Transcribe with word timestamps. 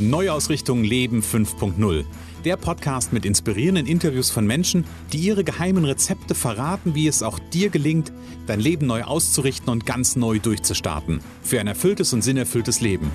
Neuausrichtung 0.00 0.82
Leben 0.82 1.20
5.0. 1.20 2.06
Der 2.46 2.56
Podcast 2.56 3.12
mit 3.12 3.26
inspirierenden 3.26 3.86
Interviews 3.86 4.30
von 4.30 4.46
Menschen, 4.46 4.86
die 5.12 5.18
ihre 5.18 5.44
geheimen 5.44 5.84
Rezepte 5.84 6.34
verraten, 6.34 6.94
wie 6.94 7.06
es 7.06 7.22
auch 7.22 7.38
dir 7.38 7.68
gelingt, 7.68 8.10
dein 8.46 8.60
Leben 8.60 8.86
neu 8.86 9.02
auszurichten 9.02 9.68
und 9.68 9.84
ganz 9.84 10.16
neu 10.16 10.38
durchzustarten. 10.38 11.20
Für 11.42 11.60
ein 11.60 11.66
erfülltes 11.66 12.14
und 12.14 12.22
sinnerfülltes 12.22 12.80
Leben. 12.80 13.10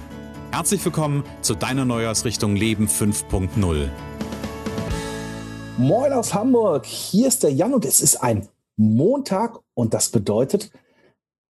Herzlich 0.52 0.86
willkommen 0.86 1.24
zu 1.42 1.56
deiner 1.56 1.86
Neuausrichtung 1.86 2.56
Leben 2.56 2.88
5.0. 2.88 3.90
Moin 5.78 6.14
aus 6.14 6.36
Hamburg, 6.36 6.86
hier 6.86 7.28
ist 7.28 7.42
der 7.42 7.52
Jan 7.52 7.74
und 7.74 7.84
es 7.84 8.00
ist 8.00 8.18
ein 8.18 8.48
Montag 8.78 9.60
und 9.74 9.96
das 9.96 10.10
bedeutet, 10.10 10.72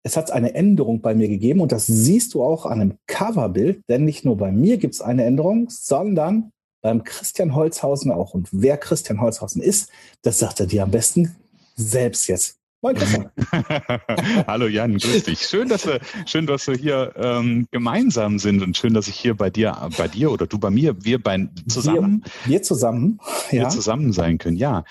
es 0.08 0.16
hat 0.16 0.32
eine 0.32 0.56
Änderung 0.56 1.02
bei 1.02 1.14
mir 1.14 1.28
gegeben 1.28 1.60
und 1.60 1.74
das 1.74 1.86
siehst 1.86 2.34
du 2.34 2.42
auch 2.42 2.66
an 2.66 2.80
einem 2.80 2.94
Coverbild, 3.08 3.82
denn 3.90 4.06
nicht 4.06 4.24
nur 4.24 4.38
bei 4.38 4.54
mir 4.54 4.78
gibt 4.78 4.94
es 4.94 5.02
eine 5.02 5.26
Änderung, 5.26 5.68
sondern 5.70 6.52
beim 6.82 7.04
Christian 7.04 7.54
Holzhausen 7.54 8.12
auch. 8.12 8.34
Und 8.34 8.48
wer 8.54 8.78
Christian 8.78 9.20
Holzhausen 9.20 9.62
ist, 9.62 9.90
das 10.22 10.40
sagt 10.40 10.62
er 10.62 10.66
dir 10.66 10.84
am 10.84 10.92
besten 10.92 11.36
selbst 11.76 12.28
jetzt. 12.28 12.56
Moin 12.82 12.96
Christian. 12.96 13.30
Hallo 14.48 14.68
Jan, 14.68 14.98
grüß 14.98 15.24
dich. 15.24 15.42
Schön, 15.42 15.68
dass 15.68 15.86
wir, 15.86 16.00
schön, 16.26 16.48
dass 16.48 16.68
wir 16.68 16.76
hier 16.76 17.12
ähm, 17.18 17.68
gemeinsam 17.72 18.40
sind 18.40 18.62
und 18.62 18.78
schön, 18.78 18.94
dass 18.94 19.10
ich 19.10 19.16
hier 19.16 19.36
bei 19.36 19.50
dir, 19.50 19.90
bei 19.98 20.08
dir 20.08 20.32
oder 20.32 20.48
du 20.48 20.58
bei 20.58 20.70
mir, 20.70 21.04
wir 21.04 21.22
bei 21.22 21.50
zusammen, 21.68 22.24
wir, 22.46 22.52
wir 22.52 22.62
zusammen, 22.62 23.20
ja. 23.52 23.64
wir 23.64 23.70
zusammen 23.70 24.14
sein 24.14 24.38
können. 24.38 24.56
Ja. 24.56 24.86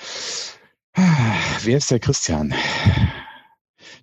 Wer 1.63 1.79
ist 1.79 1.91
der 1.91 2.01
Christian? 2.01 2.53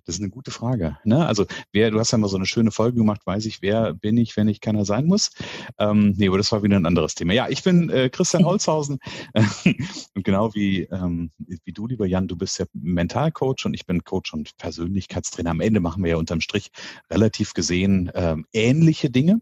Das 0.04 0.16
ist 0.16 0.20
eine 0.20 0.30
gute 0.30 0.50
Frage. 0.50 0.98
Ne? 1.04 1.26
Also 1.26 1.46
wer, 1.72 1.90
du 1.90 1.98
hast 1.98 2.10
ja 2.10 2.18
mal 2.18 2.28
so 2.28 2.36
eine 2.36 2.46
schöne 2.46 2.70
Folge 2.70 2.98
gemacht, 2.98 3.22
weiß 3.24 3.46
ich, 3.46 3.62
wer 3.62 3.94
bin 3.94 4.16
ich, 4.16 4.36
wenn 4.36 4.48
ich 4.48 4.60
keiner 4.60 4.84
sein 4.84 5.06
muss. 5.06 5.30
Ähm, 5.78 6.14
nee, 6.16 6.28
aber 6.28 6.36
das 6.38 6.52
war 6.52 6.62
wieder 6.62 6.76
ein 6.76 6.86
anderes 6.86 7.14
Thema. 7.14 7.32
Ja, 7.32 7.48
ich 7.48 7.62
bin 7.62 7.88
äh, 7.90 8.10
Christian 8.10 8.44
Holzhausen 8.46 8.98
und 10.14 10.24
genau 10.24 10.54
wie, 10.54 10.82
ähm, 10.82 11.30
wie 11.38 11.72
du, 11.72 11.86
lieber 11.86 12.06
Jan, 12.06 12.28
du 12.28 12.36
bist 12.36 12.58
ja 12.58 12.66
Mentalcoach 12.72 13.64
und 13.64 13.74
ich 13.74 13.86
bin 13.86 14.04
Coach 14.04 14.34
und 14.34 14.56
Persönlichkeitstrainer. 14.58 15.50
Am 15.50 15.60
Ende 15.60 15.80
machen 15.80 16.02
wir 16.02 16.10
ja 16.10 16.16
unterm 16.16 16.40
Strich 16.40 16.70
relativ 17.10 17.54
gesehen 17.54 18.10
ähm, 18.14 18.46
ähnliche 18.52 19.10
Dinge. 19.10 19.40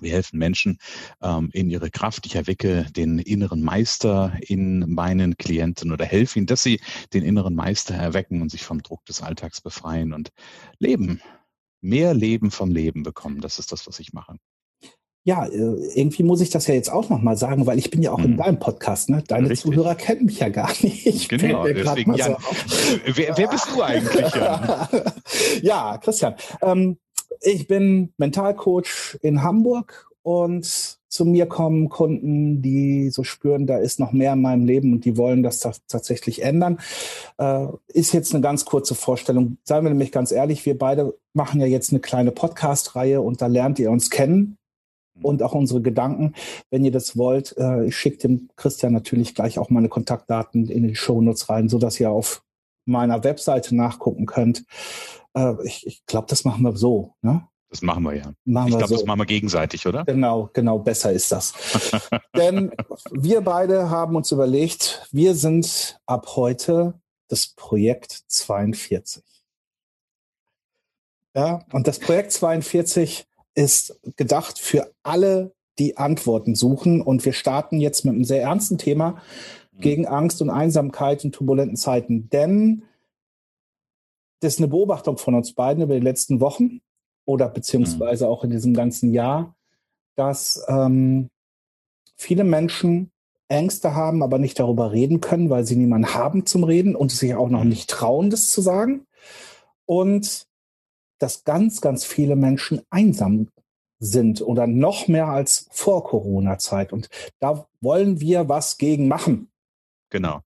Wir 0.00 0.12
helfen 0.12 0.38
Menschen 0.38 0.78
ähm, 1.22 1.50
in 1.52 1.70
ihre 1.70 1.90
Kraft. 1.90 2.26
Ich 2.26 2.34
erwecke 2.34 2.86
den 2.96 3.18
inneren 3.18 3.62
Meister 3.62 4.32
in 4.40 4.92
meinen 4.92 5.36
Klienten 5.36 5.92
oder 5.92 6.04
helfe 6.04 6.38
ihnen, 6.38 6.46
dass 6.46 6.62
sie 6.62 6.80
den 7.12 7.24
inneren 7.24 7.54
Meister 7.54 7.94
erwecken 7.94 8.42
und 8.42 8.50
sich 8.50 8.64
vom 8.64 8.82
Druck 8.82 9.04
des 9.06 9.22
Alltags 9.22 9.60
befreien 9.60 10.12
und 10.12 10.30
leben. 10.78 11.20
Mehr 11.80 12.14
Leben 12.14 12.50
vom 12.50 12.70
Leben 12.70 13.02
bekommen. 13.02 13.40
Das 13.40 13.58
ist 13.58 13.72
das, 13.72 13.86
was 13.86 13.98
ich 14.00 14.12
mache. 14.12 14.36
Ja, 15.22 15.44
äh, 15.44 15.76
irgendwie 15.94 16.22
muss 16.22 16.40
ich 16.40 16.48
das 16.48 16.66
ja 16.66 16.74
jetzt 16.74 16.90
auch 16.90 17.10
nochmal 17.10 17.36
sagen, 17.36 17.66
weil 17.66 17.78
ich 17.78 17.90
bin 17.90 18.02
ja 18.02 18.10
auch 18.10 18.18
hm. 18.18 18.32
in 18.32 18.36
deinem 18.38 18.58
Podcast. 18.58 19.10
Ne? 19.10 19.22
Deine 19.26 19.50
Richtig. 19.50 19.70
Zuhörer 19.70 19.94
kennen 19.94 20.24
mich 20.24 20.40
ja 20.40 20.48
gar 20.48 20.70
nicht. 20.80 21.28
Genau, 21.28 21.64
deswegen, 21.66 22.14
Jan, 22.14 22.36
so 22.66 22.76
wer, 23.16 23.36
wer, 23.36 23.48
bist 23.48 23.68
du 23.70 23.82
eigentlich, 23.82 24.34
Jan? 24.34 24.88
ja, 25.62 25.98
Christian. 25.98 26.34
Ähm, 26.62 26.96
ich 27.40 27.66
bin 27.66 28.12
Mentalcoach 28.18 29.18
in 29.22 29.42
Hamburg 29.42 30.10
und 30.22 30.98
zu 31.08 31.24
mir 31.24 31.46
kommen 31.46 31.88
Kunden, 31.88 32.62
die 32.62 33.10
so 33.10 33.24
spüren, 33.24 33.66
da 33.66 33.78
ist 33.78 33.98
noch 33.98 34.12
mehr 34.12 34.34
in 34.34 34.42
meinem 34.42 34.64
Leben 34.64 34.92
und 34.92 35.04
die 35.04 35.16
wollen 35.16 35.42
das 35.42 35.58
tatsächlich 35.88 36.42
ändern. 36.42 36.78
Äh, 37.38 37.66
ist 37.88 38.12
jetzt 38.12 38.32
eine 38.32 38.42
ganz 38.42 38.64
kurze 38.64 38.94
Vorstellung. 38.94 39.56
Seien 39.64 39.82
wir 39.82 39.90
nämlich 39.90 40.12
ganz 40.12 40.30
ehrlich, 40.30 40.64
wir 40.66 40.78
beide 40.78 41.18
machen 41.32 41.60
ja 41.60 41.66
jetzt 41.66 41.90
eine 41.90 42.00
kleine 42.00 42.30
Podcast-Reihe 42.30 43.20
und 43.20 43.42
da 43.42 43.48
lernt 43.48 43.80
ihr 43.80 43.90
uns 43.90 44.10
kennen 44.10 44.56
und 45.20 45.42
auch 45.42 45.54
unsere 45.54 45.82
Gedanken. 45.82 46.34
Wenn 46.70 46.84
ihr 46.84 46.92
das 46.92 47.16
wollt, 47.16 47.56
äh, 47.58 47.86
ich 47.86 47.96
schicke 47.96 48.18
dem 48.18 48.48
Christian 48.54 48.92
natürlich 48.92 49.34
gleich 49.34 49.58
auch 49.58 49.70
meine 49.70 49.88
Kontaktdaten 49.88 50.68
in 50.68 50.86
die 50.86 50.94
Shownotes 50.94 51.48
rein, 51.48 51.68
so 51.68 51.78
dass 51.78 51.98
ihr 51.98 52.10
auf 52.10 52.42
meiner 52.86 53.24
Webseite 53.24 53.74
nachgucken 53.74 54.26
könnt. 54.26 54.64
Äh, 55.34 55.54
ich 55.64 55.86
ich 55.86 56.06
glaube, 56.06 56.26
das 56.28 56.44
machen 56.44 56.62
wir 56.62 56.76
so. 56.76 57.14
Ne? 57.22 57.46
Das 57.70 57.82
machen 57.82 58.02
wir 58.02 58.16
ja. 58.16 58.32
Machen 58.44 58.68
ich 58.68 58.78
glaube, 58.78 58.88
so. 58.88 58.96
das 58.96 59.04
machen 59.04 59.20
wir 59.20 59.26
gegenseitig, 59.26 59.86
oder? 59.86 60.04
Genau, 60.04 60.50
genau, 60.52 60.80
besser 60.80 61.12
ist 61.12 61.30
das. 61.30 61.54
Denn 62.36 62.72
wir 63.12 63.42
beide 63.42 63.90
haben 63.90 64.16
uns 64.16 64.32
überlegt, 64.32 65.06
wir 65.12 65.36
sind 65.36 66.00
ab 66.06 66.34
heute 66.34 66.94
das 67.28 67.46
Projekt 67.46 68.24
42. 68.26 69.22
Ja, 71.34 71.64
und 71.72 71.86
das 71.86 72.00
Projekt 72.00 72.32
42 72.32 73.26
ist 73.54 74.00
gedacht 74.16 74.58
für 74.58 74.92
alle, 75.04 75.54
die 75.78 75.96
Antworten 75.96 76.56
suchen. 76.56 77.00
Und 77.00 77.24
wir 77.24 77.32
starten 77.32 77.80
jetzt 77.80 78.04
mit 78.04 78.14
einem 78.14 78.24
sehr 78.24 78.42
ernsten 78.42 78.78
Thema 78.78 79.22
mhm. 79.72 79.80
gegen 79.80 80.06
Angst 80.06 80.42
und 80.42 80.50
Einsamkeit 80.50 81.24
in 81.24 81.30
turbulenten 81.30 81.76
Zeiten. 81.76 82.28
Denn 82.30 82.82
das 84.40 84.54
ist 84.54 84.58
eine 84.58 84.68
Beobachtung 84.68 85.18
von 85.18 85.34
uns 85.34 85.52
beiden 85.52 85.82
über 85.82 85.94
die 85.94 86.04
letzten 86.04 86.40
Wochen 86.40 86.80
oder 87.26 87.48
beziehungsweise 87.48 88.28
auch 88.28 88.44
in 88.44 88.50
diesem 88.50 88.74
ganzen 88.74 89.12
Jahr, 89.12 89.54
dass 90.16 90.64
ähm, 90.68 91.28
viele 92.16 92.44
Menschen 92.44 93.10
Ängste 93.48 93.94
haben, 93.94 94.22
aber 94.22 94.38
nicht 94.38 94.58
darüber 94.58 94.92
reden 94.92 95.20
können, 95.20 95.50
weil 95.50 95.64
sie 95.64 95.76
niemanden 95.76 96.14
haben 96.14 96.46
zum 96.46 96.64
Reden 96.64 96.94
und 96.94 97.10
sich 97.10 97.34
auch 97.34 97.48
noch 97.48 97.64
mhm. 97.64 97.70
nicht 97.70 97.90
trauen, 97.90 98.30
das 98.30 98.50
zu 98.50 98.62
sagen. 98.62 99.06
Und 99.86 100.46
dass 101.18 101.44
ganz, 101.44 101.80
ganz 101.80 102.04
viele 102.04 102.36
Menschen 102.36 102.80
einsam 102.90 103.48
sind 103.98 104.40
oder 104.40 104.66
noch 104.66 105.08
mehr 105.08 105.28
als 105.28 105.68
vor 105.70 106.04
Corona-Zeit. 106.04 106.92
Und 106.92 107.08
da 107.38 107.66
wollen 107.80 108.20
wir 108.20 108.48
was 108.48 108.78
gegen 108.78 109.08
machen. 109.08 109.50
Genau. 110.10 110.40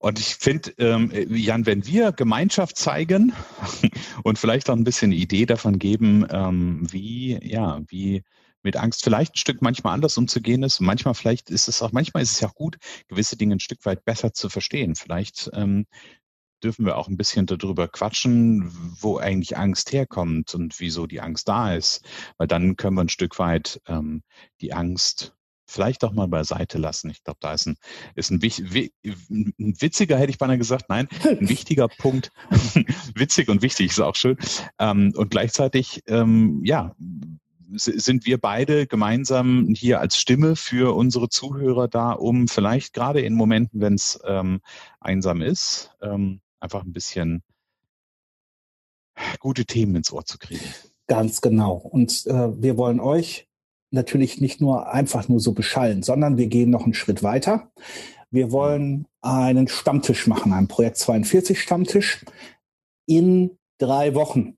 Und 0.00 0.18
ich 0.18 0.36
finde, 0.36 0.70
ähm, 0.78 1.12
Jan, 1.28 1.66
wenn 1.66 1.86
wir 1.86 2.12
Gemeinschaft 2.12 2.78
zeigen 2.78 3.34
und 4.24 4.38
vielleicht 4.38 4.70
auch 4.70 4.74
ein 4.74 4.82
bisschen 4.82 5.12
Idee 5.12 5.44
davon 5.44 5.78
geben, 5.78 6.26
ähm, 6.30 6.90
wie, 6.90 7.38
ja, 7.46 7.80
wie 7.88 8.22
mit 8.62 8.78
Angst 8.78 9.04
vielleicht 9.04 9.34
ein 9.34 9.38
Stück 9.38 9.60
manchmal 9.60 9.92
anders 9.92 10.16
umzugehen 10.16 10.62
ist. 10.62 10.80
manchmal 10.80 11.14
vielleicht 11.14 11.50
ist 11.50 11.68
es 11.68 11.82
auch, 11.82 11.92
manchmal 11.92 12.22
ist 12.22 12.32
es 12.32 12.40
ja 12.40 12.48
auch 12.48 12.54
gut, 12.54 12.78
gewisse 13.08 13.36
Dinge 13.36 13.56
ein 13.56 13.60
Stück 13.60 13.84
weit 13.84 14.04
besser 14.06 14.32
zu 14.32 14.48
verstehen. 14.48 14.94
Vielleicht 14.94 15.50
ähm, 15.52 15.84
dürfen 16.64 16.86
wir 16.86 16.96
auch 16.96 17.08
ein 17.08 17.18
bisschen 17.18 17.44
darüber 17.44 17.86
quatschen, 17.86 18.70
wo 19.00 19.18
eigentlich 19.18 19.58
Angst 19.58 19.92
herkommt 19.92 20.54
und 20.54 20.80
wieso 20.80 21.06
die 21.06 21.20
Angst 21.20 21.46
da 21.46 21.74
ist. 21.74 22.02
Weil 22.38 22.48
dann 22.48 22.76
können 22.76 22.96
wir 22.96 23.04
ein 23.04 23.10
Stück 23.10 23.38
weit 23.38 23.82
ähm, 23.86 24.22
die 24.62 24.72
Angst 24.72 25.34
vielleicht 25.70 26.04
auch 26.04 26.12
mal 26.12 26.28
beiseite 26.28 26.78
lassen. 26.78 27.10
Ich 27.10 27.22
glaube, 27.24 27.38
da 27.40 27.54
ist 27.54 27.66
ein, 27.66 27.76
ist 28.14 28.30
ein, 28.30 28.40
ein, 28.42 29.80
witziger, 29.80 30.18
hätte 30.18 30.30
ich 30.30 30.38
beinahe 30.38 30.58
gesagt, 30.58 30.88
nein, 30.88 31.08
ein 31.24 31.38
wichtiger 31.48 31.88
Punkt. 31.88 32.32
Witzig 33.14 33.48
und 33.48 33.62
wichtig 33.62 33.90
ist 33.90 34.00
auch 34.00 34.16
schön. 34.16 34.36
Ähm, 34.78 35.12
und 35.16 35.30
gleichzeitig, 35.30 36.02
ähm, 36.06 36.62
ja, 36.64 36.94
sind 37.72 38.26
wir 38.26 38.38
beide 38.38 38.86
gemeinsam 38.86 39.68
hier 39.76 40.00
als 40.00 40.16
Stimme 40.16 40.56
für 40.56 40.96
unsere 40.96 41.28
Zuhörer 41.28 41.86
da, 41.86 42.12
um 42.12 42.48
vielleicht 42.48 42.92
gerade 42.92 43.20
in 43.20 43.34
Momenten, 43.34 43.80
wenn 43.80 43.94
es 43.94 44.18
ähm, 44.24 44.60
einsam 44.98 45.40
ist, 45.40 45.92
ähm, 46.02 46.40
einfach 46.58 46.82
ein 46.82 46.92
bisschen 46.92 47.42
gute 49.38 49.66
Themen 49.66 49.96
ins 49.96 50.12
Ohr 50.12 50.24
zu 50.24 50.38
kriegen. 50.38 50.64
Ganz 51.06 51.40
genau. 51.40 51.74
Und 51.74 52.26
äh, 52.26 52.62
wir 52.62 52.76
wollen 52.76 53.00
euch 53.00 53.49
natürlich 53.90 54.40
nicht 54.40 54.60
nur 54.60 54.92
einfach 54.92 55.28
nur 55.28 55.40
so 55.40 55.52
beschallen, 55.52 56.02
sondern 56.02 56.36
wir 56.38 56.46
gehen 56.46 56.70
noch 56.70 56.84
einen 56.84 56.94
Schritt 56.94 57.22
weiter. 57.22 57.70
Wir 58.30 58.52
wollen 58.52 59.06
einen 59.20 59.68
Stammtisch 59.68 60.26
machen, 60.26 60.52
einen 60.52 60.68
Projekt 60.68 60.98
42 60.98 61.60
Stammtisch 61.60 62.24
in 63.06 63.58
drei 63.78 64.14
Wochen. 64.14 64.56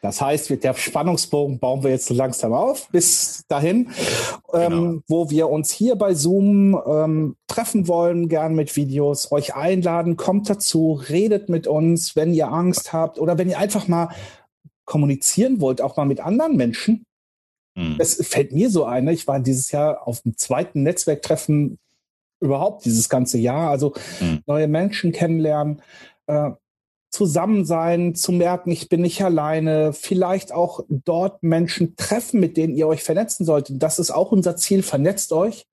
Das 0.00 0.20
heißt, 0.20 0.62
der 0.62 0.74
Spannungsbogen 0.74 1.58
bauen 1.58 1.82
wir 1.82 1.90
jetzt 1.90 2.10
langsam 2.10 2.52
auf 2.52 2.88
bis 2.90 3.44
dahin, 3.48 3.90
genau. 4.52 4.64
ähm, 4.64 5.02
wo 5.08 5.28
wir 5.28 5.48
uns 5.48 5.72
hier 5.72 5.96
bei 5.96 6.14
Zoom 6.14 6.80
ähm, 6.86 7.36
treffen 7.48 7.88
wollen, 7.88 8.28
gern 8.28 8.54
mit 8.54 8.76
Videos, 8.76 9.32
euch 9.32 9.56
einladen, 9.56 10.16
kommt 10.16 10.48
dazu, 10.48 10.92
redet 10.92 11.48
mit 11.48 11.66
uns, 11.66 12.14
wenn 12.14 12.32
ihr 12.32 12.48
Angst 12.52 12.92
habt 12.92 13.18
oder 13.18 13.38
wenn 13.38 13.48
ihr 13.48 13.58
einfach 13.58 13.88
mal 13.88 14.10
kommunizieren 14.84 15.60
wollt, 15.60 15.80
auch 15.80 15.96
mal 15.96 16.06
mit 16.06 16.20
anderen 16.20 16.56
Menschen, 16.56 17.04
Mhm. 17.78 17.96
Es 17.98 18.26
fällt 18.26 18.52
mir 18.52 18.70
so 18.70 18.84
ein, 18.84 19.04
ne? 19.04 19.12
ich 19.12 19.28
war 19.28 19.38
dieses 19.38 19.70
Jahr 19.70 20.06
auf 20.06 20.22
dem 20.22 20.36
zweiten 20.36 20.82
Netzwerktreffen 20.82 21.78
überhaupt 22.40 22.84
dieses 22.84 23.08
ganze 23.08 23.38
Jahr. 23.38 23.70
Also 23.70 23.94
mhm. 24.20 24.40
neue 24.46 24.66
Menschen 24.66 25.12
kennenlernen, 25.12 25.80
äh, 26.26 26.50
zusammen 27.10 27.64
sein, 27.64 28.16
zu 28.16 28.32
merken, 28.32 28.70
ich 28.70 28.88
bin 28.88 29.00
nicht 29.00 29.22
alleine, 29.22 29.92
vielleicht 29.92 30.52
auch 30.52 30.84
dort 30.88 31.42
Menschen 31.42 31.94
treffen, 31.96 32.40
mit 32.40 32.56
denen 32.56 32.74
ihr 32.74 32.88
euch 32.88 33.02
vernetzen 33.02 33.46
solltet. 33.46 33.80
Das 33.82 33.98
ist 33.98 34.10
auch 34.10 34.32
unser 34.32 34.56
Ziel, 34.56 34.82
vernetzt 34.82 35.32
euch. 35.32 35.66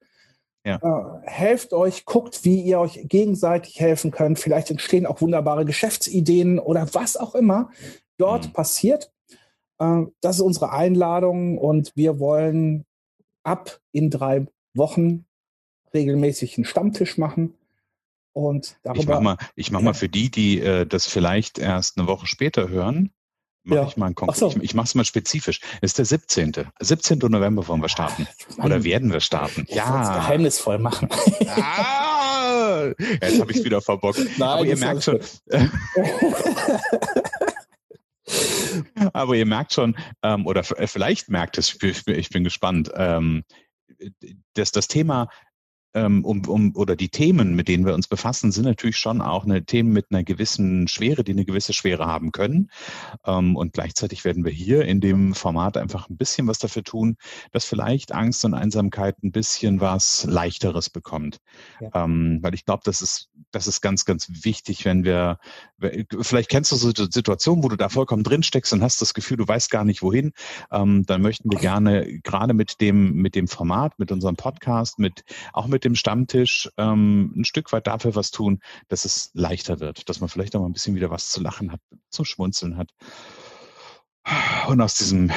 Ja. 0.64 0.78
Äh, 0.78 1.28
helft 1.28 1.74
euch, 1.74 2.06
guckt, 2.06 2.46
wie 2.46 2.62
ihr 2.62 2.80
euch 2.80 3.02
gegenseitig 3.04 3.80
helfen 3.80 4.12
könnt. 4.12 4.40
Vielleicht 4.40 4.70
entstehen 4.70 5.08
auch 5.08 5.22
wunderbare 5.22 5.66
Geschäftsideen 5.66 6.60
oder 6.60 6.88
was 6.94 7.18
auch 7.18 7.34
immer 7.34 7.70
dort 8.18 8.48
mhm. 8.48 8.54
passiert. 8.54 9.12
Äh, 9.80 10.04
das 10.22 10.38
ist 10.38 10.42
unsere 10.42 10.72
Einladung 10.72 11.58
und 11.58 11.92
wir 11.96 12.20
wollen 12.20 12.86
ab 13.44 13.80
in 13.92 14.10
drei 14.10 14.48
Wochen 14.74 15.26
regelmäßig 15.94 16.58
einen 16.58 16.66
Stammtisch 16.66 17.18
machen. 17.18 17.54
Und 18.34 18.78
darüber, 18.84 19.00
ich 19.02 19.08
mache 19.08 19.22
mal, 19.22 19.38
ich 19.56 19.72
mach 19.72 19.80
ja. 19.80 19.86
mal 19.86 19.94
für 19.94 20.10
die, 20.10 20.30
die 20.30 20.60
äh, 20.60 20.86
das 20.86 21.08
vielleicht 21.08 21.58
erst 21.58 21.98
eine 21.98 22.08
Woche 22.08 22.28
später 22.28 22.68
hören, 22.68 23.12
mache 23.64 23.80
ja. 23.80 23.88
ich 23.88 23.96
mal 23.98 24.08
ein 24.08 24.16
Konkret. 24.16 24.38
So. 24.38 24.50
Ich, 24.50 24.58
ich 24.58 24.74
mache 24.74 24.88
es 24.88 24.96
mal 24.96 25.06
spezifisch. 25.06 25.62
Es 25.82 25.92
ist 25.92 25.98
der 26.00 26.06
17. 26.06 26.54
17. 26.80 27.20
November 27.20 27.66
wollen 27.68 27.82
wir 27.82 27.88
starten. 27.90 28.28
Mann. 28.58 28.66
Oder 28.68 28.84
werden 28.84 29.12
wir 29.12 29.22
starten? 29.22 29.66
Ja. 29.70 30.16
Geheimnisvoll 30.16 30.80
machen. 30.80 31.08
Ah, 31.48 32.92
jetzt 33.22 33.40
habe 33.40 33.52
ich 33.52 33.60
es 33.60 33.64
wieder 33.64 33.82
verbockt. 33.82 34.20
Nein, 34.38 34.42
Aber 34.48 34.66
ihr 34.66 34.78
merkt 34.78 35.04
schon. 35.04 35.20
Aber 39.14 39.36
ihr 39.36 39.46
merkt 39.46 39.74
schon, 39.74 39.96
ähm, 40.24 40.46
oder 40.46 40.64
vielleicht 40.64 41.30
merkt 41.30 41.58
es, 41.58 41.78
ich 41.82 42.30
bin 42.30 42.44
gespannt, 42.44 42.92
ähm, 42.96 43.44
dass 44.54 44.72
das 44.72 44.88
Thema 44.88 45.30
um, 45.96 46.46
um, 46.46 46.76
oder 46.76 46.96
die 46.96 47.10
Themen, 47.10 47.56
mit 47.56 47.68
denen 47.70 47.86
wir 47.86 47.94
uns 47.94 48.08
befassen, 48.08 48.52
sind 48.52 48.66
natürlich 48.66 48.98
schon 48.98 49.22
auch 49.22 49.46
eine 49.46 49.64
Themen 49.64 49.94
mit 49.94 50.08
einer 50.10 50.24
gewissen 50.24 50.88
Schwere, 50.88 51.24
die 51.24 51.32
eine 51.32 51.46
gewisse 51.46 51.74
Schwere 51.74 52.06
haben 52.06 52.32
können. 52.34 52.70
Ähm, 53.26 53.56
und 53.56 53.74
gleichzeitig 53.74 54.26
werden 54.26 54.44
wir 54.44 54.52
hier 54.52 54.84
in 54.84 55.00
dem 55.00 55.34
Format 55.34 55.78
einfach 55.78 56.10
ein 56.10 56.18
bisschen 56.18 56.48
was 56.48 56.60
dafür 56.60 56.84
tun, 56.84 57.16
dass 57.54 57.64
vielleicht 57.64 58.12
Angst 58.12 58.44
und 58.44 58.54
Einsamkeit 58.54 59.24
ein 59.24 59.32
bisschen 59.32 59.80
was 59.80 60.26
Leichteres 60.30 60.90
bekommt. 60.90 61.38
Ja. 61.80 62.04
Ähm, 62.04 62.40
weil 62.42 62.54
ich 62.54 62.66
glaube, 62.66 62.82
das 62.84 63.02
ist, 63.02 63.30
das 63.52 63.68
ist 63.68 63.80
ganz, 63.80 64.04
ganz 64.04 64.28
wichtig, 64.44 64.84
wenn 64.84 65.06
wir, 65.06 65.40
vielleicht 66.20 66.50
kennst 66.50 66.74
du 66.74 66.76
so 66.76 66.88
eine 66.90 67.10
Situation, 67.10 67.64
wo 67.64 67.70
du 67.70 67.78
da 67.78 67.88
vollkommen 67.88 68.24
drin 68.24 68.44
steckst 68.44 68.74
und 68.74 68.84
hast 68.84 69.02
das 69.02 69.14
Gefühl, 69.14 69.38
du 69.38 69.48
weißt 69.48 69.72
gar 69.72 69.86
nicht 69.86 70.02
wohin. 70.02 70.34
Ähm, 70.72 71.06
dann 71.06 71.22
möchten 71.22 71.50
wir 71.50 71.60
gerne 71.60 72.20
gerade 72.22 72.54
mit 72.54 72.82
dem, 72.82 73.14
mit 73.14 73.36
dem 73.36 73.48
Format, 73.48 73.98
mit 73.98 74.12
unserem 74.12 74.36
Podcast, 74.36 75.00
mit, 75.00 75.24
auch 75.54 75.68
mit 75.68 75.85
dem 75.86 75.96
Stammtisch 75.96 76.70
ähm, 76.78 77.34
ein 77.36 77.46
Stück 77.46 77.72
weit 77.72 77.88
dafür 77.88 78.16
was 78.16 78.32
tun, 78.32 78.60
dass 78.88 79.06
es 79.06 79.32
leichter 79.34 79.80
wird, 79.80 80.10
dass 80.10 80.20
man 80.20 80.30
vielleicht 80.30 80.56
auch 80.56 80.62
mal 80.62 80.68
ein 80.68 80.74
bisschen 80.74 80.96
wieder 80.96 81.12
was 81.12 81.30
zu 81.30 81.42
lachen 81.42 81.72
hat, 81.72 81.80
zum 82.10 82.26
Schmunzeln 82.26 82.78
hat 82.78 82.92
und 84.68 84.82
aus 84.82 84.96
diesem 84.96 85.32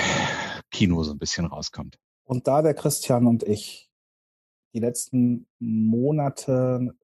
Kino 0.71 1.03
so 1.03 1.13
ein 1.13 1.19
bisschen 1.19 1.47
rauskommt. 1.47 1.99
Und 2.25 2.47
da 2.47 2.63
der 2.63 2.75
Christian 2.75 3.27
und 3.27 3.43
ich 3.43 3.91
die 4.75 4.81
letzten 4.81 5.47
Monate 5.59 6.95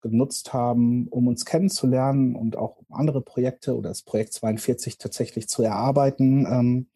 genutzt 0.00 0.52
haben, 0.52 1.08
um 1.08 1.28
uns 1.28 1.44
kennenzulernen 1.44 2.36
und 2.36 2.56
auch 2.56 2.82
andere 2.90 3.22
Projekte 3.22 3.74
oder 3.76 3.88
das 3.88 4.02
Projekt 4.02 4.34
42 4.34 4.98
tatsächlich 4.98 5.48
zu 5.48 5.62
erarbeiten, 5.62 6.46
ähm, 6.46 6.88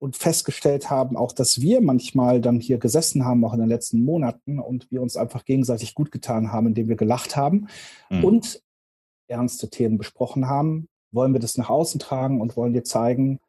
und 0.00 0.16
festgestellt 0.16 0.90
haben, 0.90 1.16
auch 1.16 1.32
dass 1.32 1.60
wir 1.60 1.80
manchmal 1.80 2.40
dann 2.40 2.58
hier 2.58 2.78
gesessen 2.78 3.24
haben, 3.24 3.44
auch 3.44 3.52
in 3.52 3.60
den 3.60 3.68
letzten 3.68 4.02
Monaten, 4.02 4.58
und 4.58 4.90
wir 4.90 5.02
uns 5.02 5.16
einfach 5.16 5.44
gegenseitig 5.44 5.94
gut 5.94 6.10
getan 6.10 6.50
haben, 6.50 6.68
indem 6.68 6.88
wir 6.88 6.96
gelacht 6.96 7.36
haben 7.36 7.68
mhm. 8.08 8.24
und 8.24 8.62
ernste 9.28 9.68
Themen 9.68 9.98
besprochen 9.98 10.48
haben, 10.48 10.88
wollen 11.12 11.32
wir 11.32 11.40
das 11.40 11.58
nach 11.58 11.70
außen 11.70 12.00
tragen 12.00 12.40
und 12.40 12.56
wollen 12.56 12.72
dir 12.72 12.82
zeigen 12.82 13.40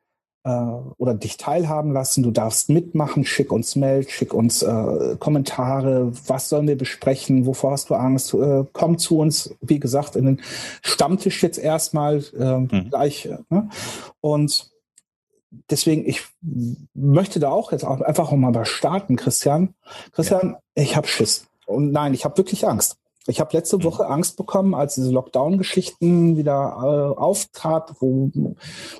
äh, 0.43 0.49
oder 0.97 1.13
dich 1.13 1.37
teilhaben 1.37 1.93
lassen. 1.93 2.21
Du 2.21 2.31
darfst 2.31 2.69
mitmachen, 2.69 3.23
schick 3.25 3.51
uns 3.51 3.75
Mail, 3.77 4.07
schick 4.07 4.33
uns 4.33 4.61
äh, 4.61 5.15
Kommentare, 5.19 6.11
was 6.27 6.49
sollen 6.49 6.67
wir 6.67 6.77
besprechen, 6.77 7.45
wovor 7.45 7.71
hast 7.71 7.89
du 7.89 7.95
Angst, 7.95 8.33
äh, 8.33 8.65
komm 8.73 8.97
zu 8.97 9.19
uns, 9.19 9.55
wie 9.61 9.79
gesagt, 9.79 10.15
in 10.17 10.25
den 10.25 10.41
Stammtisch 10.81 11.41
jetzt 11.43 11.59
erstmal 11.59 12.23
äh, 12.37 12.57
mhm. 12.57 12.89
gleich. 12.89 13.29
Ne? 13.49 13.69
Und 14.19 14.70
deswegen, 15.69 16.07
ich 16.07 16.23
möchte 16.93 17.39
da 17.39 17.49
auch 17.49 17.71
jetzt 17.71 17.83
auch 17.83 18.01
einfach 18.01 18.31
mal 18.31 18.65
starten, 18.65 19.15
Christian. 19.15 19.75
Christian, 20.13 20.57
ja. 20.75 20.83
ich 20.83 20.95
habe 20.95 21.07
Schiss. 21.07 21.47
Und 21.65 21.91
nein, 21.91 22.13
ich 22.13 22.25
habe 22.25 22.37
wirklich 22.37 22.67
Angst. 22.67 22.97
Ich 23.27 23.39
habe 23.39 23.55
letzte 23.55 23.77
mhm. 23.77 23.83
Woche 23.83 24.07
Angst 24.07 24.35
bekommen, 24.35 24.73
als 24.73 24.95
diese 24.95 25.11
Lockdown-Geschichten 25.11 26.37
wieder 26.37 26.53
äh, 26.81 27.19
auftrat, 27.19 27.95
wo 27.99 28.31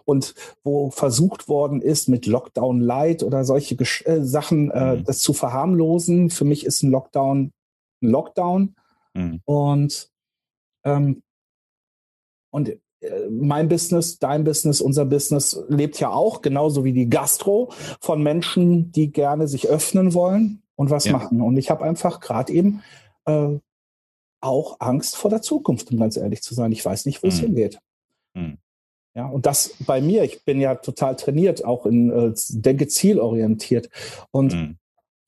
und 0.06 0.36
wo 0.64 0.92
versucht 0.92 1.48
worden 1.48 1.82
ist, 1.82 2.08
mit 2.08 2.28
Lockdown 2.28 2.80
Light 2.80 3.24
oder 3.24 3.44
solche 3.44 3.76
Gesch 3.76 4.04
äh, 4.06 4.24
Sachen 4.24 4.70
äh, 4.72 4.98
mhm. 4.98 5.06
das 5.06 5.20
zu 5.20 5.34
verharmlosen. 5.34 6.30
Für 6.30 6.46
mich 6.46 6.66
ist 6.66 6.84
ein 6.84 6.92
Lockdown 6.92 7.52
ein 8.02 8.10
Lockdown. 8.10 8.76
Mhm. 9.14 9.42
Und 9.46 10.10
ähm, 10.84 11.24
und 12.52 12.72
mein 13.30 13.68
Business, 13.68 14.20
dein 14.20 14.44
Business, 14.44 14.82
unser 14.82 15.06
Business 15.06 15.60
lebt 15.68 16.00
ja 16.00 16.12
auch, 16.12 16.42
genauso 16.42 16.84
wie 16.84 16.94
die 16.94 17.10
Gastro, 17.10 17.72
von 18.00 18.22
Menschen, 18.22 18.92
die 18.92 19.12
gerne 19.12 19.48
sich 19.48 19.68
öffnen 19.68 20.14
wollen 20.14 20.62
und 20.76 20.90
was 20.90 21.06
ja. 21.06 21.14
machen. 21.14 21.42
Und 21.42 21.58
ich 21.58 21.70
habe 21.70 21.84
einfach 21.84 22.20
gerade 22.20 22.54
eben 22.54 22.84
äh, 23.26 23.58
auch 24.40 24.80
Angst 24.80 25.16
vor 25.16 25.30
der 25.30 25.42
Zukunft, 25.42 25.92
um 25.92 26.00
ganz 26.00 26.18
ehrlich 26.18 26.42
zu 26.42 26.54
sein. 26.54 26.72
Ich 26.72 26.84
weiß 26.84 27.06
nicht, 27.06 27.24
wo 27.24 27.28
es 27.28 27.42
mhm. 27.42 27.46
hingeht. 27.46 27.80
Mhm. 28.34 28.58
Ja, 29.14 29.28
und 29.28 29.46
das 29.46 29.76
bei 29.86 30.00
mir, 30.00 30.24
ich 30.24 30.46
bin 30.46 30.62
ja 30.62 30.76
total 30.76 31.16
trainiert, 31.16 31.66
auch 31.66 31.86
in 31.86 32.12
äh, 32.12 32.34
denke 32.50 32.88
zielorientiert. 32.88 33.90
Und 34.32 34.54
mhm. 34.54 34.78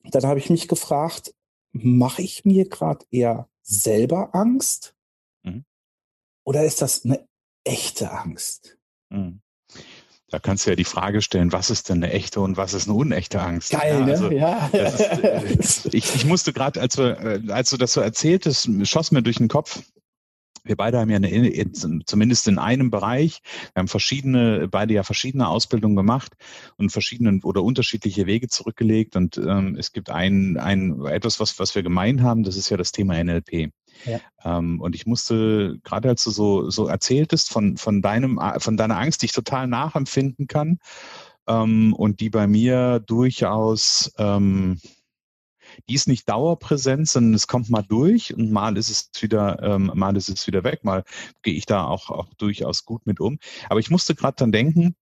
dann 0.04 0.24
habe 0.24 0.38
ich 0.38 0.48
mich 0.48 0.68
gefragt, 0.68 1.34
mache 1.72 2.22
ich 2.22 2.44
mir 2.44 2.68
gerade 2.68 3.04
eher 3.10 3.48
selber 3.62 4.34
Angst? 4.34 4.94
Mhm. 5.42 5.64
Oder 6.44 6.64
ist 6.64 6.80
das 6.80 7.04
eine 7.04 7.26
echte 7.64 8.10
Angst. 8.10 8.76
Mhm. 9.10 9.40
Da 10.30 10.40
kannst 10.40 10.66
du 10.66 10.70
ja 10.70 10.76
die 10.76 10.84
Frage 10.84 11.22
stellen, 11.22 11.52
was 11.52 11.70
ist 11.70 11.88
denn 11.88 12.02
eine 12.02 12.12
echte 12.12 12.40
und 12.40 12.56
was 12.56 12.74
ist 12.74 12.88
eine 12.88 12.96
unechte 12.96 13.40
Angst? 13.40 13.70
Geil, 13.70 14.00
ja, 14.00 14.04
also, 14.04 14.28
ne? 14.28 14.36
Ja. 14.36 14.66
Ist, 14.66 15.86
äh, 15.86 15.96
ich, 15.96 16.14
ich 16.14 16.24
musste 16.24 16.52
gerade, 16.52 16.80
als, 16.80 16.98
äh, 16.98 17.40
als 17.48 17.70
du 17.70 17.76
das 17.76 17.92
so 17.92 18.00
erzähltest, 18.00 18.68
schoss 18.82 19.12
mir 19.12 19.22
durch 19.22 19.36
den 19.36 19.48
Kopf, 19.48 19.82
wir 20.64 20.76
beide 20.76 20.98
haben 20.98 21.10
ja 21.10 21.16
eine, 21.16 21.72
zumindest 22.06 22.48
in 22.48 22.58
einem 22.58 22.90
Bereich, 22.90 23.42
wir 23.74 23.80
haben 23.80 23.88
verschiedene, 23.88 24.66
beide 24.68 24.94
ja 24.94 25.02
verschiedene 25.02 25.46
Ausbildungen 25.46 25.94
gemacht 25.94 26.32
und 26.78 26.90
verschiedene 26.90 27.40
oder 27.42 27.62
unterschiedliche 27.62 28.26
Wege 28.26 28.48
zurückgelegt. 28.48 29.14
Und 29.14 29.36
ähm, 29.36 29.76
es 29.78 29.92
gibt 29.92 30.10
ein, 30.10 30.56
ein 30.56 31.04
etwas, 31.04 31.38
was, 31.38 31.58
was 31.58 31.74
wir 31.74 31.82
gemein 31.82 32.22
haben, 32.22 32.44
das 32.44 32.56
ist 32.56 32.70
ja 32.70 32.76
das 32.76 32.92
Thema 32.92 33.22
NLP. 33.22 33.72
Ja. 34.04 34.20
Ähm, 34.44 34.80
und 34.80 34.94
ich 34.94 35.06
musste, 35.06 35.78
gerade 35.82 36.08
als 36.10 36.24
du 36.24 36.30
so, 36.30 36.70
so 36.70 36.86
erzähltest 36.86 37.50
von, 37.50 37.76
von 37.76 38.02
deinem, 38.02 38.40
von 38.58 38.76
deiner 38.76 38.98
Angst, 38.98 39.22
die 39.22 39.26
ich 39.26 39.32
total 39.32 39.66
nachempfinden 39.66 40.46
kann, 40.46 40.78
ähm, 41.46 41.94
und 41.94 42.20
die 42.20 42.30
bei 42.30 42.46
mir 42.46 43.00
durchaus 43.00 44.12
ähm, 44.18 44.78
die 45.88 45.94
ist 45.94 46.08
nicht 46.08 46.28
dauerpräsent, 46.28 47.08
sondern 47.08 47.34
es 47.34 47.46
kommt 47.46 47.70
mal 47.70 47.82
durch 47.82 48.34
und 48.34 48.50
mal 48.50 48.76
ist 48.76 48.90
es 48.90 49.10
wieder, 49.22 49.62
ähm, 49.62 49.90
mal 49.94 50.16
ist 50.16 50.28
es 50.28 50.46
wieder 50.46 50.64
weg, 50.64 50.84
mal 50.84 51.04
gehe 51.42 51.54
ich 51.54 51.66
da 51.66 51.84
auch, 51.84 52.10
auch 52.10 52.32
durchaus 52.34 52.84
gut 52.84 53.06
mit 53.06 53.20
um. 53.20 53.38
Aber 53.68 53.80
ich 53.80 53.90
musste 53.90 54.14
gerade 54.14 54.36
dann 54.36 54.52
denken, 54.52 54.94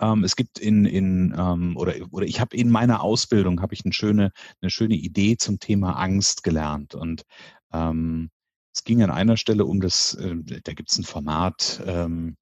ähm, 0.00 0.24
es 0.24 0.36
gibt 0.36 0.58
in, 0.58 0.84
in 0.84 1.34
ähm, 1.36 1.76
oder, 1.76 1.94
oder 2.10 2.26
ich 2.26 2.40
habe 2.40 2.56
in 2.56 2.70
meiner 2.70 3.02
Ausbildung 3.02 3.60
habe 3.60 3.74
ich 3.74 3.84
eine 3.84 3.92
schöne, 3.92 4.32
eine 4.60 4.70
schöne 4.70 4.94
Idee 4.94 5.36
zum 5.36 5.60
Thema 5.60 5.92
Angst 5.92 6.42
gelernt. 6.42 6.94
Und 6.94 7.24
ähm, 7.72 8.30
es 8.74 8.84
ging 8.84 9.02
an 9.02 9.10
einer 9.10 9.36
Stelle 9.36 9.64
um 9.64 9.80
das, 9.80 10.14
äh, 10.14 10.36
da 10.62 10.72
gibt 10.72 10.90
es 10.90 10.98
ein 10.98 11.04
Format, 11.04 11.82
ähm, 11.86 12.36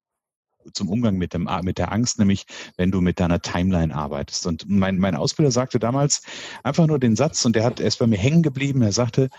zum 0.73 0.89
Umgang 0.89 1.17
mit, 1.17 1.33
dem, 1.33 1.49
mit 1.63 1.77
der 1.77 1.91
Angst, 1.91 2.19
nämlich 2.19 2.45
wenn 2.77 2.91
du 2.91 3.01
mit 3.01 3.19
deiner 3.19 3.41
Timeline 3.41 3.95
arbeitest. 3.95 4.45
Und 4.45 4.69
mein, 4.69 4.97
mein 4.99 5.15
Ausbilder 5.15 5.51
sagte 5.51 5.79
damals 5.79 6.21
einfach 6.63 6.85
nur 6.87 6.99
den 6.99 7.15
Satz, 7.15 7.45
und 7.45 7.55
der 7.55 7.63
hat 7.63 7.79
erst 7.79 7.99
bei 7.99 8.07
mir 8.07 8.17
hängen 8.17 8.43
geblieben, 8.43 8.81
er 8.81 8.91
sagte, 8.91 9.29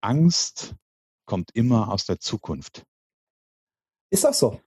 Angst 0.00 0.74
kommt 1.26 1.50
immer 1.54 1.92
aus 1.92 2.06
der 2.06 2.18
Zukunft. 2.18 2.84
Ist 4.10 4.24
das 4.24 4.38
so? 4.38 4.60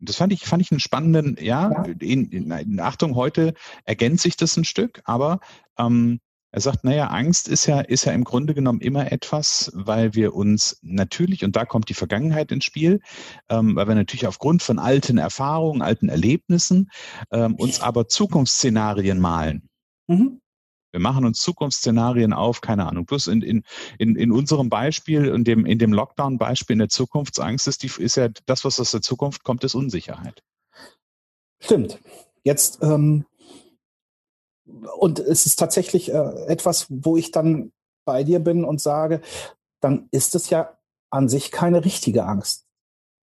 Das 0.00 0.16
fand 0.16 0.32
ich, 0.32 0.44
fand 0.44 0.62
ich 0.62 0.70
einen 0.70 0.80
spannenden, 0.80 1.36
ja, 1.40 1.70
ja. 1.70 1.82
In, 1.84 2.30
in, 2.30 2.50
in, 2.50 2.80
Achtung, 2.80 3.14
heute 3.14 3.54
ergänzt 3.84 4.22
sich 4.22 4.36
das 4.36 4.56
ein 4.56 4.64
Stück, 4.64 5.00
aber 5.04 5.40
ähm, 5.76 6.20
er 6.50 6.60
sagt, 6.60 6.84
naja, 6.84 7.08
Angst 7.08 7.48
ist 7.48 7.66
ja, 7.66 7.80
ist 7.80 8.06
ja 8.06 8.12
im 8.12 8.24
Grunde 8.24 8.54
genommen 8.54 8.80
immer 8.80 9.12
etwas, 9.12 9.70
weil 9.74 10.14
wir 10.14 10.34
uns 10.34 10.78
natürlich, 10.82 11.44
und 11.44 11.56
da 11.56 11.66
kommt 11.66 11.88
die 11.90 11.94
Vergangenheit 11.94 12.50
ins 12.52 12.64
Spiel, 12.64 13.00
ähm, 13.50 13.76
weil 13.76 13.86
wir 13.86 13.94
natürlich 13.94 14.26
aufgrund 14.26 14.62
von 14.62 14.78
alten 14.78 15.18
Erfahrungen, 15.18 15.82
alten 15.82 16.08
Erlebnissen 16.08 16.90
ähm, 17.30 17.54
uns 17.56 17.80
aber 17.80 18.08
Zukunftsszenarien 18.08 19.20
malen. 19.20 19.68
Mhm. 20.06 20.40
Wir 20.90 21.00
machen 21.00 21.26
uns 21.26 21.40
Zukunftsszenarien 21.40 22.32
auf, 22.32 22.62
keine 22.62 22.86
Ahnung. 22.86 23.04
Plus 23.04 23.26
in, 23.26 23.42
in, 23.42 23.62
in, 23.98 24.16
in 24.16 24.32
unserem 24.32 24.70
Beispiel, 24.70 25.26
in 25.26 25.44
dem, 25.44 25.66
in 25.66 25.78
dem 25.78 25.92
Lockdown-Beispiel 25.92 26.74
in 26.74 26.78
der 26.78 26.88
Zukunftsangst 26.88 27.68
ist, 27.68 27.82
die, 27.82 27.90
ist 27.98 28.16
ja 28.16 28.28
das, 28.46 28.64
was 28.64 28.80
aus 28.80 28.92
der 28.92 29.02
Zukunft 29.02 29.44
kommt, 29.44 29.64
ist 29.64 29.74
Unsicherheit. 29.74 30.42
Stimmt. 31.60 31.98
Jetzt 32.42 32.82
ähm, 32.82 33.26
und 34.98 35.18
es 35.18 35.46
ist 35.46 35.56
tatsächlich 35.56 36.12
äh, 36.12 36.46
etwas, 36.46 36.86
wo 36.88 37.16
ich 37.16 37.30
dann 37.30 37.72
bei 38.04 38.24
dir 38.24 38.40
bin 38.40 38.64
und 38.64 38.80
sage, 38.80 39.20
dann 39.80 40.08
ist 40.10 40.34
es 40.34 40.50
ja 40.50 40.76
an 41.10 41.28
sich 41.28 41.50
keine 41.50 41.84
richtige 41.84 42.24
Angst. 42.24 42.64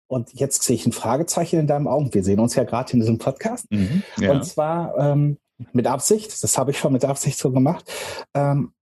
Und 0.08 0.34
jetzt 0.34 0.64
sehe 0.64 0.76
ich 0.76 0.86
ein 0.86 0.92
Fragezeichen 0.92 1.60
in 1.60 1.68
deinem 1.68 1.88
Augen. 1.88 2.14
Wir 2.14 2.24
sehen 2.24 2.40
uns 2.40 2.56
ja 2.56 2.64
gerade 2.64 2.94
in 2.94 3.00
diesem 3.00 3.18
Podcast. 3.18 3.66
Mhm, 3.72 4.04
ja. 4.18 4.32
Und 4.32 4.46
zwar, 4.46 4.98
ähm, 4.98 5.38
mit 5.72 5.88
Absicht. 5.88 6.44
Das 6.44 6.58
habe 6.58 6.72
ich 6.72 6.80
schon 6.80 6.94
mit 6.94 7.06
Absicht 7.06 7.38
so 7.38 7.52
gemacht. 7.52 7.86
Ähm, 8.34 8.74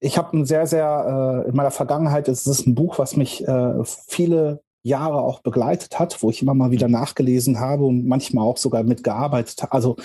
ich 0.00 0.18
habe 0.18 0.36
ein 0.36 0.44
sehr, 0.44 0.66
sehr, 0.66 1.44
äh, 1.44 1.48
in 1.48 1.56
meiner 1.56 1.70
Vergangenheit 1.70 2.28
ist 2.28 2.46
es 2.46 2.66
ein 2.66 2.74
Buch, 2.74 2.98
was 2.98 3.16
mich 3.16 3.46
äh, 3.46 3.84
viele 3.84 4.62
Jahre 4.86 5.20
auch 5.20 5.40
begleitet 5.40 5.98
hat, 5.98 6.22
wo 6.22 6.30
ich 6.30 6.42
immer 6.42 6.54
mal 6.54 6.70
wieder 6.70 6.88
nachgelesen 6.88 7.58
habe 7.58 7.84
und 7.84 8.06
manchmal 8.06 8.46
auch 8.46 8.56
sogar 8.56 8.82
mitgearbeitet, 8.84 9.64
also 9.70 9.96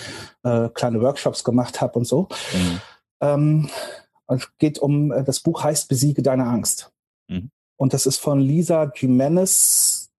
äh, 0.42 0.68
kleine 0.70 1.00
Workshops 1.00 1.44
gemacht 1.44 1.80
habe 1.80 1.98
und 1.98 2.06
so. 2.06 2.28
Mhm. 2.52 2.80
Ähm, 3.20 3.70
es 4.26 4.48
geht 4.58 4.78
um, 4.78 5.12
äh, 5.12 5.22
das 5.24 5.40
Buch 5.40 5.62
heißt 5.62 5.88
Besiege 5.88 6.22
deine 6.22 6.46
Angst. 6.46 6.90
Mhm. 7.28 7.50
Und 7.76 7.94
das 7.94 8.06
ist 8.06 8.18
von 8.18 8.40
Lisa 8.40 8.90
Jimenez. 8.94 10.10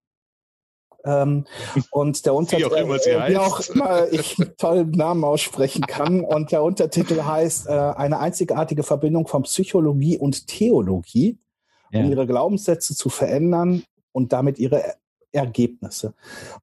Ähm, 1.05 1.45
und 1.91 2.25
der 2.25 2.33
Untertitel, 2.33 2.69
wie 2.69 2.79
auch 2.79 2.79
immer, 2.79 2.95
äh, 2.95 3.31
wie 3.31 3.37
auch 3.37 3.59
immer 3.59 4.11
ich 4.13 4.37
tollen 4.57 4.91
Namen 4.91 5.25
aussprechen 5.25 5.85
kann. 5.85 6.21
Und 6.21 6.53
der 6.53 6.63
Untertitel 6.63 7.21
heißt 7.21 7.67
äh, 7.67 7.71
eine 7.71 8.19
einzigartige 8.19 8.83
Verbindung 8.83 9.27
von 9.27 9.43
Psychologie 9.43 10.17
und 10.17 10.47
Theologie, 10.47 11.37
um 11.91 12.05
ja. 12.05 12.09
ihre 12.09 12.25
Glaubenssätze 12.25 12.95
zu 12.95 13.09
verändern 13.09 13.83
und 14.13 14.31
damit 14.31 14.59
ihre 14.59 14.95
Ergebnisse. 15.33 16.13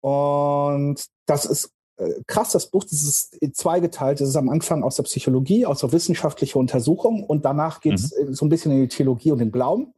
Und 0.01 1.05
das 1.27 1.45
ist 1.45 1.71
äh, 2.01 2.23
krass, 2.27 2.53
das 2.53 2.67
Buch, 2.67 2.85
das 2.85 3.03
ist 3.03 3.57
zweigeteilt. 3.57 4.21
Das 4.21 4.29
ist 4.29 4.37
am 4.37 4.49
Anfang 4.49 4.83
aus 4.83 4.97
der 4.97 5.03
Psychologie, 5.03 5.67
aus 5.67 5.81
der 5.81 5.93
wissenschaftlichen 5.93 6.59
Untersuchung 6.59 7.25
und 7.25 7.45
danach 7.45 7.81
geht 7.81 7.95
es 7.95 8.15
mhm. 8.17 8.33
so 8.33 8.47
ein 8.47 8.49
bisschen 8.49 8.73
in 8.73 8.81
die 8.81 8.89
Theologie 8.89 9.33
und 9.33 9.39
den 9.39 9.53
Glauben. 9.53 9.93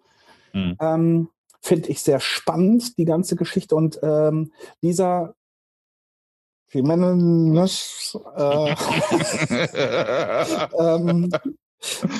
Mhm. 0.53 0.77
Ähm, 0.81 1.29
Finde 1.61 1.91
ich 1.91 2.03
sehr 2.03 2.19
spannend, 2.19 2.99
die 2.99 3.05
ganze 3.05 3.37
Geschichte. 3.37 3.77
Und 3.77 4.01
ähm, 4.03 4.53
dieser 4.83 5.37
Jimenez 6.73 8.19
äh, 8.37 8.75
ähm, 10.79 11.31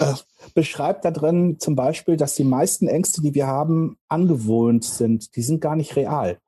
äh, 0.01 0.15
beschreibt 0.55 1.05
da 1.05 1.11
drin 1.11 1.59
zum 1.59 1.77
Beispiel, 1.77 2.17
dass 2.17 2.35
die 2.35 2.45
meisten 2.45 2.89
Ängste, 2.89 3.23
die 3.23 3.35
wir 3.35 3.47
haben, 3.47 3.97
angewohnt 4.09 4.85
sind. 4.85 5.37
Die 5.37 5.43
sind 5.43 5.61
gar 5.61 5.77
nicht 5.77 5.97
real. 5.97 6.39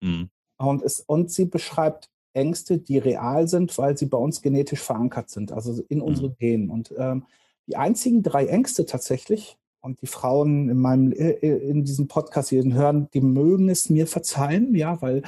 Mhm. 0.00 0.30
Und, 0.56 0.82
es, 0.82 1.00
und 1.00 1.30
sie 1.30 1.46
beschreibt 1.46 2.08
Ängste, 2.32 2.78
die 2.78 2.98
real 2.98 3.48
sind, 3.48 3.76
weil 3.78 3.96
sie 3.96 4.06
bei 4.06 4.18
uns 4.18 4.42
genetisch 4.42 4.80
verankert 4.80 5.30
sind, 5.30 5.52
also 5.52 5.82
in 5.88 6.00
unseren 6.00 6.30
mhm. 6.30 6.36
Genen. 6.38 6.70
Und 6.70 6.94
ähm, 6.98 7.24
die 7.66 7.76
einzigen 7.76 8.22
drei 8.22 8.46
Ängste 8.46 8.86
tatsächlich, 8.86 9.56
und 9.84 10.00
die 10.00 10.06
Frauen 10.06 10.70
in 10.70 10.78
meinem 10.78 11.12
äh, 11.12 11.32
äh, 11.32 11.68
in 11.68 11.84
diesem 11.84 12.08
Podcast 12.08 12.48
hier 12.48 12.64
hören, 12.64 13.08
die 13.12 13.20
mögen 13.20 13.68
es 13.68 13.90
mir 13.90 14.06
verzeihen, 14.06 14.74
ja, 14.74 15.00
weil 15.02 15.22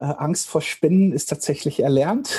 äh, 0.00 0.06
Angst 0.06 0.48
vor 0.48 0.62
Spinnen 0.62 1.12
ist 1.12 1.26
tatsächlich 1.26 1.80
erlernt. 1.80 2.38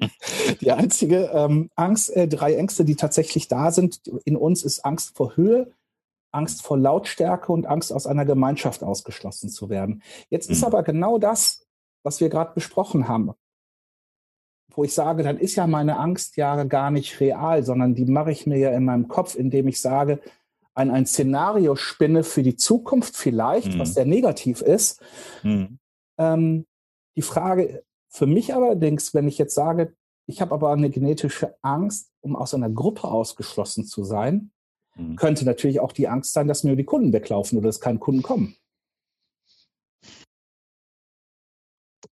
die 0.60 0.70
einzige 0.70 1.30
ähm, 1.32 1.70
Angst, 1.74 2.14
äh, 2.14 2.28
drei 2.28 2.54
Ängste, 2.54 2.84
die 2.84 2.96
tatsächlich 2.96 3.48
da 3.48 3.72
sind 3.72 4.02
in 4.24 4.36
uns, 4.36 4.62
ist 4.62 4.84
Angst 4.84 5.16
vor 5.16 5.36
Höhe, 5.36 5.72
Angst 6.30 6.62
vor 6.62 6.78
Lautstärke 6.78 7.52
und 7.52 7.66
Angst 7.66 7.92
aus 7.92 8.06
einer 8.06 8.24
Gemeinschaft 8.24 8.82
ausgeschlossen 8.82 9.48
zu 9.48 9.70
werden. 9.70 10.02
Jetzt 10.28 10.48
mhm. 10.48 10.52
ist 10.52 10.64
aber 10.64 10.82
genau 10.82 11.18
das, 11.18 11.66
was 12.02 12.20
wir 12.20 12.28
gerade 12.28 12.52
besprochen 12.54 13.08
haben, 13.08 13.32
wo 14.74 14.84
ich 14.84 14.94
sage, 14.94 15.22
dann 15.22 15.38
ist 15.38 15.56
ja 15.56 15.66
meine 15.66 15.98
Angst 15.98 16.36
ja 16.36 16.64
gar 16.64 16.90
nicht 16.90 17.18
real, 17.18 17.64
sondern 17.64 17.94
die 17.94 18.04
mache 18.04 18.30
ich 18.30 18.46
mir 18.46 18.58
ja 18.58 18.70
in 18.70 18.84
meinem 18.84 19.08
Kopf, 19.08 19.34
indem 19.34 19.68
ich 19.68 19.80
sage, 19.80 20.20
ein, 20.74 20.90
ein 20.90 21.06
Szenario 21.06 21.76
spinne 21.76 22.24
für 22.24 22.42
die 22.42 22.56
Zukunft 22.56 23.16
vielleicht, 23.16 23.74
mhm. 23.74 23.78
was 23.78 23.94
sehr 23.94 24.06
negativ 24.06 24.60
ist. 24.60 25.02
Mhm. 25.42 25.78
Ähm, 26.18 26.66
die 27.16 27.22
Frage 27.22 27.84
für 28.08 28.26
mich 28.26 28.54
allerdings, 28.54 29.14
wenn 29.14 29.28
ich 29.28 29.38
jetzt 29.38 29.54
sage, 29.54 29.94
ich 30.26 30.40
habe 30.40 30.54
aber 30.54 30.72
eine 30.72 30.90
genetische 30.90 31.56
Angst, 31.62 32.12
um 32.20 32.36
aus 32.36 32.54
einer 32.54 32.70
Gruppe 32.70 33.04
ausgeschlossen 33.04 33.84
zu 33.84 34.04
sein, 34.04 34.52
mhm. 34.96 35.16
könnte 35.16 35.44
natürlich 35.44 35.80
auch 35.80 35.92
die 35.92 36.08
Angst 36.08 36.32
sein, 36.32 36.48
dass 36.48 36.64
mir 36.64 36.76
die 36.76 36.84
Kunden 36.84 37.12
weglaufen 37.12 37.58
oder 37.58 37.68
dass 37.68 37.80
keine 37.80 37.98
Kunden 37.98 38.22
kommen. 38.22 38.56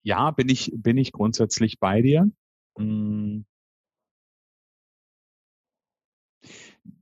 Ja, 0.03 0.31
bin 0.31 0.49
ich, 0.49 0.73
bin 0.75 0.97
ich 0.97 1.13
grundsätzlich 1.13 1.79
bei 1.81 2.01
dir. 2.01 2.31
Hm. 2.79 3.45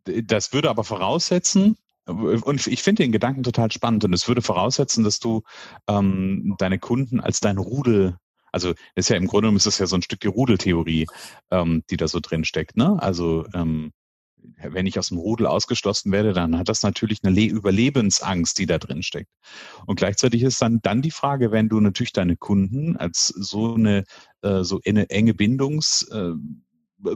Das 0.04 0.52
würde 0.52 0.70
aber 0.70 0.84
voraussetzen, 0.84 1.76
und 2.06 2.66
ich 2.66 2.82
finde 2.82 3.02
den 3.02 3.12
Gedanken 3.12 3.42
total 3.42 3.70
spannend 3.72 4.04
und 4.04 4.12
es 4.12 4.28
würde 4.28 4.42
voraussetzen, 4.42 5.04
dass 5.04 5.18
du 5.18 5.42
ähm, 5.88 6.54
deine 6.58 6.78
Kunden 6.78 7.20
als 7.20 7.40
dein 7.40 7.58
Rudel, 7.58 8.16
also 8.52 8.75
ist 8.94 9.10
ja 9.10 9.16
im 9.16 9.26
Grunde 9.26 9.42
genommen 9.42 9.56
ist 9.56 9.66
das 9.66 9.78
ja 9.78 9.86
so 9.86 9.96
ein 9.96 10.02
Stück 10.02 10.20
die 10.20 10.28
Rudeltheorie, 10.28 11.06
ähm, 11.50 11.82
die 11.90 11.96
da 11.96 12.06
so 12.06 12.20
drin 12.20 12.44
steckt. 12.44 12.76
Ne? 12.76 12.96
Also 13.00 13.46
ähm, 13.54 13.92
wenn 14.62 14.86
ich 14.86 14.98
aus 14.98 15.08
dem 15.08 15.18
Rudel 15.18 15.46
ausgeschlossen 15.46 16.12
werde, 16.12 16.32
dann 16.32 16.56
hat 16.56 16.68
das 16.68 16.82
natürlich 16.82 17.18
eine 17.22 17.34
Le 17.34 17.46
Überlebensangst, 17.46 18.58
die 18.58 18.66
da 18.66 18.78
drin 18.78 19.02
steckt. 19.02 19.30
Und 19.86 19.96
gleichzeitig 19.96 20.42
ist 20.42 20.62
dann 20.62 20.80
dann 20.82 21.02
die 21.02 21.10
Frage, 21.10 21.50
wenn 21.50 21.68
du 21.68 21.80
natürlich 21.80 22.12
deine 22.12 22.36
Kunden 22.36 22.96
als 22.96 23.26
so 23.26 23.75
eine 23.75 24.04
äh, 24.42 24.62
so 24.62 24.80
eine 24.86 25.10
enge 25.10 25.34
Bindungs 25.34 26.02
äh, 26.12 26.32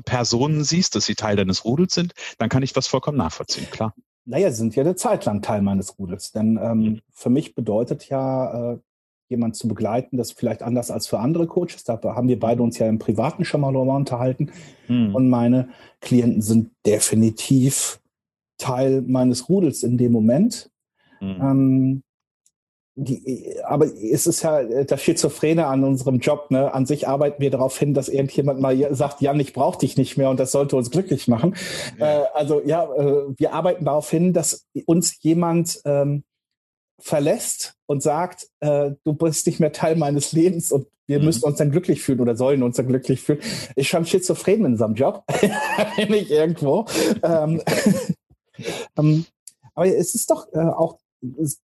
Personen 0.05 0.65
siehst, 0.65 0.95
dass 0.95 1.07
sie 1.07 1.15
Teil 1.15 1.37
deines 1.37 1.65
Rudels 1.65 1.95
sind, 1.95 2.13
dann 2.39 2.49
kann 2.49 2.63
ich 2.63 2.73
das 2.73 2.87
vollkommen 2.87 3.19
nachvollziehen, 3.19 3.71
klar. 3.71 3.95
Naja, 4.25 4.51
sind 4.51 4.77
ja 4.77 4.83
eine 4.83 4.97
Zeit 4.97 5.25
lang 5.25 5.43
Teil 5.43 5.63
meines 5.63 5.99
Rudels. 5.99 6.33
Denn 6.33 6.59
ähm, 6.63 7.01
für 7.11 7.31
mich 7.31 7.55
bedeutet 7.55 8.09
ja, 8.09 8.73
äh, 8.73 8.79
jemand 9.29 9.57
zu 9.57 9.69
begleiten, 9.69 10.17
das 10.17 10.33
vielleicht 10.33 10.63
anders 10.63 10.91
als 10.91 11.07
für 11.07 11.21
andere 11.21 11.47
Coaches. 11.47 11.85
Da 11.85 11.99
haben 12.03 12.29
wir 12.29 12.39
beide 12.39 12.63
uns 12.63 12.79
ja 12.79 12.89
im 12.89 12.99
Privaten 12.99 13.45
schon 13.45 13.61
mal 13.63 13.73
darüber 13.73 13.97
unterhalten. 13.97 14.51
Mhm. 14.89 15.15
Und 15.15 15.31
meine 15.31 15.69
Klienten 16.01 16.43
sind 16.43 16.71
definitiv 16.85 18.01
Teil 18.59 19.03
meines 19.03 19.49
Rudels 19.49 19.83
in 19.83 19.97
dem 19.97 20.13
Moment. 20.13 20.71
Mhm. 21.21 21.41
Ähm, 21.41 22.03
die, 23.03 23.57
aber 23.65 23.87
es 23.87 24.27
ist 24.27 24.43
ja 24.43 24.63
das 24.85 25.01
Schizophrene 25.01 25.67
an 25.67 25.85
unserem 25.85 26.19
Job. 26.19 26.51
Ne? 26.51 26.73
An 26.73 26.85
sich 26.85 27.09
arbeiten 27.09 27.41
wir 27.41 27.51
darauf 27.51 27.79
hin, 27.79 27.95
dass 27.95 28.09
irgendjemand 28.09 28.61
mal 28.61 28.95
sagt, 28.95 29.23
Jan, 29.23 29.41
ich 29.41 29.55
brauche 29.55 29.79
dich 29.79 29.97
nicht 29.97 30.19
mehr 30.19 30.29
und 30.29 30.39
das 30.39 30.53
sollte 30.53 30.77
uns 30.77 30.91
glücklich 30.91 31.27
machen. 31.27 31.57
Ja. 31.99 32.23
Äh, 32.23 32.25
also 32.35 32.61
ja, 32.65 32.85
äh, 32.85 33.25
wir 33.37 33.55
arbeiten 33.55 33.85
darauf 33.87 34.11
hin, 34.11 34.33
dass 34.33 34.67
uns 34.85 35.23
jemand 35.23 35.81
ähm, 35.85 36.25
verlässt 36.99 37.75
und 37.87 38.03
sagt, 38.03 38.49
äh, 38.61 38.91
du 39.05 39.15
bist 39.15 39.47
nicht 39.47 39.61
mehr 39.61 39.73
Teil 39.73 39.97
meines 39.97 40.33
Lebens 40.33 40.71
und 40.71 40.87
wir 41.07 41.19
mhm. 41.19 41.25
müssen 41.25 41.45
uns 41.45 41.57
dann 41.57 41.71
glücklich 41.71 42.03
fühlen 42.03 42.21
oder 42.21 42.37
sollen 42.37 42.63
uns 42.63 42.77
dann 42.77 42.87
glücklich 42.87 43.23
fühlen. 43.23 43.41
Ist 43.77 43.89
schon 43.89 44.05
schizophren 44.05 44.61
in 44.61 44.67
unserem 44.67 44.95
Job, 44.95 45.25
nicht 46.09 46.31
irgendwo. 46.31 46.85
ähm, 47.23 47.63
ähm, 48.99 49.25
aber 49.75 49.87
es 49.87 50.15
ist 50.15 50.31
doch 50.31 50.53
äh, 50.53 50.59
auch 50.59 50.99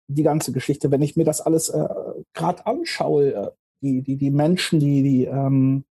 die 0.08 0.22
ganze 0.22 0.52
Geschichte, 0.52 0.90
wenn 0.90 1.02
ich 1.02 1.16
mir 1.16 1.25
das 1.25 1.40
alles 1.40 1.68
äh, 1.68 1.88
gerade 2.32 2.66
anschaue, 2.66 3.32
äh, 3.32 3.50
die, 3.82 4.02
die, 4.02 4.16
die 4.16 4.30
Menschen, 4.30 4.80
die, 4.80 5.02
die 5.02 5.25
ähm, 5.25 5.84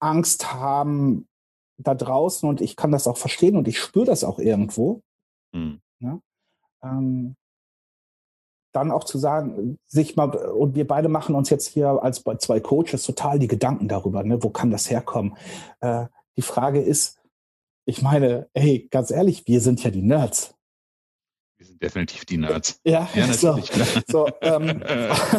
Angst 0.00 0.52
haben 0.52 1.26
da 1.78 1.94
draußen 1.94 2.48
und 2.48 2.60
ich 2.60 2.76
kann 2.76 2.92
das 2.92 3.06
auch 3.06 3.16
verstehen 3.16 3.56
und 3.56 3.68
ich 3.68 3.78
spüre 3.78 4.06
das 4.06 4.24
auch 4.24 4.38
irgendwo. 4.38 5.02
Mhm. 5.52 5.80
Ja? 6.00 6.20
Ähm, 6.82 7.36
dann 8.72 8.90
auch 8.90 9.04
zu 9.04 9.18
sagen, 9.18 9.78
sich 9.86 10.14
mal, 10.16 10.30
und 10.30 10.74
wir 10.74 10.86
beide 10.86 11.08
machen 11.08 11.34
uns 11.34 11.50
jetzt 11.50 11.66
hier 11.66 11.88
als 12.02 12.20
bei 12.20 12.36
zwei 12.36 12.60
Coaches 12.60 13.02
total 13.02 13.38
die 13.38 13.48
Gedanken 13.48 13.88
darüber, 13.88 14.22
ne, 14.22 14.42
wo 14.42 14.50
kann 14.50 14.70
das 14.70 14.90
herkommen? 14.90 15.36
Äh, 15.80 16.06
die 16.36 16.42
Frage 16.42 16.80
ist, 16.80 17.18
ich 17.86 18.02
meine, 18.02 18.48
hey, 18.54 18.86
ganz 18.90 19.10
ehrlich, 19.10 19.46
wir 19.46 19.60
sind 19.60 19.82
ja 19.82 19.90
die 19.90 20.02
Nerds. 20.02 20.54
Wir 21.58 21.66
sind 21.66 21.82
definitiv 21.82 22.24
die 22.24 22.38
Nerds. 22.38 22.80
Ja, 22.84 23.08
ja. 23.14 23.26
So, 23.32 23.58
so 24.06 24.28
ähm, 24.40 24.82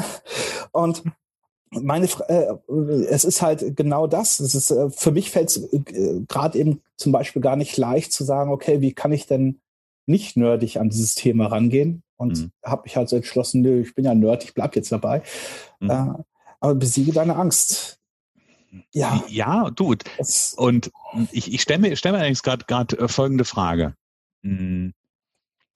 und 0.72 1.04
meine, 1.72 2.08
äh, 2.28 2.56
es 3.10 3.24
ist 3.24 3.42
halt 3.42 3.78
genau 3.78 4.08
das. 4.08 4.40
Es 4.40 4.54
ist, 4.54 4.72
äh, 4.72 4.90
für 4.90 5.12
mich 5.12 5.32
fällt 5.32 5.50
es 5.50 5.58
äh, 5.74 6.22
gerade 6.28 6.58
eben 6.58 6.82
zum 6.98 7.12
Beispiel 7.12 7.42
gar 7.42 7.56
nicht 7.56 7.78
leicht 7.78 8.12
zu 8.12 8.24
sagen, 8.24 8.52
okay, 8.52 8.82
wie 8.82 8.94
kann 8.94 9.12
ich 9.12 9.28
denn 9.28 9.60
nicht 10.06 10.36
nerdig 10.36 10.80
an 10.80 10.90
dieses 10.90 11.16
Thema 11.16 11.48
rangehen? 11.48 12.04
Und 12.18 12.38
mhm. 12.38 12.52
habe 12.66 12.84
mich 12.84 12.98
halt 12.98 13.08
so 13.08 13.16
entschlossen, 13.16 13.62
nö, 13.62 13.82
ich 13.82 13.96
bin 13.96 14.04
ja 14.04 14.14
Nerd, 14.14 14.44
ich 14.44 14.54
bleib 14.54 14.76
jetzt 14.76 14.92
dabei. 14.92 15.22
Mhm. 15.80 15.90
Äh, 15.90 16.24
aber 16.60 16.76
besiege 16.76 17.14
deine 17.14 17.38
Angst. 17.38 18.00
Ja. 18.94 19.24
Ja, 19.30 19.70
du. 19.70 19.96
Und 20.58 20.92
ich, 21.32 21.54
ich 21.54 21.62
stelle 21.62 21.80
mir, 21.80 21.96
stell 21.96 22.12
mir 22.12 22.20
eigentlich 22.20 22.44
gerade 22.44 22.98
äh, 22.98 23.08
folgende 23.08 23.46
Frage. 23.46 23.96
Hm. 24.44 24.94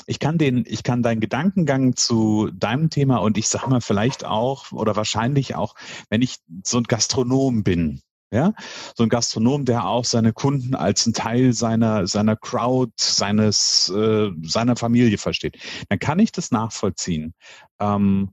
Ich 0.05 0.19
kann 0.19 0.37
den, 0.37 0.65
ich 0.67 0.83
kann 0.83 1.03
deinen 1.03 1.21
Gedankengang 1.21 1.95
zu 1.95 2.49
deinem 2.53 2.89
Thema 2.89 3.17
und 3.17 3.37
ich 3.37 3.47
sag 3.47 3.67
mal 3.67 3.81
vielleicht 3.81 4.25
auch 4.25 4.71
oder 4.71 4.95
wahrscheinlich 4.95 5.55
auch, 5.55 5.75
wenn 6.09 6.21
ich 6.21 6.37
so 6.63 6.77
ein 6.77 6.83
Gastronom 6.83 7.63
bin, 7.63 8.01
ja, 8.31 8.53
so 8.95 9.03
ein 9.03 9.09
Gastronom, 9.09 9.65
der 9.65 9.85
auch 9.87 10.05
seine 10.05 10.33
Kunden 10.33 10.75
als 10.75 11.05
ein 11.05 11.13
Teil 11.13 11.53
seiner 11.53 12.07
seiner 12.07 12.35
Crowd, 12.35 12.91
seines 12.97 13.89
äh, 13.89 14.31
seiner 14.43 14.75
Familie 14.75 15.17
versteht, 15.17 15.57
dann 15.89 15.99
kann 15.99 16.19
ich 16.19 16.31
das 16.31 16.51
nachvollziehen. 16.51 17.33
Ähm, 17.79 18.31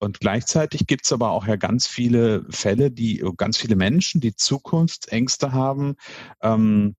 Und 0.00 0.18
gleichzeitig 0.20 0.86
gibt 0.88 1.04
es 1.04 1.12
aber 1.12 1.30
auch 1.30 1.46
ja 1.46 1.56
ganz 1.56 1.86
viele 1.86 2.44
Fälle, 2.50 2.90
die 2.90 3.22
ganz 3.36 3.56
viele 3.58 3.76
Menschen, 3.76 4.20
die 4.20 4.34
Zukunftsängste 4.34 5.52
haben, 5.52 5.94
ähm, 6.42 6.96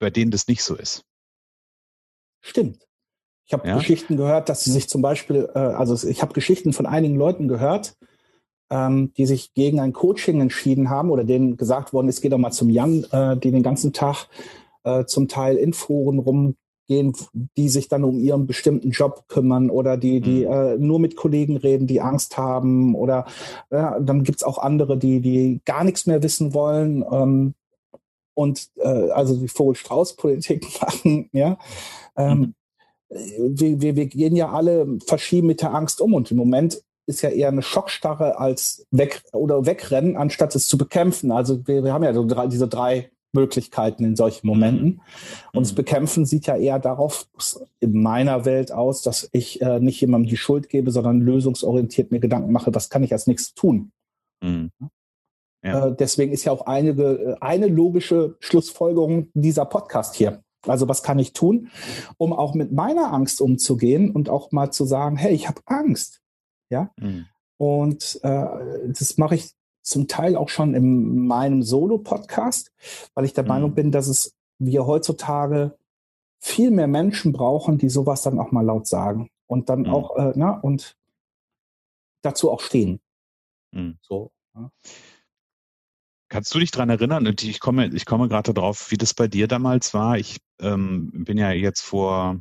bei 0.00 0.10
denen 0.10 0.32
das 0.32 0.48
nicht 0.48 0.64
so 0.64 0.74
ist. 0.76 1.04
Stimmt. 2.42 2.86
Ich 3.50 3.52
habe 3.52 3.66
ja? 3.66 3.78
Geschichten 3.78 4.16
gehört, 4.16 4.48
dass 4.48 4.62
sie 4.62 4.70
sich 4.70 4.88
zum 4.88 5.02
Beispiel, 5.02 5.48
äh, 5.56 5.58
also 5.58 6.06
ich 6.06 6.22
habe 6.22 6.34
Geschichten 6.34 6.72
von 6.72 6.86
einigen 6.86 7.16
Leuten 7.16 7.48
gehört, 7.48 7.96
ähm, 8.70 9.12
die 9.16 9.26
sich 9.26 9.54
gegen 9.54 9.80
ein 9.80 9.92
Coaching 9.92 10.40
entschieden 10.40 10.88
haben 10.88 11.10
oder 11.10 11.24
denen 11.24 11.56
gesagt 11.56 11.92
worden 11.92 12.08
ist, 12.08 12.20
geh 12.20 12.28
doch 12.28 12.38
mal 12.38 12.52
zum 12.52 12.70
Jan, 12.70 13.04
äh, 13.10 13.36
die 13.36 13.50
den 13.50 13.64
ganzen 13.64 13.92
Tag 13.92 14.28
äh, 14.84 15.04
zum 15.04 15.26
Teil 15.26 15.56
in 15.56 15.72
Foren 15.72 16.20
rum 16.20 16.54
gehen, 16.86 17.12
die 17.56 17.68
sich 17.68 17.88
dann 17.88 18.04
um 18.04 18.20
ihren 18.20 18.46
bestimmten 18.46 18.92
Job 18.92 19.24
kümmern 19.26 19.68
oder 19.68 19.96
die, 19.96 20.20
die 20.20 20.46
mhm. 20.46 20.52
äh, 20.52 20.76
nur 20.76 21.00
mit 21.00 21.16
Kollegen 21.16 21.56
reden, 21.56 21.88
die 21.88 22.00
Angst 22.00 22.36
haben 22.36 22.94
oder 22.94 23.26
ja, 23.72 23.98
dann 23.98 24.22
gibt's 24.22 24.44
auch 24.44 24.58
andere, 24.58 24.96
die, 24.96 25.20
die 25.20 25.60
gar 25.64 25.82
nichts 25.82 26.06
mehr 26.06 26.22
wissen 26.22 26.54
wollen 26.54 27.04
ähm, 27.10 27.54
und 28.34 28.68
äh, 28.76 29.10
also 29.10 29.36
die 29.36 29.48
Vogel-Strauß-Politik 29.48 30.68
machen, 30.80 31.28
ja. 31.32 31.58
Ähm, 32.16 32.38
mhm. 32.38 32.54
Wir, 33.10 33.80
wir, 33.80 33.96
wir 33.96 34.06
gehen 34.06 34.36
ja 34.36 34.50
alle 34.50 34.98
verschieden 35.06 35.48
mit 35.48 35.62
der 35.62 35.74
Angst 35.74 36.00
um 36.00 36.14
und 36.14 36.30
im 36.30 36.36
Moment 36.36 36.82
ist 37.06 37.22
ja 37.22 37.30
eher 37.30 37.48
eine 37.48 37.62
Schockstarre 37.62 38.38
als 38.38 38.86
weg 38.90 39.22
oder 39.32 39.66
wegrennen, 39.66 40.16
anstatt 40.16 40.54
es 40.54 40.68
zu 40.68 40.78
bekämpfen. 40.78 41.32
Also 41.32 41.66
wir, 41.66 41.82
wir 41.82 41.92
haben 41.92 42.04
ja 42.04 42.14
so 42.14 42.24
drei, 42.24 42.46
diese 42.46 42.68
drei 42.68 43.10
Möglichkeiten 43.32 44.04
in 44.04 44.16
solchen 44.16 44.46
Momenten. 44.46 44.86
Mhm. 44.86 45.00
Und 45.52 45.66
das 45.66 45.72
mhm. 45.72 45.76
Bekämpfen 45.76 46.24
sieht 46.24 46.46
ja 46.46 46.56
eher 46.56 46.78
darauf 46.78 47.28
in 47.80 48.00
meiner 48.00 48.44
Welt 48.44 48.72
aus, 48.72 49.02
dass 49.02 49.28
ich 49.32 49.60
äh, 49.60 49.80
nicht 49.80 50.00
jemandem 50.00 50.28
die 50.28 50.36
Schuld 50.36 50.68
gebe, 50.68 50.90
sondern 50.90 51.20
lösungsorientiert 51.20 52.10
mir 52.10 52.20
Gedanken 52.20 52.52
mache, 52.52 52.74
was 52.74 52.90
kann 52.90 53.02
ich 53.02 53.12
als 53.12 53.26
nächstes 53.26 53.54
tun. 53.54 53.92
Mhm. 54.42 54.70
Ja. 55.64 55.88
Äh, 55.88 55.96
deswegen 55.96 56.32
ist 56.32 56.44
ja 56.44 56.52
auch 56.52 56.66
einige, 56.66 57.04
äh, 57.04 57.36
eine 57.40 57.66
logische 57.66 58.36
Schlussfolgerung 58.40 59.28
dieser 59.34 59.64
Podcast 59.64 60.14
hier. 60.14 60.42
Also 60.66 60.88
was 60.88 61.02
kann 61.02 61.18
ich 61.18 61.32
tun, 61.32 61.70
um 62.18 62.32
auch 62.32 62.54
mit 62.54 62.72
meiner 62.72 63.12
Angst 63.12 63.40
umzugehen 63.40 64.10
und 64.10 64.28
auch 64.28 64.52
mal 64.52 64.70
zu 64.70 64.84
sagen, 64.84 65.16
hey, 65.16 65.32
ich 65.32 65.48
habe 65.48 65.60
Angst. 65.66 66.20
Ja. 66.68 66.90
Mhm. 66.96 67.26
Und 67.56 68.20
äh, 68.22 68.46
das 68.88 69.16
mache 69.18 69.34
ich 69.34 69.52
zum 69.82 70.08
Teil 70.08 70.36
auch 70.36 70.48
schon 70.48 70.74
in 70.74 71.26
meinem 71.26 71.62
Solo-Podcast, 71.62 72.72
weil 73.14 73.24
ich 73.24 73.32
der 73.32 73.44
mhm. 73.44 73.48
Meinung 73.48 73.74
bin, 73.74 73.90
dass 73.90 74.08
es 74.08 74.34
wir 74.58 74.86
heutzutage 74.86 75.76
viel 76.38 76.70
mehr 76.70 76.86
Menschen 76.86 77.32
brauchen, 77.32 77.78
die 77.78 77.88
sowas 77.88 78.22
dann 78.22 78.38
auch 78.38 78.50
mal 78.50 78.64
laut 78.64 78.86
sagen 78.86 79.30
und 79.46 79.68
dann 79.68 79.82
mhm. 79.82 79.90
auch, 79.90 80.16
äh, 80.16 80.32
na, 80.36 80.52
und 80.52 80.96
dazu 82.22 82.50
auch 82.50 82.60
stehen. 82.60 83.00
Mhm. 83.72 83.98
So. 84.02 84.30
Ja. 84.54 84.70
Kannst 86.30 86.54
du 86.54 86.60
dich 86.60 86.70
dran 86.70 86.88
erinnern? 86.88 87.26
Ich 87.40 87.58
komme, 87.58 87.88
ich 87.88 88.06
komme 88.06 88.28
gerade 88.28 88.54
darauf, 88.54 88.92
wie 88.92 88.96
das 88.96 89.14
bei 89.14 89.26
dir 89.26 89.48
damals 89.48 89.92
war. 89.94 90.16
Ich 90.16 90.38
ähm, 90.60 91.10
bin 91.12 91.36
ja 91.36 91.50
jetzt 91.50 91.80
vor, 91.80 92.40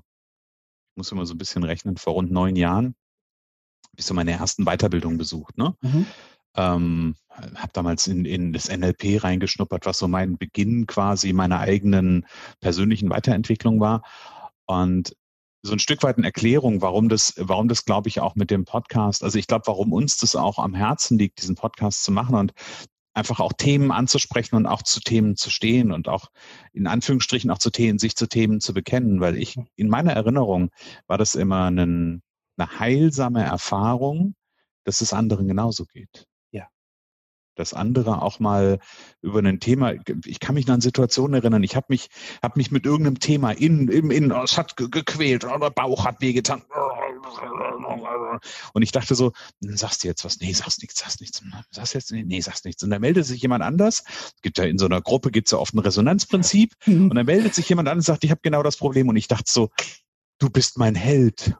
ich 0.92 0.98
muss 0.98 1.12
immer 1.12 1.26
so 1.26 1.34
ein 1.34 1.40
bisschen 1.40 1.64
rechnen, 1.64 1.98
vor 1.98 2.14
rund 2.14 2.32
neun 2.32 2.56
Jahren, 2.56 2.94
bis 3.96 4.06
du 4.06 4.14
meine 4.14 4.32
ersten 4.32 4.66
Weiterbildungen 4.66 5.18
besucht, 5.18 5.58
ne? 5.58 5.76
Mhm. 5.82 6.06
Ähm, 6.56 7.16
habe 7.32 7.72
damals 7.74 8.06
in, 8.06 8.26
in 8.26 8.54
das 8.54 8.70
NLP 8.70 9.24
reingeschnuppert, 9.24 9.88
was 9.88 9.98
so 9.98 10.08
mein 10.08 10.38
Beginn 10.38 10.86
quasi 10.86 11.34
meiner 11.34 11.60
eigenen 11.60 12.28
persönlichen 12.60 13.10
Weiterentwicklung 13.10 13.80
war. 13.80 14.04
Und 14.68 15.16
so 15.64 15.74
ein 15.74 15.80
Stück 15.80 16.04
weit 16.04 16.18
eine 16.18 16.28
Erklärung, 16.28 16.84
warum 16.84 17.10
das, 17.10 17.34
warum 17.38 17.68
das, 17.68 17.86
glaube 17.86 18.08
ich, 18.08 18.20
auch 18.20 18.36
mit 18.36 18.52
dem 18.52 18.66
Podcast, 18.66 19.24
also 19.24 19.40
ich 19.40 19.48
glaube, 19.48 19.66
warum 19.66 19.94
uns 19.94 20.18
das 20.18 20.36
auch 20.36 20.60
am 20.60 20.76
Herzen 20.76 21.18
liegt, 21.18 21.42
diesen 21.42 21.56
Podcast 21.56 22.04
zu 22.04 22.12
machen 22.12 22.36
und 22.36 22.54
einfach 23.14 23.40
auch 23.40 23.54
Themen 23.54 23.92
anzusprechen 23.92 24.56
und 24.56 24.66
auch 24.66 24.84
zu 24.84 25.02
Themen 25.02 25.36
zu 25.36 25.50
stehen 25.50 25.92
und 25.92 26.08
auch 26.08 26.28
in 26.74 26.88
Anführungsstrichen 26.88 27.52
auch 27.52 27.58
zu 27.58 27.72
Themen, 27.72 28.00
sich 28.00 28.16
zu 28.16 28.28
Themen 28.28 28.62
zu 28.62 28.74
bekennen, 28.74 29.20
weil 29.20 29.38
ich 29.38 29.58
in 29.76 29.90
meiner 29.90 30.14
Erinnerung 30.14 30.70
war 31.08 31.18
das 31.18 31.36
immer 31.36 31.66
einen, 31.66 32.22
eine 32.58 32.80
heilsame 32.80 33.44
Erfahrung, 33.44 34.36
dass 34.84 35.02
es 35.02 35.14
anderen 35.14 35.48
genauso 35.48 35.86
geht 35.86 36.29
dass 37.60 37.74
andere 37.74 38.22
auch 38.22 38.40
mal 38.40 38.80
über 39.22 39.40
ein 39.40 39.60
Thema, 39.60 39.94
ich 40.26 40.40
kann 40.40 40.56
mich 40.56 40.70
an 40.70 40.82
Situationen 40.82 41.34
erinnern, 41.36 41.64
ich 41.64 41.76
habe 41.76 41.88
mich, 41.90 42.10
hab 42.42 42.56
mich 42.56 42.72
mit 42.72 42.86
irgendeinem 42.86 43.20
Thema 43.20 43.52
in, 43.52 43.88
im 43.90 44.12
Innen, 44.12 44.32
es 44.32 44.58
hat 44.58 44.78
gequält, 44.78 45.44
oder 45.44 45.70
Bauch 45.70 46.06
hat 46.06 46.22
wehgetan. 46.22 46.64
Und 48.74 48.82
ich 48.82 48.92
dachte 48.92 49.16
so, 49.16 49.34
sagst 49.62 50.04
du 50.04 50.08
jetzt 50.08 50.24
was? 50.26 50.40
Nee, 50.40 50.54
sagst 50.54 50.82
nichts, 50.82 51.00
sagst 51.00 51.22
nichts. 51.22 51.42
Sagst 51.72 51.94
jetzt, 51.94 52.12
nee, 52.12 52.24
nee, 52.24 52.42
sagst 52.42 52.66
nichts. 52.66 52.84
Und 52.84 52.90
dann 52.90 53.02
meldet 53.02 53.26
sich 53.26 53.42
jemand 53.42 53.64
anders. 53.64 54.04
Es 54.08 54.42
gibt 54.42 54.58
ja 54.58 54.64
in 54.66 54.78
so 54.78 54.86
einer 54.86 55.02
Gruppe 55.02 55.32
gibt's 55.32 55.52
ja 55.52 55.58
oft 55.58 55.74
ein 55.74 55.80
Resonanzprinzip. 55.80 56.74
Mhm. 56.86 57.10
Und 57.10 57.16
dann 57.16 57.26
meldet 57.26 57.56
sich 57.56 57.68
jemand 57.70 57.90
anders 57.90 58.08
und 58.08 58.14
sagt, 58.14 58.24
ich 58.24 58.32
habe 58.32 58.42
genau 58.44 58.64
das 58.64 58.78
Problem. 58.78 59.10
Und 59.10 59.18
ich 59.18 59.28
dachte 59.28 59.52
so, 59.52 59.70
du 60.40 60.50
bist 60.50 60.78
mein 60.78 60.96
Held. 60.96 61.56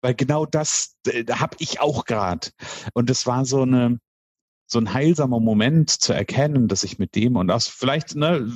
Weil 0.00 0.14
genau 0.14 0.46
das 0.46 0.96
äh, 1.06 1.24
habe 1.30 1.56
ich 1.58 1.80
auch 1.80 2.04
gerade. 2.04 2.48
Und 2.94 3.10
das 3.10 3.26
war 3.26 3.44
so 3.44 3.62
eine, 3.62 3.98
so 4.68 4.78
ein 4.78 4.92
heilsamer 4.92 5.40
Moment 5.40 5.90
zu 5.90 6.12
erkennen, 6.12 6.68
dass 6.68 6.84
ich 6.84 6.98
mit 6.98 7.16
dem 7.16 7.36
und 7.36 7.48
das 7.48 7.66
vielleicht 7.66 8.14
ne, 8.14 8.52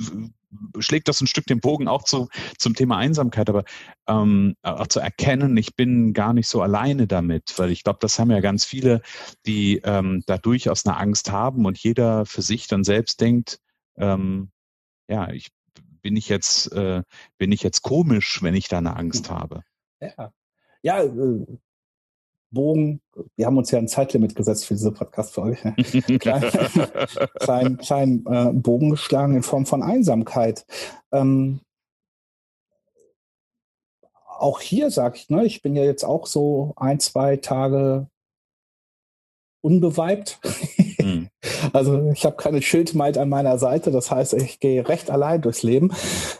schlägt 0.77 1.07
das 1.07 1.19
ein 1.19 1.27
Stück 1.27 1.47
den 1.47 1.59
Bogen 1.59 1.87
auch 1.87 2.03
zu, 2.03 2.29
zum 2.57 2.75
Thema 2.75 2.97
Einsamkeit, 2.97 3.49
aber 3.49 3.63
ähm, 4.07 4.55
auch 4.61 4.87
zu 4.87 4.99
erkennen, 4.99 5.57
ich 5.57 5.75
bin 5.75 6.13
gar 6.13 6.33
nicht 6.33 6.47
so 6.47 6.61
alleine 6.61 7.07
damit, 7.07 7.57
weil 7.57 7.71
ich 7.71 7.83
glaube, 7.83 7.99
das 7.99 8.19
haben 8.19 8.29
ja 8.29 8.39
ganz 8.39 8.63
viele, 8.63 9.01
die 9.47 9.81
ähm, 9.83 10.23
da 10.27 10.37
durchaus 10.37 10.85
eine 10.85 10.97
Angst 10.97 11.31
haben 11.31 11.65
und 11.65 11.79
jeder 11.79 12.25
für 12.27 12.43
sich 12.43 12.67
dann 12.67 12.83
selbst 12.83 13.19
denkt, 13.19 13.59
ähm, 13.97 14.51
ja, 15.07 15.29
ich 15.31 15.51
bin 16.01 16.15
ich 16.15 16.29
jetzt 16.29 16.71
äh, 16.73 17.01
bin 17.37 17.51
ich 17.51 17.63
jetzt 17.63 17.81
komisch, 17.81 18.43
wenn 18.43 18.53
ich 18.53 18.67
da 18.67 18.77
eine 18.77 18.95
Angst 18.95 19.29
habe. 19.29 19.63
Ja, 19.99 20.31
ja 20.83 21.03
äh, 21.03 21.45
Bogen, 22.53 23.01
wir 23.35 23.45
haben 23.45 23.57
uns 23.57 23.71
ja 23.71 23.79
ein 23.79 23.87
Zeitlimit 23.87 24.35
gesetzt 24.35 24.65
für 24.65 24.75
diese 24.75 24.91
Podcast-Folge, 24.91 25.75
kleinen, 27.39 27.77
kleinen 27.77 28.25
äh, 28.25 28.51
Bogen 28.53 28.91
geschlagen 28.91 29.35
in 29.35 29.43
Form 29.43 29.65
von 29.65 29.83
Einsamkeit. 29.83 30.65
Ähm, 31.11 31.59
auch 34.25 34.59
hier 34.59 34.91
sage 34.91 35.17
ich, 35.17 35.29
ne, 35.29 35.45
ich 35.45 35.61
bin 35.61 35.75
ja 35.75 35.83
jetzt 35.83 36.03
auch 36.03 36.27
so 36.27 36.73
ein, 36.75 36.99
zwei 36.99 37.37
Tage 37.37 38.07
unbeweibt. 39.63 40.39
Mhm. 40.99 41.29
Also 41.73 42.11
ich 42.13 42.25
habe 42.25 42.35
keine 42.35 42.61
Schildmaid 42.61 43.17
an 43.17 43.29
meiner 43.29 43.57
Seite, 43.57 43.91
das 43.91 44.11
heißt, 44.11 44.33
ich 44.33 44.59
gehe 44.59 44.87
recht 44.87 45.09
allein 45.09 45.41
durchs 45.41 45.63
Leben, 45.63 45.91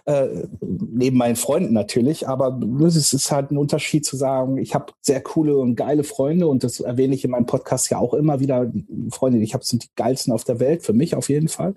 äh, 0.06 0.28
neben 0.62 1.18
meinen 1.18 1.36
Freunden 1.36 1.74
natürlich, 1.74 2.28
aber 2.28 2.60
es 2.86 3.14
ist 3.14 3.32
halt 3.32 3.52
ein 3.52 3.58
Unterschied 3.58 4.06
zu 4.06 4.16
sagen, 4.16 4.58
ich 4.58 4.76
habe 4.76 4.94
sehr 5.02 5.22
coole 5.22 5.58
und 5.58 5.76
geile 5.76 6.04
Freunde 6.04 6.48
und 6.48 6.64
das 6.64 6.80
erwähne 6.80 7.16
ich 7.16 7.26
in 7.26 7.32
meinem 7.32 7.46
Podcast 7.46 7.90
ja 7.90 7.98
auch 7.98 8.14
immer 8.14 8.40
wieder. 8.40 8.72
Freunde, 9.10 9.40
die 9.40 9.46
ich 9.46 9.54
habe, 9.54 9.66
sind 9.66 9.84
die 9.84 9.90
geilsten 9.96 10.34
auf 10.34 10.44
der 10.44 10.60
Welt, 10.60 10.84
für 10.84 10.94
mich 10.94 11.16
auf 11.16 11.30
jeden 11.30 11.48
Fall. 11.48 11.74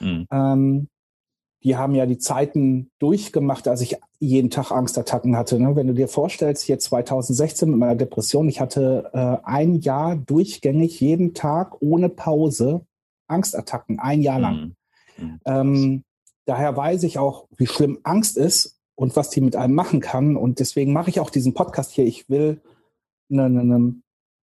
Mhm. 0.00 0.26
Ähm, 0.30 0.88
die 1.66 1.74
haben 1.74 1.96
ja 1.96 2.06
die 2.06 2.18
Zeiten 2.18 2.92
durchgemacht, 3.00 3.66
als 3.66 3.80
ich 3.80 3.96
jeden 4.20 4.50
Tag 4.50 4.70
Angstattacken 4.70 5.36
hatte. 5.36 5.58
Ne? 5.58 5.74
Wenn 5.74 5.88
du 5.88 5.94
dir 5.94 6.06
vorstellst, 6.06 6.62
hier 6.62 6.78
2016 6.78 7.68
mit 7.68 7.80
meiner 7.80 7.96
Depression, 7.96 8.48
ich 8.48 8.60
hatte 8.60 9.10
äh, 9.12 9.44
ein 9.44 9.80
Jahr 9.80 10.14
durchgängig 10.14 11.00
jeden 11.00 11.34
Tag 11.34 11.82
ohne 11.82 12.08
Pause 12.08 12.86
Angstattacken, 13.26 13.98
ein 13.98 14.22
Jahr 14.22 14.38
lang. 14.38 14.76
Mhm. 15.18 15.24
mhm. 15.24 15.40
Ähm, 15.44 16.04
daher 16.44 16.76
weiß 16.76 17.02
ich 17.02 17.18
auch, 17.18 17.48
wie 17.56 17.66
schlimm 17.66 17.98
Angst 18.04 18.36
ist 18.36 18.78
und 18.94 19.16
was 19.16 19.30
die 19.30 19.40
mit 19.40 19.56
einem 19.56 19.74
machen 19.74 19.98
kann. 19.98 20.36
Und 20.36 20.60
deswegen 20.60 20.92
mache 20.92 21.10
ich 21.10 21.18
auch 21.18 21.30
diesen 21.30 21.52
Podcast 21.52 21.90
hier. 21.90 22.06
Ich 22.06 22.28
will 22.28 22.62
eine, 23.28 23.46
eine, 23.46 23.96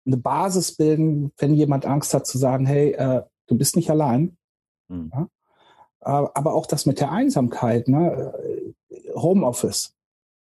eine 0.05 0.17
Basis 0.17 0.75
bilden, 0.75 1.31
wenn 1.39 1.55
jemand 1.55 1.87
Angst 1.87 2.13
hat, 2.15 2.27
zu 2.27 2.37
sagen, 2.37 2.67
hey, 2.67 2.95
äh, 2.95 3.23
du 3.47 3.57
bist 3.57 3.77
nicht 3.77 3.91
allein. 3.93 4.37
Mhm. 4.89 5.13
Ja? 5.15 5.29
Äh, 6.07 6.11
aber 6.11 6.55
auch 6.55 6.67
das 6.67 6.87
mit 6.87 7.01
der 7.01 7.11
Einsamkeit, 7.11 7.89
ne? 7.89 8.33
Homeoffice. 9.15 9.95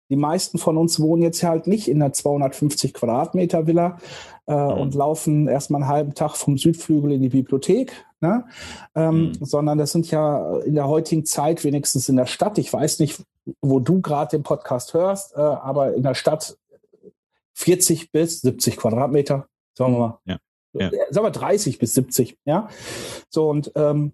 Die 0.09 0.17
meisten 0.17 0.57
von 0.57 0.77
uns 0.77 0.99
wohnen 0.99 1.21
jetzt 1.21 1.41
halt 1.43 1.67
nicht 1.67 1.87
in 1.87 2.01
einer 2.01 2.11
250 2.11 2.93
Quadratmeter 2.93 3.65
Villa 3.65 3.97
äh, 4.45 4.53
mhm. 4.53 4.81
und 4.81 4.95
laufen 4.95 5.47
erstmal 5.47 5.83
einen 5.83 5.91
halben 5.91 6.13
Tag 6.15 6.35
vom 6.35 6.57
Südflügel 6.57 7.13
in 7.13 7.21
die 7.21 7.29
Bibliothek, 7.29 7.93
ne? 8.19 8.45
Ähm, 8.93 9.27
mhm. 9.27 9.45
sondern 9.45 9.77
das 9.77 9.93
sind 9.93 10.11
ja 10.11 10.57
in 10.59 10.75
der 10.75 10.87
heutigen 10.87 11.25
Zeit 11.25 11.63
wenigstens 11.63 12.09
in 12.09 12.17
der 12.17 12.25
Stadt. 12.25 12.57
Ich 12.57 12.73
weiß 12.73 12.99
nicht, 12.99 13.23
wo 13.61 13.79
du 13.79 14.01
gerade 14.01 14.35
den 14.35 14.43
Podcast 14.43 14.93
hörst, 14.93 15.33
äh, 15.35 15.39
aber 15.39 15.93
in 15.93 16.03
der 16.03 16.15
Stadt 16.15 16.57
40 17.53 18.11
bis 18.11 18.41
70 18.41 18.77
Quadratmeter, 18.77 19.47
sagen 19.77 19.93
wir 19.93 19.99
mal. 19.99 20.19
Ja. 20.25 20.37
Ja. 20.73 20.89
Sagen 21.09 21.25
wir 21.25 21.31
30 21.31 21.79
bis 21.79 21.93
70, 21.93 22.37
ja. 22.45 22.69
So 23.29 23.49
und 23.49 23.71
ähm, 23.75 24.13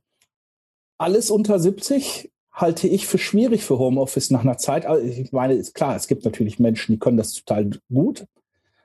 alles 0.97 1.31
unter 1.31 1.59
70 1.59 2.31
halte 2.51 2.87
ich 2.87 3.05
für 3.05 3.19
schwierig 3.19 3.63
für 3.63 3.77
Homeoffice 3.77 4.31
nach 4.31 4.41
einer 4.41 4.57
Zeit. 4.57 4.85
Also 4.85 5.05
ich 5.05 5.31
meine, 5.31 5.53
ist 5.53 5.75
klar, 5.75 5.95
es 5.95 6.07
gibt 6.07 6.25
natürlich 6.25 6.59
Menschen, 6.59 6.93
die 6.93 6.99
können 6.99 7.17
das 7.17 7.33
total 7.33 7.69
gut. 7.89 8.25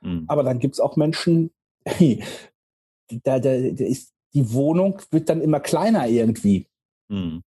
Mhm. 0.01 0.25
Aber 0.27 0.43
dann 0.43 0.59
gibt 0.59 0.75
es 0.75 0.79
auch 0.79 0.95
Menschen, 0.95 1.51
da, 1.85 3.39
da, 3.39 3.39
da 3.39 3.85
ist, 3.85 4.13
die 4.33 4.53
Wohnung 4.53 5.01
wird 5.11 5.29
dann 5.29 5.41
immer 5.41 5.59
kleiner 5.59 6.07
irgendwie. 6.07 6.67
Hm. 7.09 7.43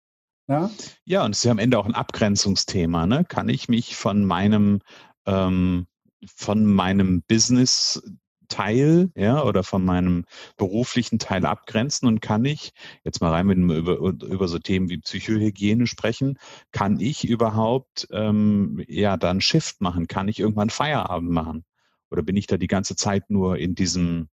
Ja? 0.47 0.69
ja, 1.05 1.25
und 1.25 1.31
es 1.31 1.39
ist 1.39 1.43
ja 1.43 1.51
am 1.51 1.59
Ende 1.59 1.77
auch 1.77 1.85
ein 1.85 1.95
Abgrenzungsthema. 1.95 3.05
Ne? 3.05 3.23
Kann 3.25 3.49
ich 3.49 3.69
mich 3.69 3.95
von 3.95 4.25
meinem 4.25 4.81
ähm, 5.25 5.87
von 6.35 6.65
meinem 6.65 7.23
Business 7.23 8.01
Teil, 8.51 9.09
ja, 9.15 9.43
oder 9.43 9.63
von 9.63 9.83
meinem 9.83 10.25
beruflichen 10.57 11.17
Teil 11.17 11.45
abgrenzen 11.45 12.07
und 12.07 12.21
kann 12.21 12.45
ich, 12.45 12.73
jetzt 13.03 13.21
mal 13.21 13.31
rein 13.31 13.47
mit 13.47 13.57
über, 13.57 13.97
über 13.97 14.47
so 14.47 14.59
Themen 14.59 14.89
wie 14.89 14.99
Psychohygiene 14.99 15.87
sprechen, 15.87 16.37
kann 16.71 16.99
ich 16.99 17.27
überhaupt 17.27 18.07
ähm, 18.11 18.83
ja 18.87 19.17
dann 19.17 19.41
Shift 19.41 19.81
machen? 19.81 20.07
Kann 20.07 20.27
ich 20.27 20.39
irgendwann 20.39 20.69
Feierabend 20.69 21.31
machen? 21.31 21.65
Oder 22.11 22.21
bin 22.21 22.35
ich 22.35 22.45
da 22.45 22.57
die 22.57 22.67
ganze 22.67 22.95
Zeit 22.95 23.29
nur 23.29 23.57
in 23.57 23.73
diesem 23.73 24.27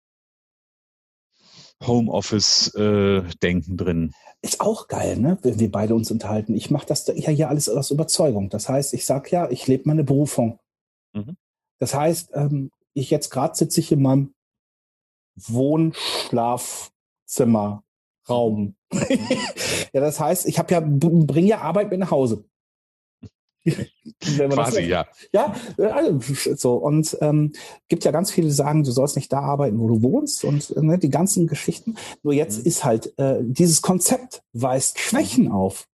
Homeoffice-Denken 1.86 3.72
äh, 3.72 3.76
drin? 3.76 4.14
Ist 4.42 4.60
auch 4.60 4.88
geil, 4.88 5.16
ne? 5.16 5.38
wenn 5.42 5.58
wir 5.58 5.70
beide 5.70 5.94
uns 5.94 6.10
unterhalten. 6.10 6.54
Ich 6.54 6.70
mache 6.70 6.86
das 6.86 7.06
ja 7.06 7.30
hier 7.30 7.48
alles 7.48 7.68
aus 7.68 7.90
Überzeugung. 7.90 8.50
Das 8.50 8.68
heißt, 8.68 8.94
ich 8.94 9.06
sage 9.06 9.30
ja, 9.30 9.50
ich 9.50 9.66
lebe 9.66 9.84
meine 9.86 10.04
Berufung. 10.04 10.58
Mhm. 11.12 11.36
Das 11.78 11.94
heißt, 11.94 12.30
ähm, 12.34 12.70
ich 12.98 13.10
jetzt 13.10 13.30
gerade 13.30 13.56
sitze 13.56 13.80
ich 13.80 13.92
in 13.92 14.02
meinem 14.02 14.34
Wohnschlafzimmer, 15.36 17.82
Raum. 18.28 18.74
ja, 18.92 20.00
das 20.00 20.20
heißt, 20.20 20.46
ich 20.46 20.58
habe 20.58 20.74
ja 20.74 20.80
bringe 20.80 21.48
ja 21.48 21.60
Arbeit 21.60 21.90
mit 21.90 22.00
nach 22.00 22.10
Hause. 22.10 22.44
Quasi, 24.20 24.82
ja. 24.82 25.06
Ja, 25.32 25.54
also, 25.78 26.20
so. 26.54 26.74
Und 26.74 27.16
ähm, 27.20 27.52
gibt 27.88 28.04
ja 28.04 28.10
ganz 28.10 28.30
viele, 28.30 28.48
die 28.48 28.52
sagen, 28.52 28.84
du 28.84 28.90
sollst 28.90 29.16
nicht 29.16 29.32
da 29.32 29.40
arbeiten, 29.40 29.78
wo 29.78 29.88
du 29.88 30.02
wohnst 30.02 30.44
und 30.44 30.70
äh, 30.76 30.80
ne, 30.80 30.98
die 30.98 31.10
ganzen 31.10 31.46
Geschichten. 31.46 31.96
Nur 32.22 32.32
jetzt 32.32 32.60
mhm. 32.60 32.66
ist 32.66 32.84
halt, 32.84 33.18
äh, 33.18 33.38
dieses 33.42 33.82
Konzept 33.82 34.42
weist 34.52 34.98
Schwächen 34.98 35.46
mhm. 35.46 35.52
auf. 35.52 35.86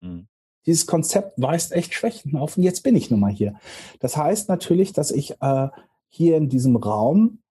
Mhm. 0.00 0.28
Dieses 0.66 0.86
Konzept 0.86 1.40
weist 1.40 1.72
echt 1.72 1.94
Schwächen 1.94 2.36
auf 2.36 2.56
und 2.56 2.64
jetzt 2.64 2.82
bin 2.82 2.96
ich 2.96 3.10
nun 3.10 3.20
mal 3.20 3.32
hier. 3.32 3.54
Das 4.00 4.16
heißt 4.16 4.48
natürlich, 4.48 4.92
dass 4.92 5.12
ich 5.12 5.40
äh, 5.40 5.68
hier 6.16 6.36
in 6.36 6.48
diesem 6.48 6.76
Raum 6.76 7.42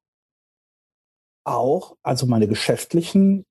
auch, 1.43 1.95
also 2.01 2.25
meine 2.25 2.47
geschäftlichen 2.47 3.45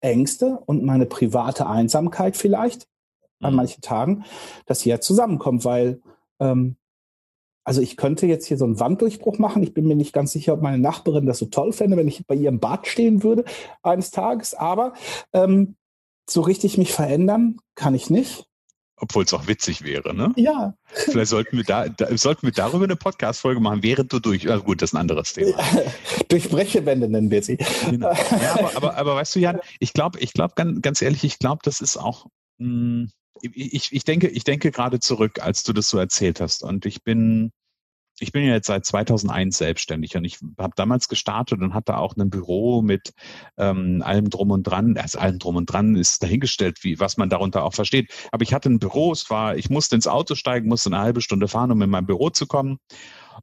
Ängste 0.00 0.58
und 0.64 0.82
meine 0.82 1.06
private 1.06 1.66
Einsamkeit 1.66 2.36
vielleicht 2.36 2.88
mhm. 3.40 3.46
an 3.46 3.54
manchen 3.54 3.82
Tagen, 3.82 4.24
dass 4.66 4.80
hier 4.80 5.00
zusammenkommt, 5.00 5.64
weil 5.64 6.00
ähm, 6.40 6.76
also 7.62 7.82
ich 7.82 7.98
könnte 7.98 8.26
jetzt 8.26 8.46
hier 8.46 8.56
so 8.56 8.64
einen 8.64 8.80
Wanddurchbruch 8.80 9.38
machen. 9.38 9.62
Ich 9.62 9.74
bin 9.74 9.86
mir 9.86 9.94
nicht 9.94 10.14
ganz 10.14 10.32
sicher, 10.32 10.54
ob 10.54 10.62
meine 10.62 10.78
Nachbarin 10.78 11.26
das 11.26 11.38
so 11.38 11.46
toll 11.46 11.72
fände, 11.72 11.96
wenn 11.98 12.08
ich 12.08 12.26
bei 12.26 12.34
ihrem 12.34 12.58
Bad 12.58 12.86
stehen 12.86 13.22
würde 13.22 13.44
eines 13.82 14.10
Tages. 14.10 14.54
Aber 14.54 14.94
ähm, 15.34 15.76
so 16.28 16.40
richtig 16.40 16.78
mich 16.78 16.92
verändern 16.92 17.58
kann 17.74 17.94
ich 17.94 18.08
nicht. 18.08 18.49
Obwohl 19.00 19.24
es 19.24 19.32
auch 19.32 19.46
witzig 19.46 19.82
wäre, 19.82 20.14
ne? 20.14 20.32
Ja. 20.36 20.74
Vielleicht 20.92 21.30
sollten 21.30 21.56
wir 21.56 21.64
da, 21.64 21.88
da 21.88 22.16
sollten 22.16 22.46
wir 22.46 22.52
darüber 22.52 22.84
eine 22.84 22.96
Podcast-Folge 22.96 23.60
machen, 23.60 23.82
während 23.82 24.12
du 24.12 24.18
durch. 24.18 24.48
Also 24.50 24.62
gut, 24.62 24.82
das 24.82 24.90
ist 24.90 24.94
ein 24.94 25.00
anderes 25.00 25.32
Thema. 25.32 25.58
Durchbrechewände 26.28 27.08
nennen 27.08 27.30
wir 27.30 27.42
sie. 27.42 27.56
Genau. 27.88 28.12
Ja, 28.12 28.52
aber, 28.58 28.76
aber, 28.76 28.96
aber 28.96 29.14
weißt 29.16 29.36
du, 29.36 29.40
Jan, 29.40 29.60
ich 29.78 29.92
glaube, 29.92 30.18
ich 30.20 30.32
glaube 30.34 30.54
ganz, 30.54 30.82
ganz 30.82 31.02
ehrlich, 31.02 31.24
ich 31.24 31.38
glaube, 31.38 31.60
das 31.64 31.80
ist 31.80 31.96
auch. 31.96 32.26
Mh, 32.58 32.66
hm, 32.66 33.10
ich, 33.42 33.92
ich 33.92 34.04
denke, 34.04 34.28
ich 34.28 34.44
denke 34.44 34.70
gerade 34.70 35.00
zurück, 35.00 35.40
als 35.40 35.62
du 35.62 35.72
das 35.72 35.88
so 35.88 35.98
erzählt 35.98 36.40
hast. 36.40 36.62
Und 36.62 36.84
ich 36.84 37.02
bin, 37.02 37.52
ich 38.20 38.32
bin 38.32 38.44
ja 38.44 38.52
jetzt 38.52 38.66
seit 38.66 38.84
2001 38.84 39.56
selbstständig 39.56 40.16
und 40.16 40.24
ich 40.24 40.38
habe 40.58 40.74
damals 40.76 41.08
gestartet 41.08 41.60
und 41.60 41.74
hatte 41.74 41.96
auch 41.96 42.16
ein 42.16 42.30
Büro 42.30 42.82
mit 42.82 43.12
ähm, 43.56 44.02
allem 44.04 44.28
drum 44.28 44.50
und 44.50 44.64
dran. 44.64 44.96
Also 44.98 45.18
allem 45.18 45.38
drum 45.38 45.56
und 45.56 45.66
dran 45.66 45.96
ist 45.96 46.22
dahingestellt, 46.22 46.84
wie 46.84 47.00
was 47.00 47.16
man 47.16 47.30
darunter 47.30 47.64
auch 47.64 47.74
versteht. 47.74 48.12
Aber 48.30 48.42
ich 48.42 48.52
hatte 48.52 48.68
ein 48.68 48.78
Büro. 48.78 49.12
Es 49.12 49.30
war, 49.30 49.56
ich 49.56 49.70
musste 49.70 49.96
ins 49.96 50.06
Auto 50.06 50.34
steigen, 50.34 50.68
musste 50.68 50.90
eine 50.90 50.98
halbe 50.98 51.22
Stunde 51.22 51.48
fahren, 51.48 51.72
um 51.72 51.80
in 51.82 51.90
mein 51.90 52.06
Büro 52.06 52.30
zu 52.30 52.46
kommen 52.46 52.78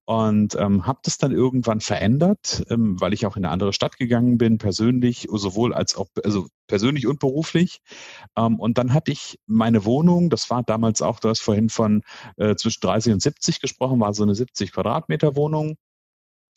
und 0.05 0.55
ähm, 0.55 0.85
habe 0.85 0.99
das 1.03 1.17
dann 1.17 1.31
irgendwann 1.31 1.81
verändert, 1.81 2.63
ähm, 2.69 2.99
weil 2.99 3.13
ich 3.13 3.25
auch 3.25 3.37
in 3.37 3.45
eine 3.45 3.53
andere 3.53 3.73
Stadt 3.73 3.97
gegangen 3.97 4.37
bin, 4.37 4.57
persönlich, 4.57 5.27
sowohl 5.31 5.73
als 5.73 5.95
auch, 5.95 6.07
also 6.23 6.47
persönlich 6.67 7.07
und 7.07 7.19
beruflich. 7.19 7.81
Ähm, 8.35 8.59
und 8.59 8.77
dann 8.77 8.93
hatte 8.93 9.11
ich 9.11 9.39
meine 9.45 9.85
Wohnung, 9.85 10.29
das 10.29 10.49
war 10.49 10.63
damals 10.63 11.01
auch, 11.01 11.19
du 11.19 11.29
hast 11.29 11.41
vorhin 11.41 11.69
von 11.69 12.03
äh, 12.37 12.55
zwischen 12.55 12.81
30 12.81 13.13
und 13.13 13.21
70 13.21 13.61
gesprochen, 13.61 13.99
war 13.99 14.13
so 14.13 14.23
eine 14.23 14.35
70 14.35 14.71
Quadratmeter 14.71 15.35
Wohnung. 15.35 15.75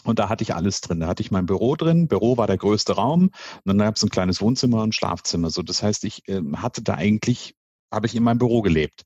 Und 0.04 0.18
da 0.18 0.30
hatte 0.30 0.42
ich 0.42 0.54
alles 0.54 0.80
drin. 0.80 1.00
Da 1.00 1.08
hatte 1.08 1.22
ich 1.22 1.30
mein 1.30 1.44
Büro 1.44 1.76
drin. 1.76 2.08
Büro 2.08 2.38
war 2.38 2.46
der 2.46 2.56
größte 2.56 2.94
Raum. 2.94 3.24
Und 3.24 3.66
dann 3.66 3.78
gab 3.78 3.96
es 3.96 4.02
ein 4.02 4.08
kleines 4.08 4.40
Wohnzimmer 4.40 4.82
und 4.82 4.94
Schlafzimmer. 4.94 5.50
So, 5.50 5.62
das 5.62 5.82
heißt, 5.82 6.04
ich 6.04 6.26
äh, 6.28 6.40
hatte 6.56 6.82
da 6.82 6.94
eigentlich 6.94 7.54
habe 7.90 8.06
ich 8.06 8.14
in 8.14 8.22
meinem 8.22 8.38
Büro 8.38 8.62
gelebt. 8.62 9.02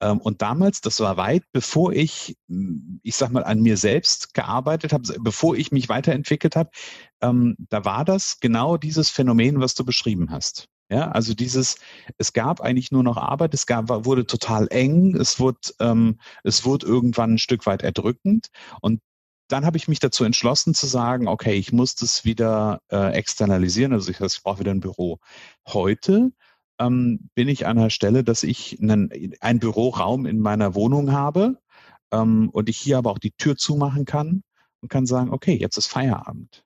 Ähm, 0.00 0.20
und 0.20 0.42
damals, 0.42 0.80
das 0.80 1.00
war 1.00 1.16
weit, 1.16 1.44
bevor 1.52 1.92
ich, 1.92 2.36
hm, 2.48 3.00
ich 3.02 3.16
sag 3.16 3.30
mal, 3.30 3.44
an 3.44 3.60
mir 3.60 3.76
selbst 3.76 4.34
gearbeitet 4.34 4.92
habe, 4.92 5.12
bevor 5.20 5.56
ich 5.56 5.72
mich 5.72 5.88
weiterentwickelt 5.88 6.56
habe, 6.56 6.70
ähm, 7.20 7.56
da 7.58 7.84
war 7.84 8.04
das 8.04 8.38
genau 8.40 8.76
dieses 8.76 9.10
Phänomen, 9.10 9.60
was 9.60 9.74
du 9.74 9.84
beschrieben 9.84 10.30
hast. 10.30 10.68
Ja, 10.90 11.08
also 11.12 11.34
dieses, 11.34 11.76
es 12.18 12.32
gab 12.32 12.60
eigentlich 12.60 12.90
nur 12.90 13.04
noch 13.04 13.16
Arbeit, 13.16 13.54
es 13.54 13.66
gab, 13.66 13.88
wurde 14.04 14.26
total 14.26 14.66
eng, 14.70 15.14
es 15.14 15.38
wurde, 15.38 15.58
ähm, 15.78 16.18
es 16.42 16.64
wurde 16.64 16.84
irgendwann 16.86 17.34
ein 17.34 17.38
Stück 17.38 17.64
weit 17.66 17.82
erdrückend 17.82 18.48
und 18.80 19.00
dann 19.46 19.64
habe 19.64 19.76
ich 19.76 19.88
mich 19.88 20.00
dazu 20.00 20.24
entschlossen 20.24 20.74
zu 20.74 20.86
sagen, 20.86 21.28
okay, 21.28 21.54
ich 21.54 21.72
muss 21.72 21.94
das 21.94 22.24
wieder 22.24 22.80
äh, 22.90 23.12
externalisieren, 23.12 23.92
also 23.92 24.10
ich, 24.10 24.20
ich 24.20 24.42
brauche 24.42 24.60
wieder 24.60 24.72
ein 24.72 24.80
Büro. 24.80 25.18
Heute 25.68 26.32
ähm, 26.80 27.30
bin 27.34 27.48
ich 27.48 27.66
an 27.66 27.76
der 27.76 27.90
Stelle, 27.90 28.24
dass 28.24 28.42
ich 28.42 28.78
einen, 28.80 29.10
einen 29.40 29.60
Büroraum 29.60 30.26
in 30.26 30.40
meiner 30.40 30.74
Wohnung 30.74 31.12
habe 31.12 31.58
ähm, 32.10 32.48
und 32.50 32.68
ich 32.68 32.78
hier 32.78 32.98
aber 32.98 33.10
auch 33.12 33.18
die 33.18 33.32
Tür 33.32 33.56
zumachen 33.56 34.04
kann 34.04 34.42
und 34.80 34.88
kann 34.88 35.06
sagen, 35.06 35.30
okay, 35.30 35.54
jetzt 35.54 35.76
ist 35.76 35.86
Feierabend. 35.86 36.64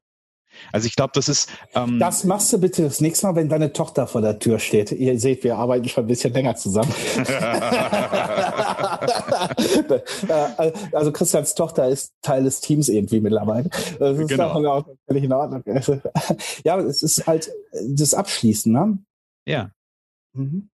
Also 0.73 0.87
ich 0.87 0.95
glaube, 0.95 1.11
das 1.15 1.29
ist. 1.29 1.51
Ähm 1.75 1.99
das 1.99 2.23
machst 2.23 2.53
du 2.53 2.59
bitte 2.59 2.83
das 2.83 3.01
nächste 3.01 3.27
Mal, 3.27 3.35
wenn 3.35 3.49
deine 3.49 3.73
Tochter 3.73 4.07
vor 4.07 4.21
der 4.21 4.39
Tür 4.39 4.61
steht. 4.61 4.93
Ihr 4.93 5.19
seht, 5.19 5.43
wir 5.43 5.57
arbeiten 5.57 5.89
schon 5.89 6.05
ein 6.05 6.07
bisschen 6.07 6.33
länger 6.33 6.57
zusammen. 6.57 6.95
Äh, 10.29 10.73
also 10.93 11.13
Christians 11.13 11.55
Tochter 11.55 11.89
ist 11.89 12.13
Teil 12.23 12.45
des 12.45 12.61
Teams 12.61 12.89
irgendwie 12.89 13.21
mittlerweile. 13.21 13.69
Das 13.99 14.19
ist 14.19 14.29
genau. 14.29 14.51
auch 14.51 14.87
völlig 15.07 15.25
in 15.25 15.33
Ordnung. 15.33 15.63
Ja, 16.65 16.79
es 16.79 17.03
ist 17.03 17.27
halt 17.27 17.51
das 17.89 18.15
Abschließen, 18.15 18.73
ne? 18.73 18.99
Ja. 19.47 19.71
Mhm. 20.35 20.71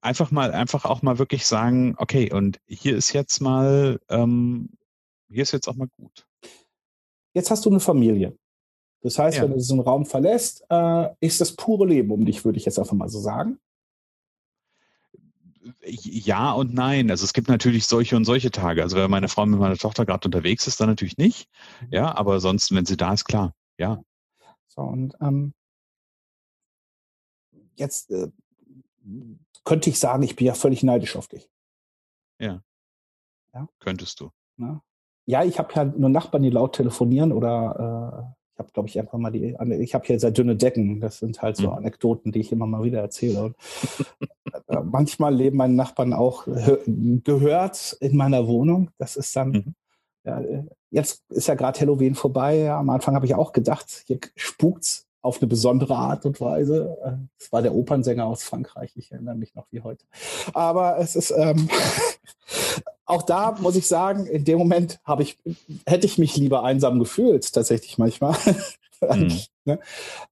Einfach 0.00 0.30
mal, 0.32 0.52
einfach 0.52 0.84
auch 0.84 1.02
mal 1.02 1.18
wirklich 1.18 1.46
sagen, 1.46 1.94
okay, 1.98 2.32
und 2.32 2.60
hier 2.66 2.96
ist 2.96 3.12
jetzt 3.12 3.40
mal, 3.40 4.00
ähm, 4.08 4.70
hier 5.28 5.44
ist 5.44 5.52
jetzt 5.52 5.68
auch 5.68 5.76
mal 5.76 5.88
gut. 5.96 6.26
Jetzt 7.34 7.50
hast 7.50 7.64
du 7.64 7.70
eine 7.70 7.80
Familie. 7.80 8.36
Das 9.02 9.18
heißt, 9.18 9.38
ja. 9.38 9.44
wenn 9.44 9.50
du 9.50 9.56
diesen 9.56 9.80
Raum 9.80 10.06
verlässt, 10.06 10.64
äh, 10.68 11.08
ist 11.20 11.40
das 11.40 11.52
pure 11.52 11.86
Leben 11.86 12.10
um 12.10 12.24
dich, 12.24 12.44
würde 12.44 12.58
ich 12.58 12.64
jetzt 12.64 12.78
einfach 12.78 12.94
mal 12.94 13.08
so 13.08 13.20
sagen. 13.20 13.58
Ja 15.84 16.52
und 16.52 16.74
nein. 16.74 17.10
Also 17.10 17.24
es 17.24 17.32
gibt 17.32 17.48
natürlich 17.48 17.86
solche 17.86 18.16
und 18.16 18.24
solche 18.24 18.50
Tage. 18.50 18.82
Also 18.82 18.96
wenn 18.96 19.10
meine 19.10 19.28
Frau 19.28 19.46
mit 19.46 19.58
meiner 19.58 19.76
Tochter 19.76 20.06
gerade 20.06 20.26
unterwegs 20.26 20.66
ist, 20.66 20.80
dann 20.80 20.88
natürlich 20.88 21.16
nicht. 21.16 21.48
Mhm. 21.80 21.88
Ja, 21.90 22.16
aber 22.16 22.40
sonst, 22.40 22.74
wenn 22.74 22.86
sie 22.86 22.96
da 22.96 23.12
ist, 23.12 23.24
klar. 23.24 23.54
Ja. 23.78 24.02
So, 24.68 24.82
und 24.82 25.14
ähm, 25.20 25.52
jetzt 27.76 28.10
äh, 28.10 28.28
könnte 29.64 29.90
ich 29.90 29.98
sagen, 29.98 30.22
ich 30.22 30.36
bin 30.36 30.46
ja 30.46 30.54
völlig 30.54 30.82
neidisch 30.82 31.16
auf 31.16 31.28
dich. 31.28 31.50
Ja. 32.38 32.62
ja? 33.54 33.68
Könntest 33.78 34.20
du. 34.20 34.30
Ja, 34.58 34.82
ja 35.26 35.44
ich 35.44 35.58
habe 35.58 35.72
ja 35.74 35.84
nur 35.84 36.08
Nachbarn, 36.08 36.42
die 36.42 36.50
laut 36.50 36.74
telefonieren 36.74 37.32
oder 37.32 38.26
äh, 38.28 38.42
ich 38.54 38.58
habe, 38.58 38.72
glaube 38.72 38.88
ich, 38.88 38.98
einfach 38.98 39.18
mal 39.18 39.30
die, 39.30 39.56
ich 39.80 39.94
habe 39.94 40.04
hier 40.06 40.20
sehr 40.20 40.30
dünne 40.30 40.56
Decken. 40.56 41.00
Das 41.00 41.18
sind 41.18 41.40
halt 41.40 41.56
so 41.56 41.70
mhm. 41.70 41.76
Anekdoten, 41.78 42.32
die 42.32 42.40
ich 42.40 42.52
immer 42.52 42.66
mal 42.66 42.84
wieder 42.84 43.00
erzähle. 43.00 43.44
Und 43.44 43.56
äh, 44.68 44.80
manchmal 44.82 45.34
leben 45.34 45.56
meine 45.56 45.74
Nachbarn 45.74 46.12
auch 46.12 46.44
gehört 46.44 47.96
in 48.00 48.16
meiner 48.16 48.46
Wohnung. 48.46 48.90
Das 48.98 49.16
ist 49.16 49.34
dann, 49.34 49.50
mhm. 49.50 49.74
ja, 50.24 50.40
äh, 50.40 50.64
jetzt 50.90 51.24
ist 51.30 51.48
ja 51.48 51.54
gerade 51.54 51.80
Halloween 51.80 52.14
vorbei. 52.14 52.58
Ja, 52.58 52.78
am 52.78 52.90
Anfang 52.90 53.14
habe 53.14 53.24
ich 53.24 53.34
auch 53.34 53.52
gedacht, 53.52 54.04
hier 54.06 54.18
spukt's 54.36 55.08
auf 55.22 55.40
eine 55.40 55.48
besondere 55.48 55.96
Art 55.96 56.26
und 56.26 56.40
Weise. 56.40 57.20
Es 57.38 57.52
war 57.52 57.62
der 57.62 57.74
Opernsänger 57.74 58.26
aus 58.26 58.42
Frankreich, 58.42 58.92
ich 58.96 59.12
erinnere 59.12 59.36
mich 59.36 59.54
noch 59.54 59.66
wie 59.70 59.80
heute. 59.80 60.04
Aber 60.52 60.98
es 60.98 61.16
ist 61.16 61.30
ähm, 61.30 61.68
auch 63.04 63.22
da 63.22 63.56
muss 63.60 63.76
ich 63.76 63.86
sagen, 63.86 64.26
in 64.26 64.44
dem 64.44 64.58
Moment 64.58 65.00
habe 65.04 65.22
ich, 65.22 65.38
hätte 65.86 66.06
ich 66.06 66.18
mich 66.18 66.36
lieber 66.36 66.64
einsam 66.64 66.98
gefühlt, 66.98 67.52
tatsächlich 67.52 67.98
manchmal. 67.98 68.36
Mhm. 69.00 69.40
ne? 69.64 69.78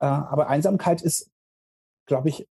Äh, 0.01 0.07
aber 0.07 0.49
Einsamkeit 0.49 1.03
ist, 1.03 1.31
glaube 2.07 2.29
ich, 2.29 2.47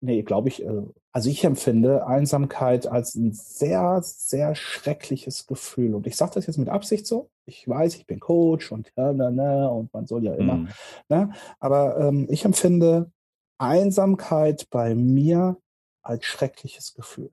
nee, 0.00 0.22
glaube 0.22 0.48
ich, 0.48 0.62
äh, 0.62 0.82
Also 1.16 1.30
ich 1.30 1.44
empfinde 1.44 2.06
Einsamkeit 2.06 2.86
als 2.86 3.14
ein 3.14 3.32
sehr, 3.32 4.02
sehr 4.02 4.54
schreckliches 4.54 5.46
Gefühl. 5.46 5.94
Und 5.94 6.06
ich 6.06 6.14
sage 6.14 6.32
das 6.34 6.46
jetzt 6.46 6.58
mit 6.58 6.68
Absicht 6.68 7.06
so. 7.06 7.30
Ich 7.46 7.66
weiß, 7.66 7.94
ich 7.94 8.06
bin 8.06 8.20
Coach 8.20 8.70
und 8.70 8.92
ja, 8.98 9.14
na, 9.14 9.30
na, 9.30 9.66
und 9.68 9.90
man 9.94 10.06
soll 10.06 10.24
ja 10.24 10.34
immer. 10.34 10.56
Mhm. 10.56 10.68
Ne? 11.08 11.32
Aber 11.58 11.98
ähm, 11.98 12.26
ich 12.28 12.44
empfinde 12.44 13.10
Einsamkeit 13.56 14.68
bei 14.68 14.94
mir 14.94 15.56
als 16.02 16.26
schreckliches 16.26 16.92
Gefühl. 16.92 17.30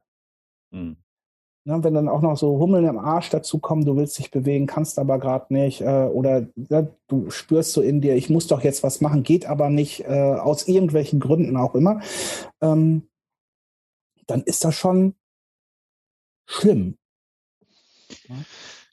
Mhm. 0.71 0.95
Ne, 1.65 1.83
wenn 1.83 1.93
dann 1.93 2.07
auch 2.07 2.21
noch 2.21 2.37
so 2.37 2.59
Hummeln 2.59 2.85
im 2.85 2.97
Arsch 2.97 3.31
dazu 3.31 3.59
kommen, 3.59 3.83
du 3.83 3.97
willst 3.97 4.17
dich 4.17 4.31
bewegen, 4.31 4.65
kannst 4.65 4.97
aber 4.97 5.19
gerade 5.19 5.53
nicht, 5.53 5.81
äh, 5.81 6.05
oder 6.05 6.47
ja, 6.69 6.87
du 7.09 7.29
spürst 7.29 7.73
so 7.73 7.81
in 7.81 7.99
dir, 7.99 8.15
ich 8.15 8.29
muss 8.29 8.47
doch 8.47 8.63
jetzt 8.63 8.81
was 8.81 9.01
machen, 9.01 9.23
geht 9.23 9.45
aber 9.45 9.69
nicht, 9.69 10.05
äh, 10.05 10.35
aus 10.35 10.69
irgendwelchen 10.69 11.19
Gründen 11.19 11.57
auch 11.57 11.75
immer. 11.75 11.99
Ähm, 12.61 13.09
dann 14.27 14.41
ist 14.43 14.63
das 14.63 14.75
schon 14.75 15.15
schlimm. 16.45 16.97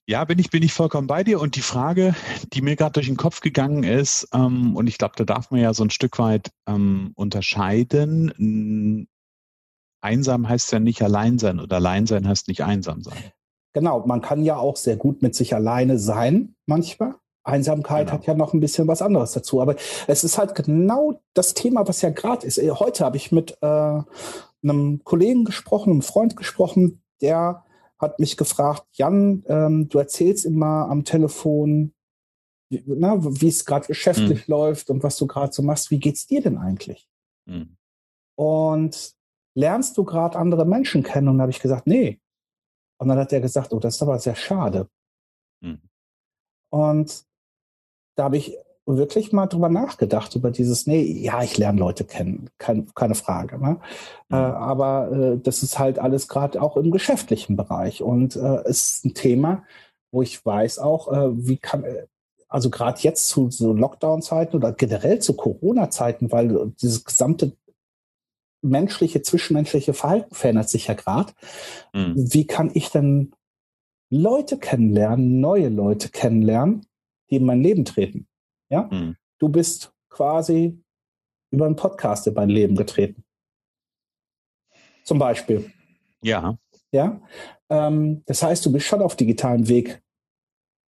Ja, 0.07 0.25
bin 0.25 0.39
ich, 0.39 0.51
bin 0.51 0.63
ich 0.63 0.73
vollkommen 0.73 1.07
bei 1.07 1.23
dir. 1.23 1.41
Und 1.41 1.57
die 1.57 1.63
Frage, 1.63 2.15
die 2.53 2.63
mir 2.63 2.77
gerade 2.77 2.93
durch 2.93 3.07
den 3.07 3.17
Kopf 3.17 3.41
gegangen 3.41 3.85
ist, 3.85 4.29
ähm, 4.33 4.75
und 4.75 4.89
ich 4.89 4.99
glaube, 4.99 5.15
da 5.17 5.25
darf 5.25 5.51
man 5.51 5.61
ja 5.61 5.73
so 5.73 5.85
ein 5.85 5.91
Stück 5.91 6.19
weit 6.19 6.51
ähm, 6.67 7.13
unterscheiden. 7.15 9.07
Einsam 10.01 10.49
heißt 10.49 10.73
ja 10.73 10.81
nicht 10.81 11.03
allein 11.03 11.39
sein 11.39 11.61
oder 11.61 11.77
allein 11.77 12.07
sein 12.07 12.27
heißt 12.27 12.49
nicht 12.49 12.65
einsam 12.65 13.03
sein. 13.03 13.19
Genau, 13.73 14.05
man 14.05 14.21
kann 14.21 14.43
ja 14.43 14.57
auch 14.57 14.77
sehr 14.77 14.97
gut 14.97 15.23
mit 15.23 15.35
sich 15.35 15.55
alleine 15.55 15.99
sein, 15.99 16.57
manchmal. 16.67 17.15
Einsamkeit 17.43 18.07
genau. 18.07 18.19
hat 18.19 18.27
ja 18.27 18.35
noch 18.35 18.53
ein 18.53 18.61
bisschen 18.61 18.87
was 18.89 19.03
anderes 19.03 19.33
dazu. 19.33 19.63
Aber 19.63 19.77
es 20.07 20.25
ist 20.25 20.39
halt 20.39 20.55
genau 20.55 21.21
das 21.35 21.55
Thema, 21.55 21.87
was 21.87 22.03
ja 22.03 22.11
gerade 22.11 22.47
ist. 22.47 22.59
Heute 22.59 23.05
habe 23.05 23.17
ich 23.17 23.33
mit 23.33 23.57
äh, 23.63 24.01
einem 24.63 25.03
Kollegen 25.05 25.45
gesprochen, 25.45 25.91
einem 25.91 26.03
Freund 26.03 26.37
gesprochen, 26.37 27.03
der 27.21 27.65
hat 27.99 28.19
mich 28.19 28.37
gefragt, 28.37 28.87
Jan, 28.93 29.45
ähm, 29.47 29.89
du 29.89 29.99
erzählst 29.99 30.45
immer 30.47 30.89
am 30.89 31.05
Telefon, 31.05 31.95
wie 32.71 33.49
es 33.49 33.65
gerade 33.65 33.87
geschäftlich 33.87 34.47
mhm. 34.47 34.53
läuft 34.53 34.91
und 34.91 35.03
was 35.03 35.17
du 35.17 35.27
gerade 35.27 35.53
so 35.53 35.63
machst. 35.63 35.91
Wie 35.91 35.99
geht's 35.99 36.27
dir 36.27 36.41
denn 36.41 36.57
eigentlich? 36.57 37.09
Mhm. 37.47 37.77
Und 38.37 39.15
lernst 39.55 39.99
du 39.99 40.05
gerade 40.05 40.39
andere 40.39 40.65
Menschen 40.65 41.03
kennen? 41.03 41.29
Und 41.29 41.35
dann 41.35 41.43
habe 41.43 41.53
ich 41.53 41.61
gesagt, 41.61 41.87
nee. 41.87 42.21
Und 42.99 43.09
dann 43.09 43.19
hat 43.19 43.33
er 43.33 43.41
gesagt, 43.41 43.73
oh, 43.73 43.81
das 43.81 43.97
ist 43.97 44.03
aber 44.03 44.19
sehr 44.19 44.37
schade. 44.37 44.89
Mhm. 45.61 45.83
Und 46.71 47.25
da 48.17 48.25
habe 48.25 48.37
ich 48.37 48.57
wirklich 48.87 49.33
mal 49.33 49.47
drüber 49.47 49.69
nachgedacht, 49.69 50.35
über 50.35 50.51
dieses, 50.51 50.87
nee, 50.87 51.03
ja, 51.03 51.43
ich 51.43 51.59
lerne 51.59 51.79
Leute 51.79 52.05
kennen, 52.05 52.51
kein, 52.59 52.93
keine 52.95 53.15
Frage. 53.15 53.59
Ne? 53.59 53.79
Mhm. 54.29 54.37
Äh, 54.37 54.37
aber 54.37 55.13
äh, 55.13 55.39
das 55.39 55.63
ist 55.63 55.79
halt 55.79 55.99
alles 55.99 56.29
gerade 56.29 56.61
auch 56.61 56.77
im 56.77 56.91
geschäftlichen 56.91 57.57
Bereich. 57.57 58.03
Und 58.03 58.37
äh, 58.37 58.63
es 58.65 58.97
ist 58.97 59.05
ein 59.05 59.15
Thema, 59.15 59.65
wo 60.11 60.23
ich 60.23 60.45
weiß 60.45 60.79
auch, 60.79 61.13
äh, 61.13 61.47
wie 61.47 61.59
kann, 61.59 61.85
äh, 61.85 62.07
also 62.49 62.69
gerade 62.71 63.01
jetzt 63.03 63.29
zu 63.29 63.51
so 63.51 63.73
Lockdown-Zeiten 63.73 64.57
oder 64.57 64.73
generell 64.73 65.21
zu 65.21 65.37
Corona-Zeiten, 65.37 66.33
weil 66.33 66.73
dieses 66.81 67.05
gesamte 67.05 67.53
menschliche, 68.63 69.23
zwischenmenschliche 69.23 69.95
Verhalten 69.95 70.35
verändert 70.35 70.69
sich 70.69 70.89
ja 70.89 70.95
gerade. 70.95 71.33
Mhm. 71.95 72.15
Wie 72.17 72.47
kann 72.47 72.71
ich 72.75 72.91
denn 72.91 73.33
Leute 74.11 74.59
kennenlernen, 74.59 75.41
neue 75.41 75.69
Leute 75.69 76.09
kennenlernen, 76.09 76.87
die 77.31 77.37
in 77.37 77.45
mein 77.45 77.63
Leben 77.63 77.85
treten? 77.85 78.27
Ja? 78.71 78.89
Mhm. 78.91 79.17
Du 79.39 79.49
bist 79.49 79.93
quasi 80.09 80.83
über 81.51 81.67
einen 81.67 81.77
Podcast 81.77 82.27
in 82.27 82.35
mein 82.35 82.49
Leben 82.49 82.77
getreten. 82.77 83.25
Zum 85.05 85.19
Beispiel. 85.19 85.71
Ja. 86.23 86.57
Ja. 86.93 87.21
Ähm, 87.69 88.23
das 88.27 88.43
heißt, 88.43 88.65
du 88.65 88.73
bist 88.73 88.87
schon 88.87 89.03
auf 89.03 89.17
digitalem 89.17 89.69
Weg 89.69 90.03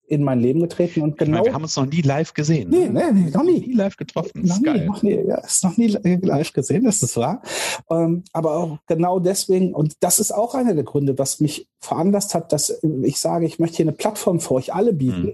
in 0.07 0.23
mein 0.25 0.40
Leben 0.40 0.61
getreten 0.61 1.01
und 1.01 1.16
genau. 1.16 1.38
Meine, 1.38 1.47
wir 1.47 1.55
haben 1.55 1.62
uns 1.62 1.77
noch 1.77 1.87
nie 1.87 2.03
live 2.03 2.35
gesehen. 2.35 2.68
Nee, 2.68 2.88
nee, 2.88 3.12
nee 3.12 3.31
noch 3.31 3.45
nie. 3.45 3.61
nie 3.61 3.73
live 3.73 3.97
getroffen. 3.97 4.45
Noch 4.45 4.61
nie, 4.61 4.85
noch 4.85 5.03
nie, 5.03 5.14
ja, 5.14 5.38
ist 5.38 5.64
noch 5.64 5.77
nie 5.77 5.88
live 5.88 6.53
gesehen, 6.53 6.85
das 6.85 7.03
ist 7.03 7.16
wahr. 7.16 7.40
Ähm, 7.88 8.23
aber 8.33 8.57
auch 8.57 8.79
genau 8.87 9.21
deswegen, 9.21 9.73
und 9.73 9.95
das 10.01 10.18
ist 10.18 10.33
auch 10.33 10.55
einer 10.55 10.75
der 10.75 10.85
Gründe, 10.85 11.18
was 11.18 11.40
mich 11.40 11.66
veranlasst 11.81 12.35
hat, 12.35 12.53
dass 12.53 12.83
ich 13.03 13.21
sage, 13.21 13.47
ich 13.47 13.59
möchte 13.59 13.79
hier 13.79 13.87
eine 13.87 13.92
Plattform 13.92 14.40
für 14.40 14.55
euch 14.55 14.75
alle 14.75 14.92
bieten. 14.92 15.25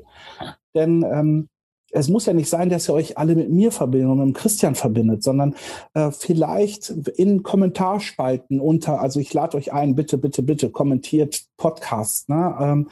Mhm. 0.40 0.46
Denn 0.74 1.02
ähm, 1.02 1.48
es 1.90 2.08
muss 2.08 2.26
ja 2.26 2.32
nicht 2.32 2.48
sein, 2.48 2.68
dass 2.68 2.88
ihr 2.88 2.94
euch 2.94 3.16
alle 3.18 3.34
mit 3.34 3.50
mir 3.50 3.72
verbindet 3.72 4.10
und 4.10 4.26
mit 4.26 4.36
Christian 4.36 4.74
verbindet, 4.74 5.22
sondern 5.22 5.54
äh, 5.94 6.10
vielleicht 6.10 6.90
in 6.90 7.42
Kommentarspalten 7.42 8.60
unter, 8.60 9.00
also 9.00 9.20
ich 9.20 9.32
lade 9.32 9.56
euch 9.56 9.72
ein, 9.72 9.94
bitte, 9.94 10.18
bitte, 10.18 10.42
bitte, 10.42 10.70
kommentiert 10.70 11.44
Podcast. 11.56 12.28
Ne? 12.28 12.56
Ähm, 12.60 12.88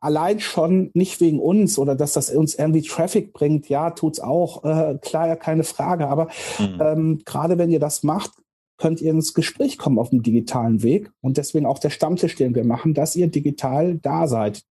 allein 0.00 0.40
schon 0.40 0.90
nicht 0.94 1.20
wegen 1.20 1.40
uns 1.40 1.78
oder 1.78 1.94
dass 1.94 2.12
das 2.12 2.30
uns 2.30 2.54
irgendwie 2.54 2.82
Traffic 2.82 3.32
bringt, 3.32 3.68
ja, 3.68 3.90
tut's 3.90 4.20
auch, 4.20 4.64
äh, 4.64 4.98
klar, 5.00 5.28
ja, 5.28 5.36
keine 5.36 5.64
Frage. 5.64 6.08
Aber 6.08 6.28
mhm. 6.58 6.80
ähm, 6.80 7.22
gerade 7.24 7.56
wenn 7.56 7.70
ihr 7.70 7.80
das 7.80 8.02
macht, 8.02 8.32
könnt 8.76 9.00
ihr 9.00 9.12
ins 9.12 9.32
Gespräch 9.32 9.78
kommen 9.78 9.98
auf 9.98 10.10
dem 10.10 10.22
digitalen 10.22 10.82
Weg. 10.82 11.10
Und 11.20 11.36
deswegen 11.36 11.66
auch 11.66 11.78
der 11.78 11.90
Stammtisch, 11.90 12.34
den 12.34 12.54
wir 12.54 12.64
machen, 12.64 12.94
dass 12.94 13.16
ihr 13.16 13.28
digital 13.28 13.98
da 13.98 14.26
seid 14.26 14.64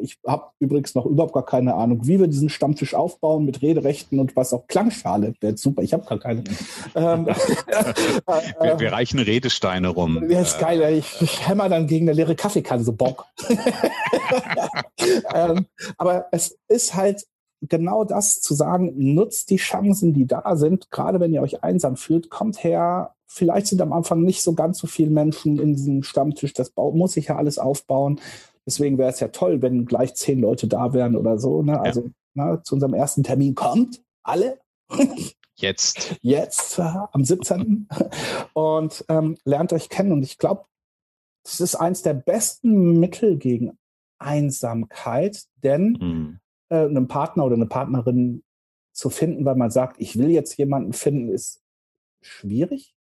ich 0.00 0.18
habe 0.26 0.50
übrigens 0.58 0.94
noch 0.94 1.06
überhaupt 1.06 1.32
gar 1.32 1.44
keine 1.44 1.74
Ahnung, 1.74 2.06
wie 2.06 2.18
wir 2.18 2.26
diesen 2.26 2.48
Stammtisch 2.48 2.94
aufbauen 2.94 3.44
mit 3.44 3.62
Rederechten 3.62 4.18
und 4.18 4.34
was 4.34 4.52
auch 4.52 4.66
Klangschale. 4.66 5.34
Wäre 5.40 5.56
super, 5.56 5.82
ich 5.82 5.92
habe 5.92 6.04
gar 6.04 6.18
keine. 6.18 6.42
ähm, 6.94 7.26
wir, 7.26 8.80
wir, 8.80 8.92
reichen 8.92 9.20
Redesteine 9.20 9.88
rum. 9.88 10.28
Ja, 10.28 10.40
ist 10.40 10.58
geil. 10.58 10.98
Ich, 10.98 11.22
ich 11.22 11.48
hämmer 11.48 11.68
dann 11.68 11.86
gegen 11.86 12.08
eine 12.08 12.16
leere 12.16 12.34
Kaffeekanne, 12.34 12.82
so 12.82 12.92
Bock. 12.92 13.26
ähm, 15.34 15.66
aber 15.96 16.26
es 16.32 16.58
ist 16.68 16.94
halt 16.94 17.24
genau 17.60 18.04
das 18.04 18.40
zu 18.40 18.54
sagen, 18.54 18.92
nutzt 18.96 19.50
die 19.50 19.56
Chancen, 19.56 20.12
die 20.12 20.26
da 20.26 20.56
sind, 20.56 20.90
gerade 20.90 21.20
wenn 21.20 21.32
ihr 21.32 21.42
euch 21.42 21.62
einsam 21.62 21.96
fühlt, 21.96 22.30
kommt 22.30 22.64
her. 22.64 23.14
Vielleicht 23.26 23.68
sind 23.68 23.80
am 23.80 23.92
Anfang 23.92 24.22
nicht 24.22 24.42
so 24.42 24.52
ganz 24.54 24.78
so 24.78 24.86
viele 24.86 25.10
Menschen 25.10 25.58
in 25.58 25.74
diesem 25.74 26.02
Stammtisch. 26.02 26.52
Das 26.52 26.72
muss 26.76 27.12
sich 27.12 27.28
ja 27.28 27.36
alles 27.36 27.58
aufbauen. 27.58 28.20
Deswegen 28.66 28.98
wäre 28.98 29.10
es 29.10 29.20
ja 29.20 29.28
toll, 29.28 29.62
wenn 29.62 29.86
gleich 29.86 30.14
zehn 30.14 30.40
Leute 30.40 30.68
da 30.68 30.92
wären 30.92 31.16
oder 31.16 31.38
so. 31.38 31.62
Ne? 31.62 31.80
Also 31.80 32.02
ja. 32.02 32.10
na, 32.34 32.62
zu 32.62 32.74
unserem 32.74 32.94
ersten 32.94 33.22
Termin 33.22 33.54
kommt 33.54 34.02
alle. 34.22 34.58
Jetzt. 35.56 36.16
Jetzt, 36.22 36.78
äh, 36.78 36.82
am 36.82 37.24
17. 37.24 37.88
Und 38.52 39.04
ähm, 39.08 39.36
lernt 39.44 39.72
euch 39.72 39.88
kennen. 39.88 40.12
Und 40.12 40.22
ich 40.22 40.38
glaube, 40.38 40.64
das 41.44 41.60
ist 41.60 41.74
eins 41.74 42.02
der 42.02 42.14
besten 42.14 43.00
Mittel 43.00 43.36
gegen 43.36 43.78
Einsamkeit, 44.18 45.44
denn 45.62 45.98
mhm. 46.00 46.40
äh, 46.68 46.84
einen 46.84 47.08
Partner 47.08 47.44
oder 47.44 47.56
eine 47.56 47.66
Partnerin 47.66 48.44
zu 48.92 49.10
finden, 49.10 49.44
weil 49.44 49.56
man 49.56 49.70
sagt, 49.70 50.00
ich 50.00 50.18
will 50.18 50.30
jetzt 50.30 50.56
jemanden 50.56 50.92
finden, 50.92 51.28
ist 51.28 51.60
schwierig. 52.20 52.94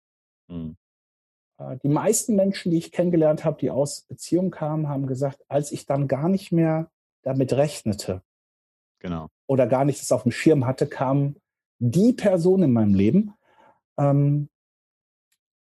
Mhm. 0.47 0.77
Äh, 1.59 1.77
die 1.83 1.89
meisten 1.89 2.35
Menschen, 2.35 2.71
die 2.71 2.77
ich 2.77 2.91
kennengelernt 2.91 3.45
habe, 3.45 3.59
die 3.59 3.69
aus 3.69 4.01
Beziehungen 4.01 4.51
kamen, 4.51 4.89
haben 4.89 5.07
gesagt, 5.07 5.43
als 5.47 5.71
ich 5.71 5.85
dann 5.85 6.07
gar 6.07 6.29
nicht 6.29 6.51
mehr 6.51 6.89
damit 7.21 7.53
rechnete 7.53 8.23
genau. 8.99 9.27
oder 9.45 9.67
gar 9.67 9.85
nicht 9.85 10.01
das 10.01 10.11
auf 10.11 10.23
dem 10.23 10.31
Schirm 10.31 10.65
hatte, 10.65 10.87
kam 10.87 11.35
die 11.79 12.13
Person 12.13 12.63
in 12.63 12.71
meinem 12.71 12.93
Leben. 12.93 13.33
Ähm, 13.97 14.49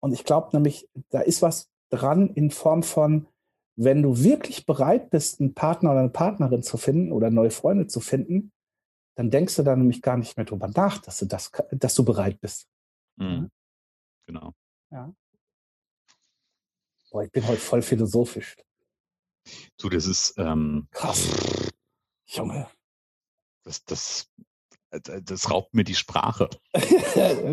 und 0.01 0.13
ich 0.13 0.25
glaube 0.25 0.51
nämlich, 0.53 0.89
da 1.11 1.21
ist 1.21 1.43
was 1.43 1.69
dran 1.91 2.31
in 2.31 2.51
Form 2.51 2.83
von, 2.83 3.27
wenn 3.77 4.03
du 4.03 4.19
wirklich 4.19 4.67
bereit 4.67 5.11
bist, 5.11 5.41
einen 5.41 5.55
Partner 5.55 5.93
oder 5.93 6.01
eine 6.01 6.09
Partnerin 6.11 6.63
zu 6.63 6.77
finden 6.77 7.13
oder 7.13 7.31
neue 7.31 7.51
Freunde 7.51 7.87
zu 7.87 8.01
finden, 8.01 8.53
dann 9.15 9.31
denkst 9.31 9.57
du 9.57 9.63
da 9.63 9.77
nämlich 9.77 10.03
gar 10.03 10.17
nicht 10.17 10.37
mehr 10.37 10.47
drüber 10.47 10.69
nach, 10.69 10.99
dass 10.99 11.19
du, 11.19 11.27
das, 11.27 11.51
dass 11.71 11.95
du 11.95 12.05
bereit 12.05 12.41
bist. 12.41 12.67
Mhm. 13.17 13.51
Genau. 14.27 14.53
Ja. 14.91 15.13
Boah, 17.13 17.23
ich 17.25 17.31
bin 17.31 17.47
heute 17.47 17.61
voll 17.61 17.83
philosophisch. 17.83 18.57
Du, 19.79 19.91
das 19.91 20.07
ist 20.07 20.33
ähm, 20.39 20.89
krass. 20.93 21.29
Junge. 22.27 22.67
Das, 23.65 23.85
das, 23.85 24.29
äh, 24.91 25.21
das 25.23 25.51
raubt 25.51 25.75
mir 25.75 25.85
die 25.85 25.95
Sprache. 25.95 26.49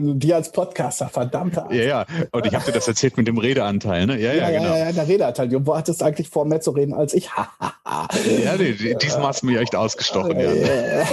die 0.01 0.33
als 0.33 0.53
Podcaster, 0.53 1.09
verdammt. 1.09 1.57
Ja, 1.57 1.71
ja. 1.71 2.05
Und 2.31 2.45
ich 2.45 2.55
habe 2.55 2.63
dir 2.67 2.71
das 2.71 2.87
erzählt 2.87 3.17
mit 3.17 3.27
dem 3.27 3.37
Redeanteil, 3.37 4.05
ne? 4.05 4.17
Ja, 4.17 4.31
ja, 4.31 4.49
ja 4.49 4.59
genau. 4.59 4.69
Ja, 4.69 4.77
ja, 4.77 4.91
der 4.93 5.07
Redeanteil. 5.09 5.49
Du 5.49 5.75
hattest 5.75 6.01
eigentlich 6.03 6.29
vor, 6.29 6.45
mehr 6.45 6.61
zu 6.61 6.71
reden 6.71 6.93
als 6.93 7.13
ich. 7.13 7.25
ja, 7.25 8.55
nee, 8.57 8.95
diesmal 8.95 9.27
hast 9.27 9.41
du 9.41 9.47
mich 9.47 9.57
echt 9.57 9.75
ausgestochen, 9.75 10.39
ja. 10.39 10.51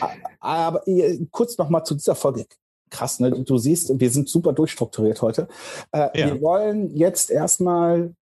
Aber 0.40 0.82
kurz 1.30 1.58
noch 1.58 1.68
mal 1.68 1.84
zu 1.84 1.94
dieser 1.94 2.14
Folge 2.14 2.46
krass, 2.90 3.20
ne? 3.20 3.30
Du 3.30 3.58
siehst, 3.58 3.98
wir 3.98 4.10
sind 4.10 4.28
super 4.28 4.52
durchstrukturiert 4.52 5.22
heute. 5.22 5.48
Äh, 5.92 6.18
ja. 6.18 6.26
Wir 6.26 6.40
wollen 6.40 6.94
jetzt 6.96 7.30
erstmal 7.30 8.14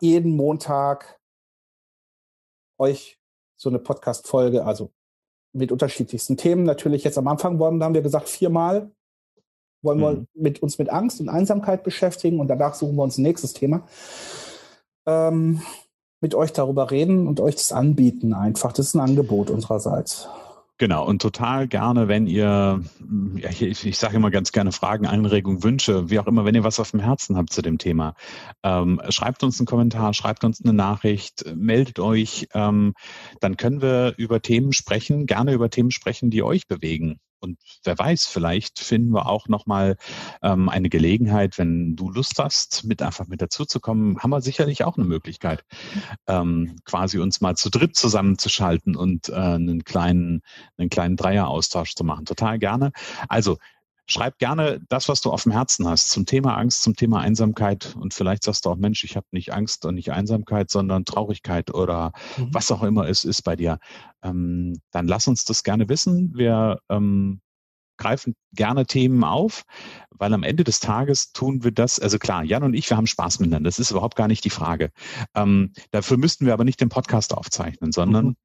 jeden 0.00 0.36
Montag 0.36 1.18
euch 2.78 3.18
so 3.56 3.68
eine 3.68 3.78
Podcast-Folge, 3.78 4.64
also 4.64 4.90
mit 5.52 5.72
unterschiedlichsten 5.72 6.36
Themen. 6.36 6.64
Natürlich 6.64 7.04
jetzt 7.04 7.18
am 7.18 7.28
Anfang 7.28 7.58
wollen, 7.58 7.82
haben 7.82 7.94
wir 7.94 8.02
gesagt 8.02 8.28
viermal. 8.28 8.90
wollen 9.82 9.98
mhm. 9.98 10.02
wir 10.32 10.42
mit 10.42 10.62
uns 10.62 10.78
mit 10.78 10.88
Angst 10.90 11.20
und 11.20 11.28
Einsamkeit 11.28 11.82
beschäftigen 11.82 12.40
und 12.40 12.48
danach 12.48 12.74
suchen 12.74 12.96
wir 12.96 13.02
uns 13.02 13.18
ein 13.18 13.22
nächstes 13.22 13.52
Thema. 13.52 13.86
Ähm, 15.06 15.62
mit 16.22 16.34
euch 16.34 16.52
darüber 16.52 16.90
reden 16.90 17.26
und 17.26 17.40
euch 17.40 17.56
das 17.56 17.72
anbieten 17.72 18.34
einfach. 18.34 18.72
Das 18.72 18.86
ist 18.86 18.94
ein 18.94 19.00
Angebot 19.00 19.50
unsererseits. 19.50 20.28
Genau, 20.80 21.04
und 21.04 21.20
total 21.20 21.68
gerne, 21.68 22.08
wenn 22.08 22.26
ihr, 22.26 22.82
ja, 23.36 23.50
ich, 23.50 23.84
ich 23.84 23.98
sage 23.98 24.16
immer 24.16 24.30
ganz 24.30 24.50
gerne 24.50 24.72
Fragen, 24.72 25.06
Anregungen, 25.06 25.62
Wünsche, 25.62 26.08
wie 26.08 26.18
auch 26.18 26.26
immer, 26.26 26.46
wenn 26.46 26.54
ihr 26.54 26.64
was 26.64 26.80
auf 26.80 26.92
dem 26.92 27.00
Herzen 27.00 27.36
habt 27.36 27.52
zu 27.52 27.60
dem 27.60 27.76
Thema, 27.76 28.14
ähm, 28.62 28.98
schreibt 29.10 29.42
uns 29.42 29.60
einen 29.60 29.66
Kommentar, 29.66 30.14
schreibt 30.14 30.42
uns 30.42 30.64
eine 30.64 30.72
Nachricht, 30.72 31.44
meldet 31.54 31.98
euch, 31.98 32.48
ähm, 32.54 32.94
dann 33.40 33.58
können 33.58 33.82
wir 33.82 34.14
über 34.16 34.40
Themen 34.40 34.72
sprechen, 34.72 35.26
gerne 35.26 35.52
über 35.52 35.68
Themen 35.68 35.90
sprechen, 35.90 36.30
die 36.30 36.42
euch 36.42 36.66
bewegen. 36.66 37.20
Und 37.40 37.58
wer 37.84 37.98
weiß, 37.98 38.26
vielleicht 38.26 38.78
finden 38.78 39.12
wir 39.12 39.26
auch 39.26 39.48
nochmal 39.48 39.96
ähm, 40.42 40.68
eine 40.68 40.88
Gelegenheit, 40.88 41.58
wenn 41.58 41.96
du 41.96 42.10
Lust 42.10 42.38
hast, 42.38 42.84
mit 42.84 43.02
einfach 43.02 43.26
mit 43.26 43.42
dazuzukommen, 43.42 44.18
haben 44.18 44.30
wir 44.30 44.40
sicherlich 44.40 44.84
auch 44.84 44.96
eine 44.96 45.06
Möglichkeit, 45.06 45.64
ähm, 46.26 46.76
quasi 46.84 47.18
uns 47.18 47.40
mal 47.40 47.56
zu 47.56 47.70
dritt 47.70 47.96
zusammenzuschalten 47.96 48.96
und 48.96 49.28
äh, 49.28 49.34
einen 49.34 49.84
kleinen, 49.84 50.42
einen 50.76 50.90
kleinen 50.90 51.16
Dreier-Austausch 51.16 51.94
zu 51.94 52.04
machen. 52.04 52.24
Total 52.24 52.58
gerne. 52.58 52.92
Also 53.28 53.58
schreib 54.06 54.38
gerne 54.38 54.80
das, 54.88 55.08
was 55.08 55.20
du 55.20 55.30
auf 55.30 55.44
dem 55.44 55.52
Herzen 55.52 55.86
hast 55.86 56.10
zum 56.10 56.26
Thema 56.26 56.56
Angst, 56.56 56.82
zum 56.82 56.96
Thema 56.96 57.20
Einsamkeit 57.20 57.94
und 57.98 58.14
vielleicht 58.14 58.42
sagst 58.42 58.64
du 58.64 58.70
auch, 58.70 58.76
Mensch, 58.76 59.04
ich 59.04 59.16
habe 59.16 59.26
nicht 59.30 59.52
Angst 59.52 59.84
und 59.84 59.94
nicht 59.94 60.12
Einsamkeit, 60.12 60.70
sondern 60.70 61.04
Traurigkeit 61.04 61.72
oder 61.72 62.12
mhm. 62.36 62.48
was 62.52 62.70
auch 62.70 62.82
immer 62.82 63.08
es 63.08 63.24
ist 63.24 63.42
bei 63.42 63.56
dir. 63.56 63.78
Ähm, 64.22 64.80
dann 64.90 65.06
lass 65.06 65.28
uns 65.28 65.44
das 65.44 65.64
gerne 65.64 65.88
wissen. 65.88 66.32
Wir 66.34 66.80
ähm, 66.88 67.40
greifen 68.00 68.34
gerne 68.52 68.86
Themen 68.86 69.22
auf, 69.22 69.62
weil 70.10 70.34
am 70.34 70.42
Ende 70.42 70.64
des 70.64 70.80
Tages 70.80 71.32
tun 71.32 71.62
wir 71.62 71.70
das, 71.70 72.00
also 72.00 72.18
klar, 72.18 72.42
Jan 72.42 72.64
und 72.64 72.74
ich, 72.74 72.90
wir 72.90 72.96
haben 72.96 73.06
Spaß 73.06 73.38
miteinander, 73.38 73.68
das 73.68 73.78
ist 73.78 73.92
überhaupt 73.92 74.16
gar 74.16 74.26
nicht 74.26 74.44
die 74.44 74.50
Frage. 74.50 74.90
Ähm, 75.36 75.72
dafür 75.92 76.16
müssten 76.16 76.46
wir 76.46 76.52
aber 76.52 76.64
nicht 76.64 76.80
den 76.80 76.88
Podcast 76.88 77.32
aufzeichnen, 77.34 77.92
sondern 77.92 78.26
mhm. 78.26 78.36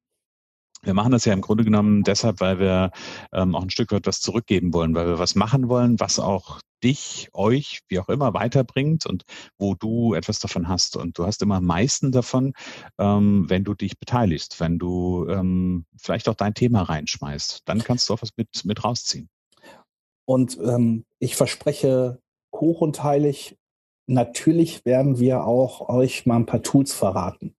Wir 0.86 0.94
machen 0.94 1.10
das 1.10 1.24
ja 1.24 1.32
im 1.32 1.40
Grunde 1.40 1.64
genommen 1.64 2.04
deshalb, 2.04 2.40
weil 2.40 2.60
wir 2.60 2.92
ähm, 3.32 3.56
auch 3.56 3.62
ein 3.62 3.70
Stück 3.70 3.90
weit 3.90 4.06
was 4.06 4.20
zurückgeben 4.20 4.72
wollen, 4.72 4.94
weil 4.94 5.08
wir 5.08 5.18
was 5.18 5.34
machen 5.34 5.68
wollen, 5.68 5.98
was 5.98 6.20
auch 6.20 6.60
dich, 6.84 7.28
euch, 7.32 7.80
wie 7.88 7.98
auch 7.98 8.08
immer 8.08 8.34
weiterbringt 8.34 9.04
und 9.04 9.24
wo 9.58 9.74
du 9.74 10.14
etwas 10.14 10.38
davon 10.38 10.68
hast. 10.68 10.96
Und 10.96 11.18
du 11.18 11.26
hast 11.26 11.42
immer 11.42 11.56
am 11.56 11.64
meisten 11.64 12.12
davon, 12.12 12.52
ähm, 13.00 13.50
wenn 13.50 13.64
du 13.64 13.74
dich 13.74 13.98
beteiligst, 13.98 14.60
wenn 14.60 14.78
du 14.78 15.26
ähm, 15.28 15.86
vielleicht 16.00 16.28
auch 16.28 16.36
dein 16.36 16.54
Thema 16.54 16.82
reinschmeißt. 16.82 17.62
Dann 17.64 17.82
kannst 17.82 18.08
du 18.08 18.14
auch 18.14 18.22
was 18.22 18.30
mit, 18.36 18.64
mit 18.64 18.84
rausziehen. 18.84 19.28
Und 20.24 20.56
ähm, 20.62 21.04
ich 21.18 21.34
verspreche 21.34 22.20
hoch 22.54 22.80
und 22.80 23.02
heilig, 23.02 23.58
natürlich 24.06 24.84
werden 24.84 25.18
wir 25.18 25.44
auch 25.44 25.88
euch 25.88 26.26
mal 26.26 26.36
ein 26.36 26.46
paar 26.46 26.62
Tools 26.62 26.94
verraten. 26.94 27.56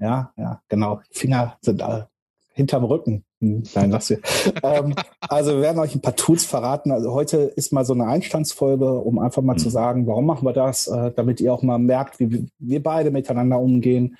Ja, 0.00 0.32
ja, 0.36 0.60
genau. 0.68 1.02
Finger 1.12 1.56
sind 1.60 1.80
alle 1.80 2.10
hinterm 2.54 2.84
Rücken. 2.84 3.24
Hm, 3.40 3.64
nein, 3.74 3.90
lass 3.90 4.06
sie. 4.06 4.18
ähm, 4.62 4.94
also 5.20 5.52
wir 5.52 5.60
werden 5.60 5.78
euch 5.78 5.94
ein 5.94 6.00
paar 6.00 6.16
Tools 6.16 6.44
verraten. 6.44 6.92
Also 6.92 7.12
heute 7.12 7.38
ist 7.38 7.72
mal 7.72 7.84
so 7.84 7.92
eine 7.92 8.06
Einstandsfolge, 8.06 8.90
um 8.90 9.18
einfach 9.18 9.42
mal 9.42 9.54
mhm. 9.54 9.58
zu 9.58 9.68
sagen, 9.68 10.06
warum 10.06 10.24
machen 10.26 10.46
wir 10.46 10.52
das, 10.52 10.86
äh, 10.86 11.12
damit 11.14 11.40
ihr 11.40 11.52
auch 11.52 11.62
mal 11.62 11.78
merkt, 11.78 12.20
wie 12.20 12.46
wir 12.58 12.82
beide 12.82 13.10
miteinander 13.10 13.58
umgehen. 13.58 14.16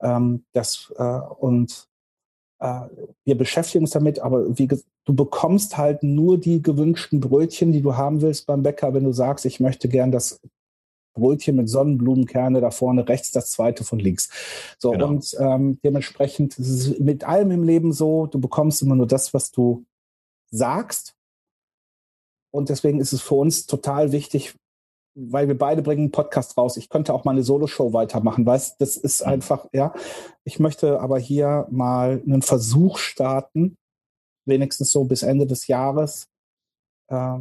Ähm, 0.00 0.44
das, 0.52 0.92
äh, 0.96 1.02
und 1.02 1.88
äh, 2.60 2.82
wir 3.24 3.36
beschäftigen 3.36 3.84
uns 3.84 3.90
damit, 3.90 4.20
aber 4.20 4.58
wie 4.58 4.68
du 4.68 5.14
bekommst 5.14 5.76
halt 5.76 6.04
nur 6.04 6.38
die 6.38 6.62
gewünschten 6.62 7.20
Brötchen, 7.20 7.72
die 7.72 7.82
du 7.82 7.96
haben 7.96 8.22
willst 8.22 8.46
beim 8.46 8.62
Bäcker, 8.62 8.94
wenn 8.94 9.04
du 9.04 9.12
sagst, 9.12 9.44
ich 9.44 9.58
möchte 9.58 9.88
gern 9.88 10.12
das 10.12 10.40
Brötchen 11.14 11.56
mit 11.56 11.68
Sonnenblumenkerne 11.68 12.60
da 12.60 12.70
vorne 12.70 13.08
rechts, 13.08 13.30
das 13.30 13.50
zweite 13.50 13.84
von 13.84 13.98
links. 13.98 14.28
So, 14.78 14.92
genau. 14.92 15.08
und 15.08 15.36
ähm, 15.38 15.78
dementsprechend 15.84 16.58
ist 16.58 16.68
es 16.68 16.98
mit 16.98 17.24
allem 17.24 17.50
im 17.50 17.64
Leben 17.64 17.92
so, 17.92 18.26
du 18.26 18.40
bekommst 18.40 18.82
immer 18.82 18.94
nur 18.94 19.06
das, 19.06 19.34
was 19.34 19.50
du 19.50 19.84
sagst. 20.50 21.14
Und 22.54 22.68
deswegen 22.68 23.00
ist 23.00 23.12
es 23.12 23.22
für 23.22 23.34
uns 23.34 23.66
total 23.66 24.12
wichtig, 24.12 24.54
weil 25.14 25.48
wir 25.48 25.56
beide 25.56 25.82
bringen 25.82 26.02
einen 26.02 26.10
Podcast 26.10 26.56
raus. 26.56 26.76
Ich 26.76 26.88
könnte 26.88 27.12
auch 27.12 27.24
mal 27.24 27.32
eine 27.32 27.42
Solo-Show 27.42 27.92
weitermachen, 27.92 28.46
weißt 28.46 28.80
das 28.80 28.96
ist 28.96 29.22
mhm. 29.22 29.32
einfach, 29.32 29.66
ja. 29.72 29.94
Ich 30.44 30.58
möchte 30.58 31.00
aber 31.00 31.18
hier 31.18 31.66
mal 31.70 32.22
einen 32.24 32.42
Versuch 32.42 32.98
starten, 32.98 33.76
wenigstens 34.46 34.90
so 34.90 35.04
bis 35.04 35.22
Ende 35.22 35.46
des 35.46 35.66
Jahres, 35.66 36.28
äh, 37.08 37.38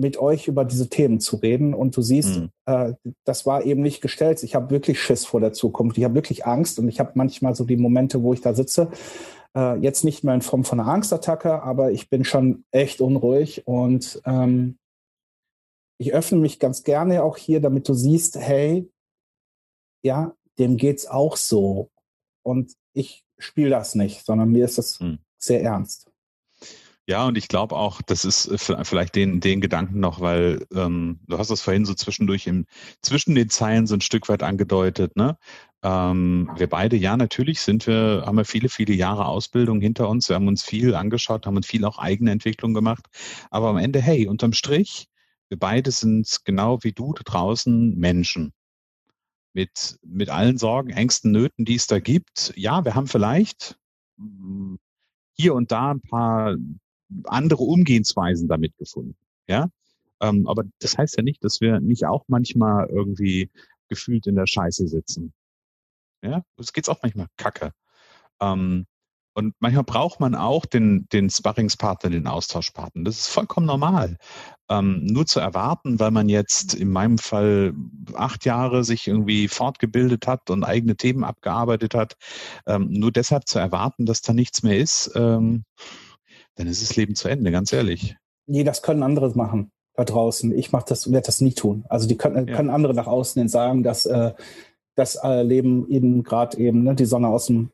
mit 0.00 0.16
euch 0.18 0.48
über 0.48 0.64
diese 0.64 0.88
Themen 0.88 1.20
zu 1.20 1.36
reden. 1.36 1.74
Und 1.74 1.96
du 1.96 2.02
siehst, 2.02 2.40
mhm. 2.40 2.50
äh, 2.66 2.94
das 3.24 3.46
war 3.46 3.64
eben 3.64 3.82
nicht 3.82 4.00
gestellt. 4.00 4.42
Ich 4.42 4.54
habe 4.54 4.70
wirklich 4.70 5.00
Schiss 5.00 5.26
vor 5.26 5.40
der 5.40 5.52
Zukunft. 5.52 5.98
Ich 5.98 6.04
habe 6.04 6.14
wirklich 6.14 6.46
Angst 6.46 6.78
und 6.78 6.88
ich 6.88 6.98
habe 6.98 7.12
manchmal 7.14 7.54
so 7.54 7.64
die 7.64 7.76
Momente, 7.76 8.22
wo 8.22 8.32
ich 8.32 8.40
da 8.40 8.54
sitze. 8.54 8.90
Äh, 9.56 9.76
jetzt 9.78 10.04
nicht 10.04 10.24
mehr 10.24 10.34
in 10.34 10.42
Form 10.42 10.64
von 10.64 10.80
einer 10.80 10.90
Angstattacke, 10.90 11.62
aber 11.62 11.92
ich 11.92 12.08
bin 12.08 12.24
schon 12.24 12.64
echt 12.70 13.00
unruhig 13.00 13.66
und 13.66 14.20
ähm, 14.24 14.78
ich 15.98 16.14
öffne 16.14 16.38
mich 16.38 16.58
ganz 16.58 16.82
gerne 16.82 17.22
auch 17.22 17.36
hier, 17.36 17.60
damit 17.60 17.86
du 17.88 17.92
siehst, 17.92 18.36
hey, 18.38 18.90
ja, 20.02 20.34
dem 20.58 20.78
geht's 20.78 21.06
auch 21.06 21.36
so. 21.36 21.90
Und 22.42 22.72
ich 22.94 23.24
spiele 23.38 23.70
das 23.70 23.94
nicht, 23.94 24.24
sondern 24.24 24.50
mir 24.50 24.64
ist 24.64 24.78
das 24.78 24.98
mhm. 25.00 25.18
sehr 25.38 25.62
ernst. 25.62 26.09
Ja, 27.06 27.26
und 27.26 27.36
ich 27.36 27.48
glaube 27.48 27.76
auch, 27.76 28.02
das 28.02 28.24
ist 28.24 28.46
äh, 28.46 28.84
vielleicht 28.84 29.16
den, 29.16 29.40
den 29.40 29.60
Gedanken 29.60 29.98
noch, 30.00 30.20
weil 30.20 30.64
ähm, 30.72 31.18
du 31.26 31.38
hast 31.38 31.50
das 31.50 31.60
vorhin 31.62 31.84
so 31.84 31.94
zwischendurch 31.94 32.46
im, 32.46 32.66
zwischen 33.02 33.34
den 33.34 33.48
Zeilen 33.50 33.86
so 33.86 33.94
ein 33.94 34.00
Stück 34.00 34.28
weit 34.28 34.42
angedeutet, 34.42 35.16
ne? 35.16 35.36
Ähm, 35.82 36.50
wir 36.56 36.68
beide, 36.68 36.96
ja, 36.96 37.16
natürlich 37.16 37.62
sind 37.62 37.86
wir, 37.86 38.24
haben 38.26 38.36
wir 38.36 38.44
viele, 38.44 38.68
viele 38.68 38.94
Jahre 38.94 39.24
Ausbildung 39.26 39.80
hinter 39.80 40.08
uns. 40.08 40.28
Wir 40.28 40.36
haben 40.36 40.46
uns 40.48 40.62
viel 40.62 40.94
angeschaut, 40.94 41.46
haben 41.46 41.56
uns 41.56 41.66
viel 41.66 41.84
auch 41.84 41.98
eigene 41.98 42.30
Entwicklung 42.32 42.74
gemacht. 42.74 43.06
Aber 43.50 43.68
am 43.70 43.78
Ende, 43.78 44.00
hey, 44.00 44.26
unterm 44.28 44.52
Strich, 44.52 45.08
wir 45.48 45.58
beide 45.58 45.90
sind 45.90 46.40
genau 46.44 46.82
wie 46.82 46.92
du 46.92 47.12
da 47.14 47.22
draußen 47.24 47.96
Menschen. 47.96 48.52
Mit, 49.52 49.98
mit 50.04 50.28
allen 50.28 50.58
Sorgen, 50.58 50.90
Ängsten, 50.90 51.32
Nöten, 51.32 51.64
die 51.64 51.74
es 51.74 51.86
da 51.88 51.98
gibt. 51.98 52.52
Ja, 52.56 52.84
wir 52.84 52.94
haben 52.94 53.08
vielleicht 53.08 53.76
hm, 54.16 54.78
hier 55.36 55.54
und 55.54 55.72
da 55.72 55.92
ein 55.92 56.00
paar 56.02 56.56
andere 57.24 57.64
Umgehensweisen 57.64 58.48
damit 58.48 58.76
gefunden. 58.76 59.16
Ja, 59.48 59.68
ähm, 60.20 60.46
aber 60.46 60.64
das 60.80 60.96
heißt 60.98 61.16
ja 61.16 61.22
nicht, 61.22 61.42
dass 61.44 61.60
wir 61.60 61.80
nicht 61.80 62.06
auch 62.06 62.24
manchmal 62.28 62.88
irgendwie 62.88 63.50
gefühlt 63.88 64.26
in 64.26 64.36
der 64.36 64.46
Scheiße 64.46 64.86
sitzen. 64.86 65.32
Ja, 66.22 66.42
es 66.58 66.72
geht's 66.72 66.88
auch 66.88 67.02
manchmal 67.02 67.26
kacke. 67.36 67.72
Ähm, 68.40 68.86
und 69.32 69.54
manchmal 69.60 69.84
braucht 69.84 70.20
man 70.20 70.34
auch 70.34 70.66
den, 70.66 71.08
den 71.12 71.30
Sparringspartner, 71.30 72.10
den 72.10 72.26
Austauschpartner. 72.26 73.04
Das 73.04 73.16
ist 73.16 73.28
vollkommen 73.28 73.66
normal. 73.66 74.16
Ähm, 74.68 75.06
nur 75.06 75.24
zu 75.24 75.40
erwarten, 75.40 76.00
weil 76.00 76.10
man 76.10 76.28
jetzt 76.28 76.74
in 76.74 76.90
meinem 76.90 77.16
Fall 77.16 77.72
acht 78.14 78.44
Jahre 78.44 78.82
sich 78.84 79.06
irgendwie 79.06 79.48
fortgebildet 79.48 80.26
hat 80.26 80.50
und 80.50 80.64
eigene 80.64 80.96
Themen 80.96 81.24
abgearbeitet 81.24 81.94
hat, 81.94 82.16
ähm, 82.66 82.88
nur 82.90 83.12
deshalb 83.12 83.46
zu 83.46 83.58
erwarten, 83.58 84.04
dass 84.04 84.20
da 84.20 84.32
nichts 84.32 84.62
mehr 84.62 84.78
ist, 84.78 85.12
ähm, 85.14 85.64
dann 86.56 86.66
ist 86.66 86.82
das 86.82 86.96
Leben 86.96 87.14
zu 87.14 87.28
Ende, 87.28 87.50
ganz 87.50 87.72
ehrlich. 87.72 88.16
Nee, 88.46 88.64
das 88.64 88.82
können 88.82 89.02
andere 89.02 89.30
machen 89.36 89.70
da 89.94 90.04
draußen. 90.04 90.56
Ich 90.56 90.72
mach 90.72 90.82
das, 90.82 91.10
werde 91.10 91.26
das 91.26 91.40
nie 91.40 91.52
tun. 91.52 91.84
Also 91.88 92.08
die 92.08 92.16
können, 92.16 92.48
ja. 92.48 92.56
können 92.56 92.70
andere 92.70 92.94
nach 92.94 93.06
außen 93.06 93.48
sagen, 93.48 93.82
dass 93.82 94.06
äh, 94.06 94.32
das 94.96 95.16
äh, 95.22 95.42
Leben 95.42 95.88
ihnen 95.88 96.22
gerade 96.22 96.58
eben 96.58 96.82
ne, 96.82 96.94
die 96.94 97.04
Sonne 97.04 97.28
aus 97.28 97.46
dem 97.46 97.70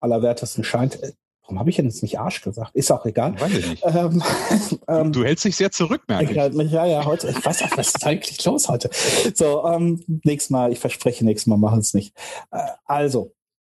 Allerwertesten 0.00 0.64
scheint. 0.64 0.98
Warum 1.42 1.58
habe 1.58 1.68
ich 1.68 1.76
denn 1.76 1.84
jetzt 1.84 2.02
nicht 2.02 2.18
Arsch 2.18 2.40
gesagt? 2.40 2.74
Ist 2.74 2.90
auch 2.90 3.04
egal. 3.04 3.38
Weiß 3.38 3.52
ich 3.52 3.68
nicht. 3.68 3.84
Ähm, 3.86 4.22
ähm, 4.88 5.12
du 5.12 5.24
hältst 5.24 5.44
dich 5.44 5.56
sehr 5.56 5.70
zurück, 5.70 6.02
merke 6.08 6.32
ich. 6.32 6.38
Halt 6.38 6.54
mich, 6.54 6.72
ja, 6.72 6.86
ja, 6.86 7.04
heute. 7.04 7.28
Ich 7.28 7.44
weiß 7.44 7.62
auch, 7.62 7.76
was 7.76 7.88
ist 7.88 8.06
eigentlich 8.06 8.42
los 8.44 8.68
heute? 8.68 8.88
So, 9.34 9.66
ähm, 9.66 10.02
nächstes 10.24 10.50
Mal, 10.50 10.72
ich 10.72 10.80
verspreche, 10.80 11.24
nächstes 11.24 11.46
Mal 11.46 11.58
machen 11.58 11.80
es 11.80 11.92
nicht. 11.92 12.16
Äh, 12.50 12.66
also, 12.86 13.34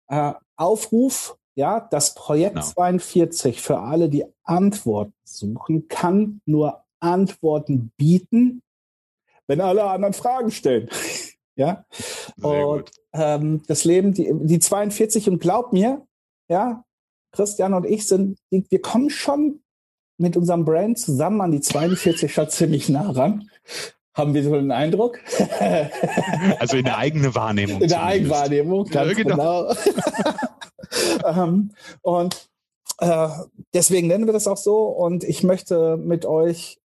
äh, 0.09 0.33
Aufruf 0.57 1.38
ja, 1.59 1.81
das 1.91 2.15
Projekt 2.15 2.55
genau. 2.55 2.67
42 2.67 3.61
für 3.61 3.81
alle, 3.81 4.09
die 4.09 4.25
Antworten 4.45 5.13
suchen, 5.25 5.89
kann 5.89 6.41
nur 6.47 6.85
Antworten 7.01 7.91
bieten, 7.97 8.63
wenn 9.49 9.61
alle 9.61 9.83
anderen 9.83 10.15
Fragen 10.15 10.53
stellen. 10.53 10.89
ja. 11.57 11.85
Sehr 12.37 12.69
und 12.69 12.93
ähm, 13.13 13.63
das 13.67 13.85
Leben, 13.85 14.15
die, 14.15 14.31
die 14.33 14.61
42 14.61 15.29
und 15.29 15.41
glaub 15.41 15.73
mir, 15.73 16.07
ja, 16.49 16.85
Christian 17.33 17.75
und 17.75 17.87
ich 17.87 18.07
sind, 18.07 18.39
wir 18.51 18.81
kommen 18.81 19.11
schon 19.11 19.61
mit 20.17 20.37
unserem 20.37 20.65
Brand 20.65 21.01
zusammen 21.01 21.41
an 21.41 21.51
die 21.51 21.61
42 21.61 22.33
schon 22.33 22.49
ziemlich 22.51 22.89
nah 22.89 23.11
ran. 23.11 23.51
Haben 24.15 24.33
wir 24.33 24.45
so 24.45 24.55
einen 24.55 24.71
Eindruck? 24.71 25.19
also 26.61 26.77
in 26.77 26.85
der 26.85 26.99
eigenen 26.99 27.35
Wahrnehmung. 27.35 27.83
In 27.83 27.89
der 27.89 28.03
Eigenwahrnehmung, 28.05 28.85
ganz 28.85 29.19
ja, 29.19 29.25
genau. 29.25 29.75
genau. 29.75 29.75
ähm, 31.25 31.73
und 32.03 32.49
äh, 33.01 33.29
deswegen 33.73 34.09
nennen 34.09 34.27
wir 34.27 34.33
das 34.33 34.49
auch 34.49 34.57
so 34.57 34.87
und 34.87 35.23
ich 35.23 35.45
möchte 35.45 35.97
mit 35.97 36.27
euch 36.27 36.81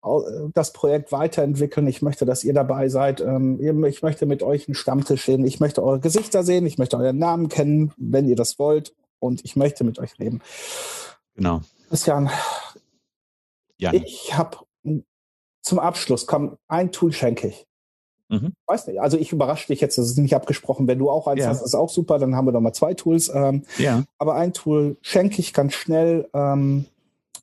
das 0.54 0.74
Projekt 0.74 1.12
weiterentwickeln. 1.12 1.88
Ich 1.88 2.02
möchte, 2.02 2.26
dass 2.26 2.44
ihr 2.44 2.54
dabei 2.54 2.90
seid. 2.90 3.22
Ähm, 3.22 3.86
ich 3.86 4.02
möchte 4.02 4.26
mit 4.26 4.44
euch 4.44 4.68
einen 4.68 4.76
Stammtisch 4.76 5.26
sehen. 5.26 5.46
Ich 5.46 5.60
möchte 5.60 5.84
eure 5.84 6.00
Gesichter 6.00 6.44
sehen. 6.44 6.66
Ich 6.66 6.78
möchte 6.78 6.98
euren 6.98 7.18
Namen 7.18 7.48
kennen, 7.48 7.94
wenn 7.98 8.28
ihr 8.28 8.36
das 8.36 8.60
wollt. 8.60 8.94
Und 9.20 9.46
ich 9.46 9.56
möchte 9.56 9.84
mit 9.84 10.00
euch 10.00 10.20
reden. 10.20 10.42
Genau. 11.36 11.62
Christian, 11.88 12.30
ja. 13.78 13.94
ich 13.94 14.36
habe 14.36 14.58
zum 15.62 15.80
Abschluss, 15.80 16.26
komm, 16.26 16.58
ein 16.68 16.92
Tool 16.92 17.14
schenke 17.14 17.48
ich. 17.48 17.68
Mhm. 18.32 18.54
Weiß 18.66 18.88
nicht. 18.88 19.02
Also 19.02 19.18
ich 19.18 19.34
überrasche 19.34 19.68
dich 19.68 19.82
jetzt, 19.82 19.98
das 19.98 20.08
ist 20.08 20.18
nicht 20.18 20.36
abgesprochen. 20.36 20.88
Wenn 20.88 21.00
du 21.00 21.10
auch 21.10 21.28
eins 21.28 21.42
ja. 21.42 21.50
hast, 21.50 21.62
ist 21.62 21.76
auch 21.76 21.90
super, 21.90 22.18
dann 22.18 22.36
haben 22.36 22.46
wir 22.46 22.54
noch 22.54 22.62
mal 22.62 22.74
zwei 22.74 22.94
Tools. 22.94 23.30
Ähm, 23.34 23.64
ja. 23.78 24.04
Aber 24.18 24.36
ein 24.36 24.54
Tool 24.54 24.96
schenke 25.02 25.42
ich 25.42 25.54
ganz 25.54 25.74
schnell 25.74 26.30
ähm, 26.34 26.86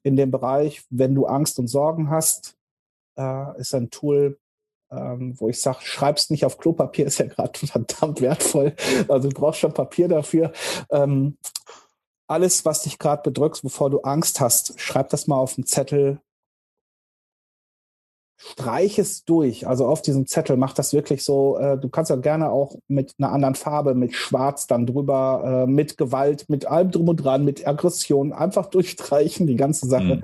in 0.02 0.16
dem 0.16 0.30
Bereich, 0.30 0.82
wenn 0.88 1.14
du 1.14 1.26
Angst 1.26 1.58
und 1.58 1.68
Sorgen 1.68 2.08
hast, 2.08 2.56
äh, 3.18 3.60
ist 3.60 3.74
ein 3.74 3.90
Tool, 3.90 4.38
ähm, 4.90 5.34
wo 5.38 5.50
ich 5.50 5.60
sage, 5.60 5.80
schreib's 5.82 6.30
nicht 6.30 6.46
auf 6.46 6.56
Klopapier, 6.56 7.06
ist 7.06 7.18
ja 7.18 7.26
gerade 7.26 7.58
verdammt 7.66 8.22
wertvoll. 8.22 8.74
Also 9.08 9.28
du 9.28 9.34
brauchst 9.34 9.60
schon 9.60 9.74
Papier 9.74 10.08
dafür. 10.08 10.52
Ähm, 10.90 11.36
alles, 12.26 12.64
was 12.64 12.82
dich 12.82 12.98
gerade 12.98 13.22
bedrückt, 13.22 13.62
wovor 13.62 13.90
du 13.90 14.00
Angst 14.00 14.40
hast, 14.40 14.80
schreib 14.80 15.10
das 15.10 15.26
mal 15.26 15.36
auf 15.36 15.58
einen 15.58 15.66
Zettel, 15.66 16.20
streich 18.38 18.98
es 18.98 19.24
durch. 19.24 19.66
Also 19.66 19.86
auf 19.86 20.00
diesem 20.00 20.26
Zettel 20.26 20.56
mach 20.56 20.72
das 20.72 20.92
wirklich 20.92 21.24
so. 21.24 21.58
Äh, 21.58 21.76
du 21.76 21.88
kannst 21.88 22.10
ja 22.10 22.16
gerne 22.16 22.50
auch 22.50 22.76
mit 22.86 23.14
einer 23.18 23.32
anderen 23.32 23.56
Farbe, 23.56 23.94
mit 23.94 24.14
Schwarz 24.14 24.68
dann 24.68 24.86
drüber, 24.86 25.64
äh, 25.66 25.70
mit 25.70 25.98
Gewalt, 25.98 26.48
mit 26.48 26.66
allem 26.66 26.92
drum 26.92 27.08
und 27.08 27.16
dran, 27.16 27.44
mit 27.44 27.66
Aggression 27.66 28.32
einfach 28.32 28.66
durchstreichen, 28.70 29.46
die 29.46 29.56
ganze 29.56 29.86
Sache. 29.86 30.16
Mhm. 30.16 30.22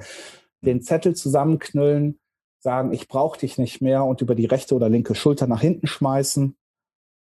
Den 0.65 0.83
Zettel 0.83 1.15
zusammenknüllen, 1.15 2.19
sagen, 2.61 2.93
ich 2.93 3.09
brauche 3.09 3.39
dich 3.39 3.59
nicht 3.59 3.83
mehr 3.83 4.05
und 4.05 4.23
über 4.23 4.35
die 4.35 4.47
rechte 4.47 4.75
oder 4.75 4.89
linke 4.89 5.15
Schulter 5.15 5.47
nach 5.47 5.61
hinten 5.61 5.89
schmeißen. 5.89 6.57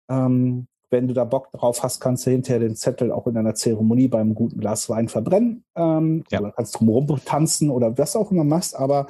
Ähm, 0.09 0.69
wenn 0.89 1.09
du 1.09 1.15
da 1.15 1.25
Bock 1.25 1.51
drauf 1.51 1.83
hast, 1.83 2.01
kannst 2.01 2.27
du 2.27 2.31
hinterher 2.31 2.61
den 2.61 2.77
Zettel 2.77 3.11
auch 3.11 3.27
in 3.27 3.37
einer 3.37 3.57
Zeremonie 3.57 4.07
beim 4.07 4.37
guten 4.37 4.61
Glas 4.61 4.89
Wein 4.89 5.09
verbrennen. 5.09 5.65
Ähm, 5.75 6.23
ja. 6.31 6.41
Oder 6.41 6.53
kannst 6.53 6.79
drumherum 6.79 7.21
tanzen 7.25 7.71
oder 7.71 7.99
was 7.99 8.15
auch 8.15 8.31
immer 8.31 8.45
machst. 8.45 8.77
Aber 8.77 9.09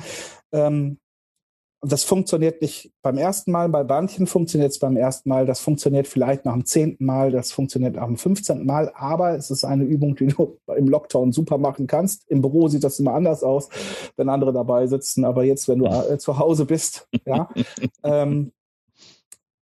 ähm, 0.52 0.98
das 1.82 2.04
funktioniert 2.04 2.62
nicht 2.62 2.92
beim 3.02 3.18
ersten 3.18 3.52
Mal, 3.52 3.68
bei 3.68 3.84
manchen 3.84 4.26
funktioniert 4.26 4.72
es 4.72 4.78
beim 4.78 4.96
ersten 4.96 5.28
Mal, 5.28 5.46
das 5.46 5.60
funktioniert 5.60 6.08
vielleicht 6.08 6.44
nach 6.44 6.54
dem 6.54 6.64
zehnten 6.64 7.04
Mal, 7.04 7.30
das 7.30 7.52
funktioniert 7.52 7.96
nach 7.96 8.06
dem 8.06 8.16
fünfzehnten 8.16 8.66
Mal, 8.66 8.90
aber 8.94 9.36
es 9.36 9.50
ist 9.50 9.64
eine 9.64 9.84
Übung, 9.84 10.16
die 10.16 10.28
du 10.28 10.58
im 10.76 10.88
Lockdown 10.88 11.32
super 11.32 11.58
machen 11.58 11.86
kannst. 11.86 12.24
Im 12.28 12.40
Büro 12.40 12.68
sieht 12.68 12.84
das 12.84 12.98
immer 12.98 13.14
anders 13.14 13.42
aus, 13.42 13.68
wenn 14.16 14.28
andere 14.28 14.52
dabei 14.52 14.86
sitzen, 14.86 15.24
aber 15.24 15.44
jetzt, 15.44 15.68
wenn 15.68 15.80
du 15.80 15.86
äh, 15.86 16.18
zu 16.18 16.38
Hause 16.38 16.64
bist, 16.64 17.08
ja, 17.26 17.48
ähm, 18.02 18.52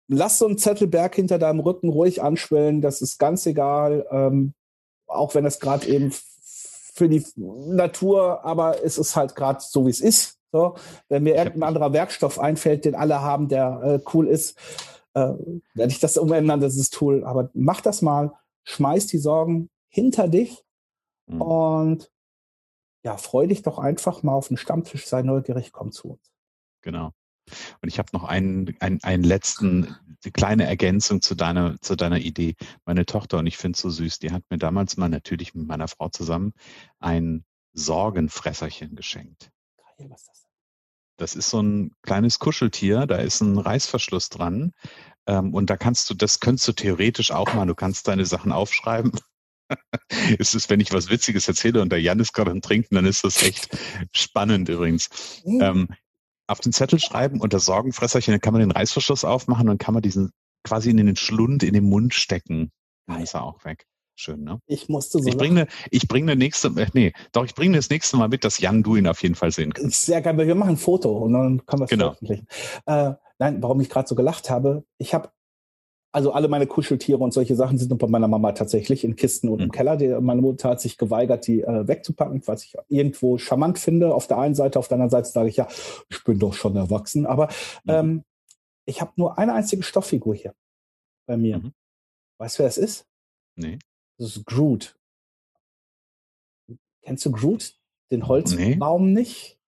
lass 0.07 0.39
so 0.39 0.47
einen 0.47 0.57
Zettelberg 0.57 1.13
hinter 1.15 1.39
deinem 1.39 1.59
Rücken 1.59 1.89
ruhig 1.89 2.23
anschwellen, 2.23 2.81
das 2.81 3.01
ist 3.01 3.19
ganz 3.19 3.45
egal, 3.45 4.05
ähm, 4.11 4.53
auch 5.07 5.35
wenn 5.35 5.45
es 5.45 5.59
gerade 5.59 5.87
eben 5.87 6.11
für 6.11 7.09
die 7.09 7.23
Natur, 7.35 8.43
aber 8.45 8.83
es 8.83 8.97
ist 8.97 9.15
halt 9.15 9.35
gerade 9.35 9.59
so, 9.61 9.85
wie 9.85 9.91
es 9.91 9.99
ist 9.99 10.36
so, 10.51 10.75
wenn 11.09 11.23
mir 11.23 11.35
irgendein 11.35 11.63
anderer 11.63 11.93
Werkstoff 11.93 12.39
einfällt, 12.39 12.85
den 12.85 12.95
alle 12.95 13.21
haben, 13.21 13.49
der 13.49 13.81
äh, 13.83 13.99
cool 14.13 14.27
ist, 14.27 14.57
äh, 15.13 15.33
werde 15.73 15.91
ich 15.91 15.99
das 15.99 16.17
umändern, 16.17 16.61
das 16.61 16.77
ist 16.77 16.93
Tool. 16.93 17.23
Aber 17.23 17.49
mach 17.53 17.81
das 17.81 18.01
mal, 18.01 18.33
schmeiß 18.63 19.07
die 19.07 19.17
Sorgen 19.17 19.69
hinter 19.89 20.27
dich 20.27 20.63
mhm. 21.27 21.41
und 21.41 22.11
ja, 23.03 23.17
freu 23.17 23.47
dich 23.47 23.61
doch 23.61 23.79
einfach 23.79 24.23
mal 24.23 24.33
auf 24.33 24.49
den 24.49 24.57
Stammtisch, 24.57 25.07
sei 25.07 25.21
neugierig, 25.21 25.71
komm 25.71 25.91
zu 25.91 26.11
uns. 26.11 26.31
Genau. 26.81 27.11
Und 27.81 27.87
ich 27.87 27.99
habe 27.99 28.09
noch 28.11 28.25
einen, 28.25 28.75
einen, 28.79 29.01
einen 29.03 29.23
letzten, 29.23 29.95
die 30.25 30.31
kleine 30.31 30.65
Ergänzung 30.65 31.21
zu 31.21 31.35
deiner, 31.35 31.79
zu 31.81 31.95
deiner 31.95 32.19
Idee. 32.19 32.55
Meine 32.85 33.05
Tochter, 33.05 33.37
und 33.37 33.47
ich 33.47 33.57
finde 33.57 33.77
es 33.77 33.81
so 33.81 33.89
süß, 33.89 34.19
die 34.19 34.31
hat 34.31 34.43
mir 34.49 34.57
damals 34.57 34.97
mal 34.97 35.07
natürlich 35.07 35.55
mit 35.55 35.67
meiner 35.67 35.87
Frau 35.87 36.09
zusammen 36.09 36.53
ein 36.99 37.45
Sorgenfresserchen 37.73 38.95
geschenkt. 38.95 39.51
Geil, 39.97 40.09
was 40.09 40.21
ist 40.21 40.29
das 40.29 40.47
das 41.17 41.35
ist 41.35 41.49
so 41.49 41.61
ein 41.61 41.91
kleines 42.03 42.39
Kuscheltier, 42.39 43.05
da 43.07 43.17
ist 43.17 43.41
ein 43.41 43.57
Reißverschluss 43.57 44.29
dran. 44.29 44.71
Ähm, 45.25 45.53
und 45.53 45.69
da 45.69 45.75
kannst 45.75 46.09
du, 46.09 46.13
das 46.13 46.39
könntest 46.39 46.67
du 46.67 46.73
theoretisch 46.73 47.31
auch 47.31 47.53
mal, 47.53 47.65
du 47.65 47.75
kannst 47.75 48.07
deine 48.07 48.25
Sachen 48.25 48.51
aufschreiben. 48.51 49.11
es 50.39 50.55
ist, 50.55 50.69
wenn 50.69 50.79
ich 50.79 50.93
was 50.93 51.09
Witziges 51.09 51.47
erzähle 51.47 51.81
und 51.81 51.91
der 51.91 52.01
Jan 52.01 52.19
ist 52.19 52.33
gerade 52.33 52.51
am 52.51 52.61
Trinken, 52.61 52.95
dann 52.95 53.05
ist 53.05 53.23
das 53.23 53.43
echt 53.43 53.75
spannend 54.13 54.69
übrigens. 54.69 55.41
Mhm. 55.43 55.61
Ähm, 55.61 55.87
auf 56.47 56.59
den 56.61 56.71
Zettel 56.71 56.99
schreiben 56.99 57.41
und 57.41 57.51
das 57.51 57.65
Sorgenfresserchen, 57.65 58.31
dann 58.31 58.39
kann 58.39 58.53
man 58.53 58.61
den 58.61 58.71
Reißverschluss 58.71 59.25
aufmachen 59.25 59.67
und 59.67 59.79
kann 59.79 59.93
man 59.93 60.03
diesen 60.03 60.31
quasi 60.63 60.89
in 60.89 60.97
den 60.97 61.15
Schlund, 61.17 61.63
in 61.63 61.73
den 61.73 61.89
Mund 61.89 62.13
stecken. 62.13 62.71
Dann 63.07 63.21
ist 63.21 63.33
er 63.33 63.43
auch 63.43 63.65
weg. 63.65 63.85
Schön, 64.19 64.43
ne? 64.43 64.59
Ich 64.65 64.89
musste 64.89 65.19
so. 65.19 65.29
Ich 65.29 65.37
bringe, 65.37 65.67
ich 65.91 66.07
bringe 66.07 66.35
nächste, 66.35 66.69
äh, 66.69 66.87
nee, 66.93 67.13
doch, 67.33 67.45
ich 67.45 67.53
bringe 67.53 67.77
das 67.77 67.91
nächste 67.91 68.17
Mal 68.17 68.27
mit, 68.27 68.43
dass 68.43 68.59
Jan 68.59 68.81
du 68.81 68.95
ihn 68.95 69.07
auf 69.07 69.21
jeden 69.21 69.35
Fall 69.35 69.51
sehen 69.51 69.73
kannst. 69.73 70.07
Sehr 70.07 70.21
geil, 70.21 70.35
wir 70.37 70.55
machen 70.55 70.71
ein 70.71 70.77
Foto 70.77 71.15
und 71.17 71.33
dann 71.33 71.65
kann 71.67 71.77
man 71.79 71.85
es 71.85 71.91
genau. 71.91 72.05
veröffentlichen. 72.05 72.47
Äh, 72.87 73.13
nein, 73.37 73.61
warum 73.61 73.79
ich 73.79 73.89
gerade 73.89 74.07
so 74.07 74.15
gelacht 74.15 74.49
habe, 74.49 74.83
ich 74.97 75.13
habe 75.13 75.29
also 76.11 76.31
alle 76.31 76.47
meine 76.47 76.65
Kuscheltiere 76.65 77.19
und 77.19 77.31
solche 77.31 77.55
Sachen 77.55 77.77
sind 77.77 77.95
bei 77.95 78.07
meiner 78.07 78.27
Mama 78.27 78.53
tatsächlich 78.53 79.03
in 79.03 79.15
Kisten 79.15 79.49
und 79.49 79.57
mhm. 79.57 79.65
im 79.65 79.71
Keller. 79.71 79.97
Die, 79.97 80.07
meine 80.19 80.41
Mutter 80.41 80.69
hat 80.69 80.81
sich 80.81 80.97
geweigert, 80.97 81.45
die 81.45 81.61
äh, 81.61 81.87
wegzupacken, 81.87 82.41
was 82.47 82.63
ich 82.63 82.75
irgendwo 82.87 83.37
charmant 83.37 83.77
finde. 83.77 84.15
Auf 84.15 84.25
der 84.25 84.39
einen 84.39 84.55
Seite, 84.55 84.79
auf 84.79 84.87
der 84.87 84.95
anderen 84.95 85.11
Seite 85.11 85.29
sage 85.29 85.49
ich 85.49 85.57
ja, 85.57 85.67
ich 86.09 86.23
bin 86.23 86.39
doch 86.39 86.55
schon 86.55 86.75
erwachsen. 86.75 87.27
Aber 87.27 87.49
mhm. 87.83 87.91
ähm, 87.91 88.23
ich 88.85 88.99
habe 88.99 89.11
nur 89.15 89.37
eine 89.37 89.53
einzige 89.53 89.83
Stofffigur 89.83 90.33
hier 90.33 90.55
bei 91.27 91.37
mir. 91.37 91.59
Mhm. 91.59 91.73
Weißt 92.39 92.57
du, 92.57 92.63
wer 92.63 92.69
es 92.69 92.79
ist? 92.79 93.05
Nee. 93.55 93.77
Das 94.17 94.35
ist 94.35 94.45
Groot. 94.45 94.97
Kennst 97.03 97.25
du 97.25 97.31
Groot? 97.31 97.75
Den 98.11 98.27
Holzbaum 98.27 99.13
nee. 99.13 99.19
nicht? 99.21 99.59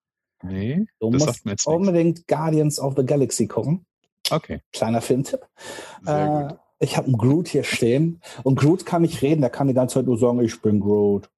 Nee. 0.44 0.86
Du 1.00 1.12
musst 1.12 1.68
unbedingt 1.68 2.18
nichts. 2.18 2.28
Guardians 2.28 2.80
of 2.80 2.96
the 2.96 3.06
Galaxy 3.06 3.48
gucken. 3.48 3.86
Okay. 4.30 4.62
Kleiner 4.72 5.02
Filmtipp. 5.02 5.46
Äh, 6.06 6.54
ich 6.80 6.96
habe 6.96 7.08
einen 7.08 7.18
Groot 7.18 7.48
hier 7.48 7.64
stehen 7.64 8.22
und 8.44 8.60
Groot 8.60 8.86
kann 8.86 9.02
nicht 9.02 9.22
reden, 9.22 9.42
der 9.42 9.50
kann 9.50 9.68
die 9.68 9.74
ganze 9.74 9.96
Zeit 9.96 10.06
nur 10.06 10.18
sagen, 10.18 10.40
ich 10.40 10.62
bin 10.62 10.80
Groot. 10.80 11.30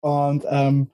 Und 0.00 0.44
ähm, 0.48 0.90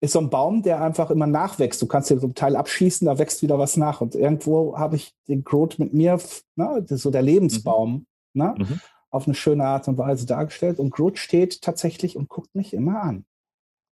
ist 0.00 0.12
so 0.12 0.18
ein 0.18 0.28
Baum, 0.28 0.62
der 0.62 0.82
einfach 0.82 1.10
immer 1.10 1.26
nachwächst. 1.26 1.80
Du 1.80 1.86
kannst 1.86 2.10
dir 2.10 2.18
so 2.18 2.26
ein 2.26 2.34
Teil 2.34 2.56
abschießen, 2.56 3.06
da 3.06 3.18
wächst 3.18 3.42
wieder 3.42 3.58
was 3.58 3.76
nach. 3.76 4.00
Und 4.02 4.14
irgendwo 4.14 4.76
habe 4.76 4.96
ich 4.96 5.14
den 5.28 5.44
Groot 5.44 5.78
mit 5.78 5.94
mir, 5.94 6.18
ne, 6.56 6.84
das 6.86 7.02
so 7.02 7.10
der 7.10 7.22
Lebensbaum. 7.22 8.06
Mhm. 8.34 8.42
Ne? 8.42 8.54
Mhm 8.58 8.80
auf 9.14 9.26
eine 9.26 9.34
schöne 9.34 9.64
Art 9.64 9.86
und 9.86 9.96
Weise 9.96 10.26
dargestellt. 10.26 10.78
Und 10.78 10.90
Groot 10.90 11.18
steht 11.18 11.62
tatsächlich 11.62 12.16
und 12.16 12.28
guckt 12.28 12.54
mich 12.54 12.74
immer 12.74 13.02
an. 13.02 13.24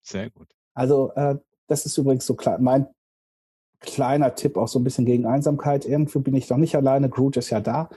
Sehr 0.03 0.31
gut. 0.31 0.49
Also 0.75 1.13
äh, 1.15 1.37
das 1.69 1.87
ist 1.87 1.97
übrigens 1.97 2.27
so 2.27 2.35
klar, 2.35 2.59
mein 2.59 2.87
kleiner 3.79 4.35
Tipp 4.35 4.57
auch 4.57 4.69
so 4.69 4.81
ein 4.81 4.85
bisschen 4.85 5.07
gegen 5.07 5.27
Einsamkeit. 5.27 5.85
Irgendwo 5.85 6.21
bin 6.21 6.35
ich 6.35 6.49
doch 6.49 6.57
nicht 6.57 6.75
alleine. 6.75 7.09
Groot 7.09 7.37
ist 7.37 7.51
ja 7.51 7.61
da. 7.61 7.89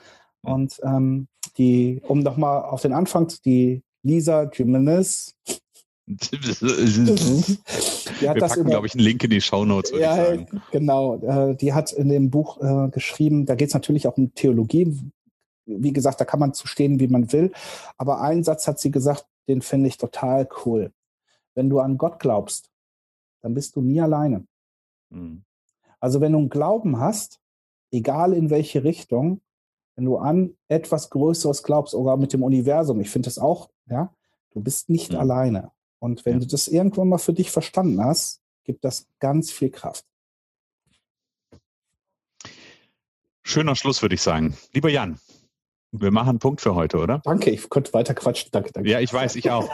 Und 0.42 0.80
ähm, 0.84 1.28
die, 1.58 2.02
um 2.08 2.20
nochmal 2.20 2.64
auf 2.64 2.84
den 2.84 2.94
Anfang, 2.94 3.32
die 3.44 3.82
Lisa 4.04 4.50
Jimenez. 4.52 5.34
Wir 6.08 8.34
packen, 8.36 8.66
glaube 8.66 8.86
ich, 8.86 8.94
einen 8.94 9.04
Link 9.04 9.24
in 9.24 9.32
die 9.32 9.42
Shownotes. 9.42 9.92
Ja, 10.00 10.38
genau. 10.72 11.18
Äh, 11.18 11.56
die 11.56 11.74
hat 11.74 11.92
in 11.92 12.10
dem 12.10 12.30
Buch 12.30 12.62
äh, 12.62 12.90
geschrieben, 12.90 13.48
da 13.48 13.56
geht 13.56 13.70
es 13.70 13.74
natürlich 13.74 14.08
auch 14.08 14.16
um 14.16 14.32
Theologie, 14.36 14.96
wie 15.66 15.94
gesagt, 15.94 16.22
da 16.22 16.26
kann 16.26 16.40
man 16.40 16.54
zu 16.54 16.68
stehen, 16.68 17.00
wie 17.00 17.08
man 17.08 17.32
will. 17.32 17.52
Aber 17.98 18.22
einen 18.22 18.44
Satz 18.44 18.68
hat 18.68 18.80
sie 18.80 18.92
gesagt, 18.92 19.26
den 19.48 19.62
finde 19.62 19.88
ich 19.88 19.98
total 19.98 20.48
cool. 20.66 20.92
Wenn 21.54 21.70
du 21.70 21.80
an 21.80 21.98
Gott 21.98 22.20
glaubst, 22.20 22.70
dann 23.42 23.54
bist 23.54 23.76
du 23.76 23.82
nie 23.82 24.02
alleine. 24.02 24.46
Mhm. 25.10 25.44
Also 26.00 26.22
wenn 26.22 26.34
du 26.34 26.40
einen 26.40 26.50
Glauben 26.50 27.00
hast, 27.00 27.40
egal 27.92 28.34
in 28.34 28.50
welche 28.50 28.84
Richtung, 28.84 29.42
wenn 29.96 30.06
du 30.06 30.18
an 30.18 30.56
etwas 30.68 31.10
Größeres 31.10 31.64
glaubst, 31.64 31.96
oder 31.96 32.18
mit 32.18 32.34
dem 32.34 32.44
Universum, 32.44 33.00
ich 33.00 33.10
finde 33.10 33.28
das 33.28 33.40
auch, 33.40 33.70
ja, 33.90 34.14
du 34.52 34.62
bist 34.62 34.90
nicht 34.90 35.14
mhm. 35.14 35.20
alleine. 35.20 35.72
Und 36.00 36.26
wenn 36.26 36.34
ja. 36.34 36.40
du 36.40 36.48
das 36.48 36.68
irgendwann 36.68 37.10
mal 37.10 37.18
für 37.18 37.34
dich 37.34 37.52
verstanden 37.52 38.04
hast, 38.04 38.42
gibt 38.64 38.84
das 38.84 39.08
ganz 39.20 39.52
viel 39.52 39.70
Kraft. 39.70 40.06
Schöner 43.44 43.76
Schluss, 43.76 44.02
würde 44.02 44.16
ich 44.16 44.22
sagen. 44.22 44.58
Lieber 44.74 44.90
Jan, 44.90 45.20
Wir 46.02 46.12
machen 46.12 46.30
einen 46.30 46.40
Punkt 46.40 46.62
für 46.62 46.76
heute, 46.76 46.98
oder? 46.98 47.22
Danke, 47.24 47.50
ich 47.50 47.70
konnte 47.70 47.94
weiter 47.94 48.14
quatschen. 48.14 48.50
Danke, 48.52 48.72
danke. 48.74 48.90
Ja, 48.90 49.00
ich 49.00 49.14
weiß, 49.14 49.36
ich 49.36 49.52
auch. 49.52 49.70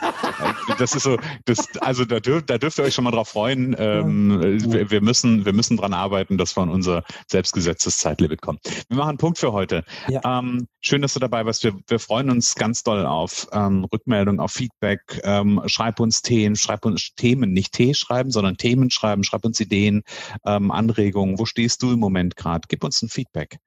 Das 0.77 0.95
ist 0.95 1.03
so, 1.03 1.17
das, 1.45 1.67
also 1.79 2.05
da 2.05 2.19
dürft, 2.19 2.49
da 2.49 2.57
dürft 2.57 2.77
ihr 2.77 2.83
euch 2.83 2.93
schon 2.93 3.03
mal 3.03 3.11
drauf 3.11 3.29
freuen. 3.29 3.75
Ähm, 3.77 4.39
wir, 4.71 4.91
wir, 4.91 5.01
müssen, 5.01 5.45
wir 5.45 5.53
müssen 5.53 5.77
dran 5.77 5.93
arbeiten, 5.93 6.37
dass 6.37 6.55
wir 6.55 6.63
an 6.63 6.69
unser 6.69 7.03
selbstgesetztes 7.27 7.97
Zeitlimit 7.97 8.41
kommen. 8.41 8.59
Wir 8.87 8.97
machen 8.97 9.09
einen 9.09 9.17
Punkt 9.17 9.37
für 9.37 9.51
heute. 9.51 9.83
Ja. 10.07 10.39
Ähm, 10.39 10.67
schön, 10.81 11.01
dass 11.01 11.13
du 11.13 11.19
dabei 11.19 11.45
warst. 11.45 11.63
Wir, 11.63 11.73
wir 11.87 11.99
freuen 11.99 12.29
uns 12.29 12.55
ganz 12.55 12.83
doll 12.83 13.05
auf 13.05 13.47
ähm, 13.51 13.85
Rückmeldung, 13.85 14.39
auf 14.39 14.51
Feedback. 14.51 15.21
Ähm, 15.23 15.61
schreib 15.65 15.99
uns 15.99 16.21
Themen, 16.21 16.55
schreib 16.55 16.85
uns 16.85 17.13
Themen, 17.15 17.53
nicht 17.53 17.73
Tee 17.73 17.93
schreiben, 17.93 18.31
sondern 18.31 18.57
Themen 18.57 18.91
schreiben. 18.91 19.23
Schreib 19.23 19.45
uns 19.45 19.59
Ideen, 19.59 20.03
ähm, 20.45 20.71
Anregungen. 20.71 21.39
Wo 21.39 21.45
stehst 21.45 21.83
du 21.83 21.91
im 21.91 21.99
Moment 21.99 22.35
gerade? 22.35 22.67
Gib 22.67 22.83
uns 22.83 23.01
ein 23.01 23.09
Feedback. 23.09 23.57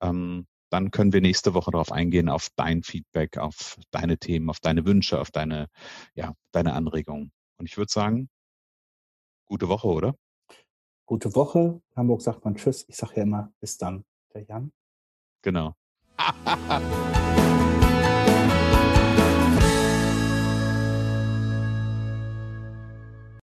Ähm, 0.00 0.46
dann 0.70 0.90
können 0.90 1.12
wir 1.12 1.20
nächste 1.20 1.54
Woche 1.54 1.70
darauf 1.70 1.92
eingehen, 1.92 2.28
auf 2.28 2.48
dein 2.56 2.82
Feedback, 2.82 3.38
auf 3.38 3.78
deine 3.90 4.18
Themen, 4.18 4.50
auf 4.50 4.60
deine 4.60 4.84
Wünsche, 4.84 5.20
auf 5.20 5.30
deine, 5.30 5.68
ja, 6.14 6.34
deine 6.52 6.74
Anregungen. 6.74 7.32
Und 7.58 7.66
ich 7.66 7.76
würde 7.76 7.92
sagen, 7.92 8.28
gute 9.46 9.68
Woche, 9.68 9.88
oder? 9.88 10.14
Gute 11.06 11.34
Woche. 11.34 11.80
In 11.90 11.96
Hamburg 11.96 12.22
sagt 12.22 12.44
man 12.44 12.56
Tschüss. 12.56 12.84
Ich 12.88 12.96
sage 12.96 13.14
ja 13.16 13.22
immer, 13.22 13.52
bis 13.60 13.78
dann. 13.78 14.04
Der 14.34 14.42
Jan. 14.42 14.72
Genau. 15.42 15.74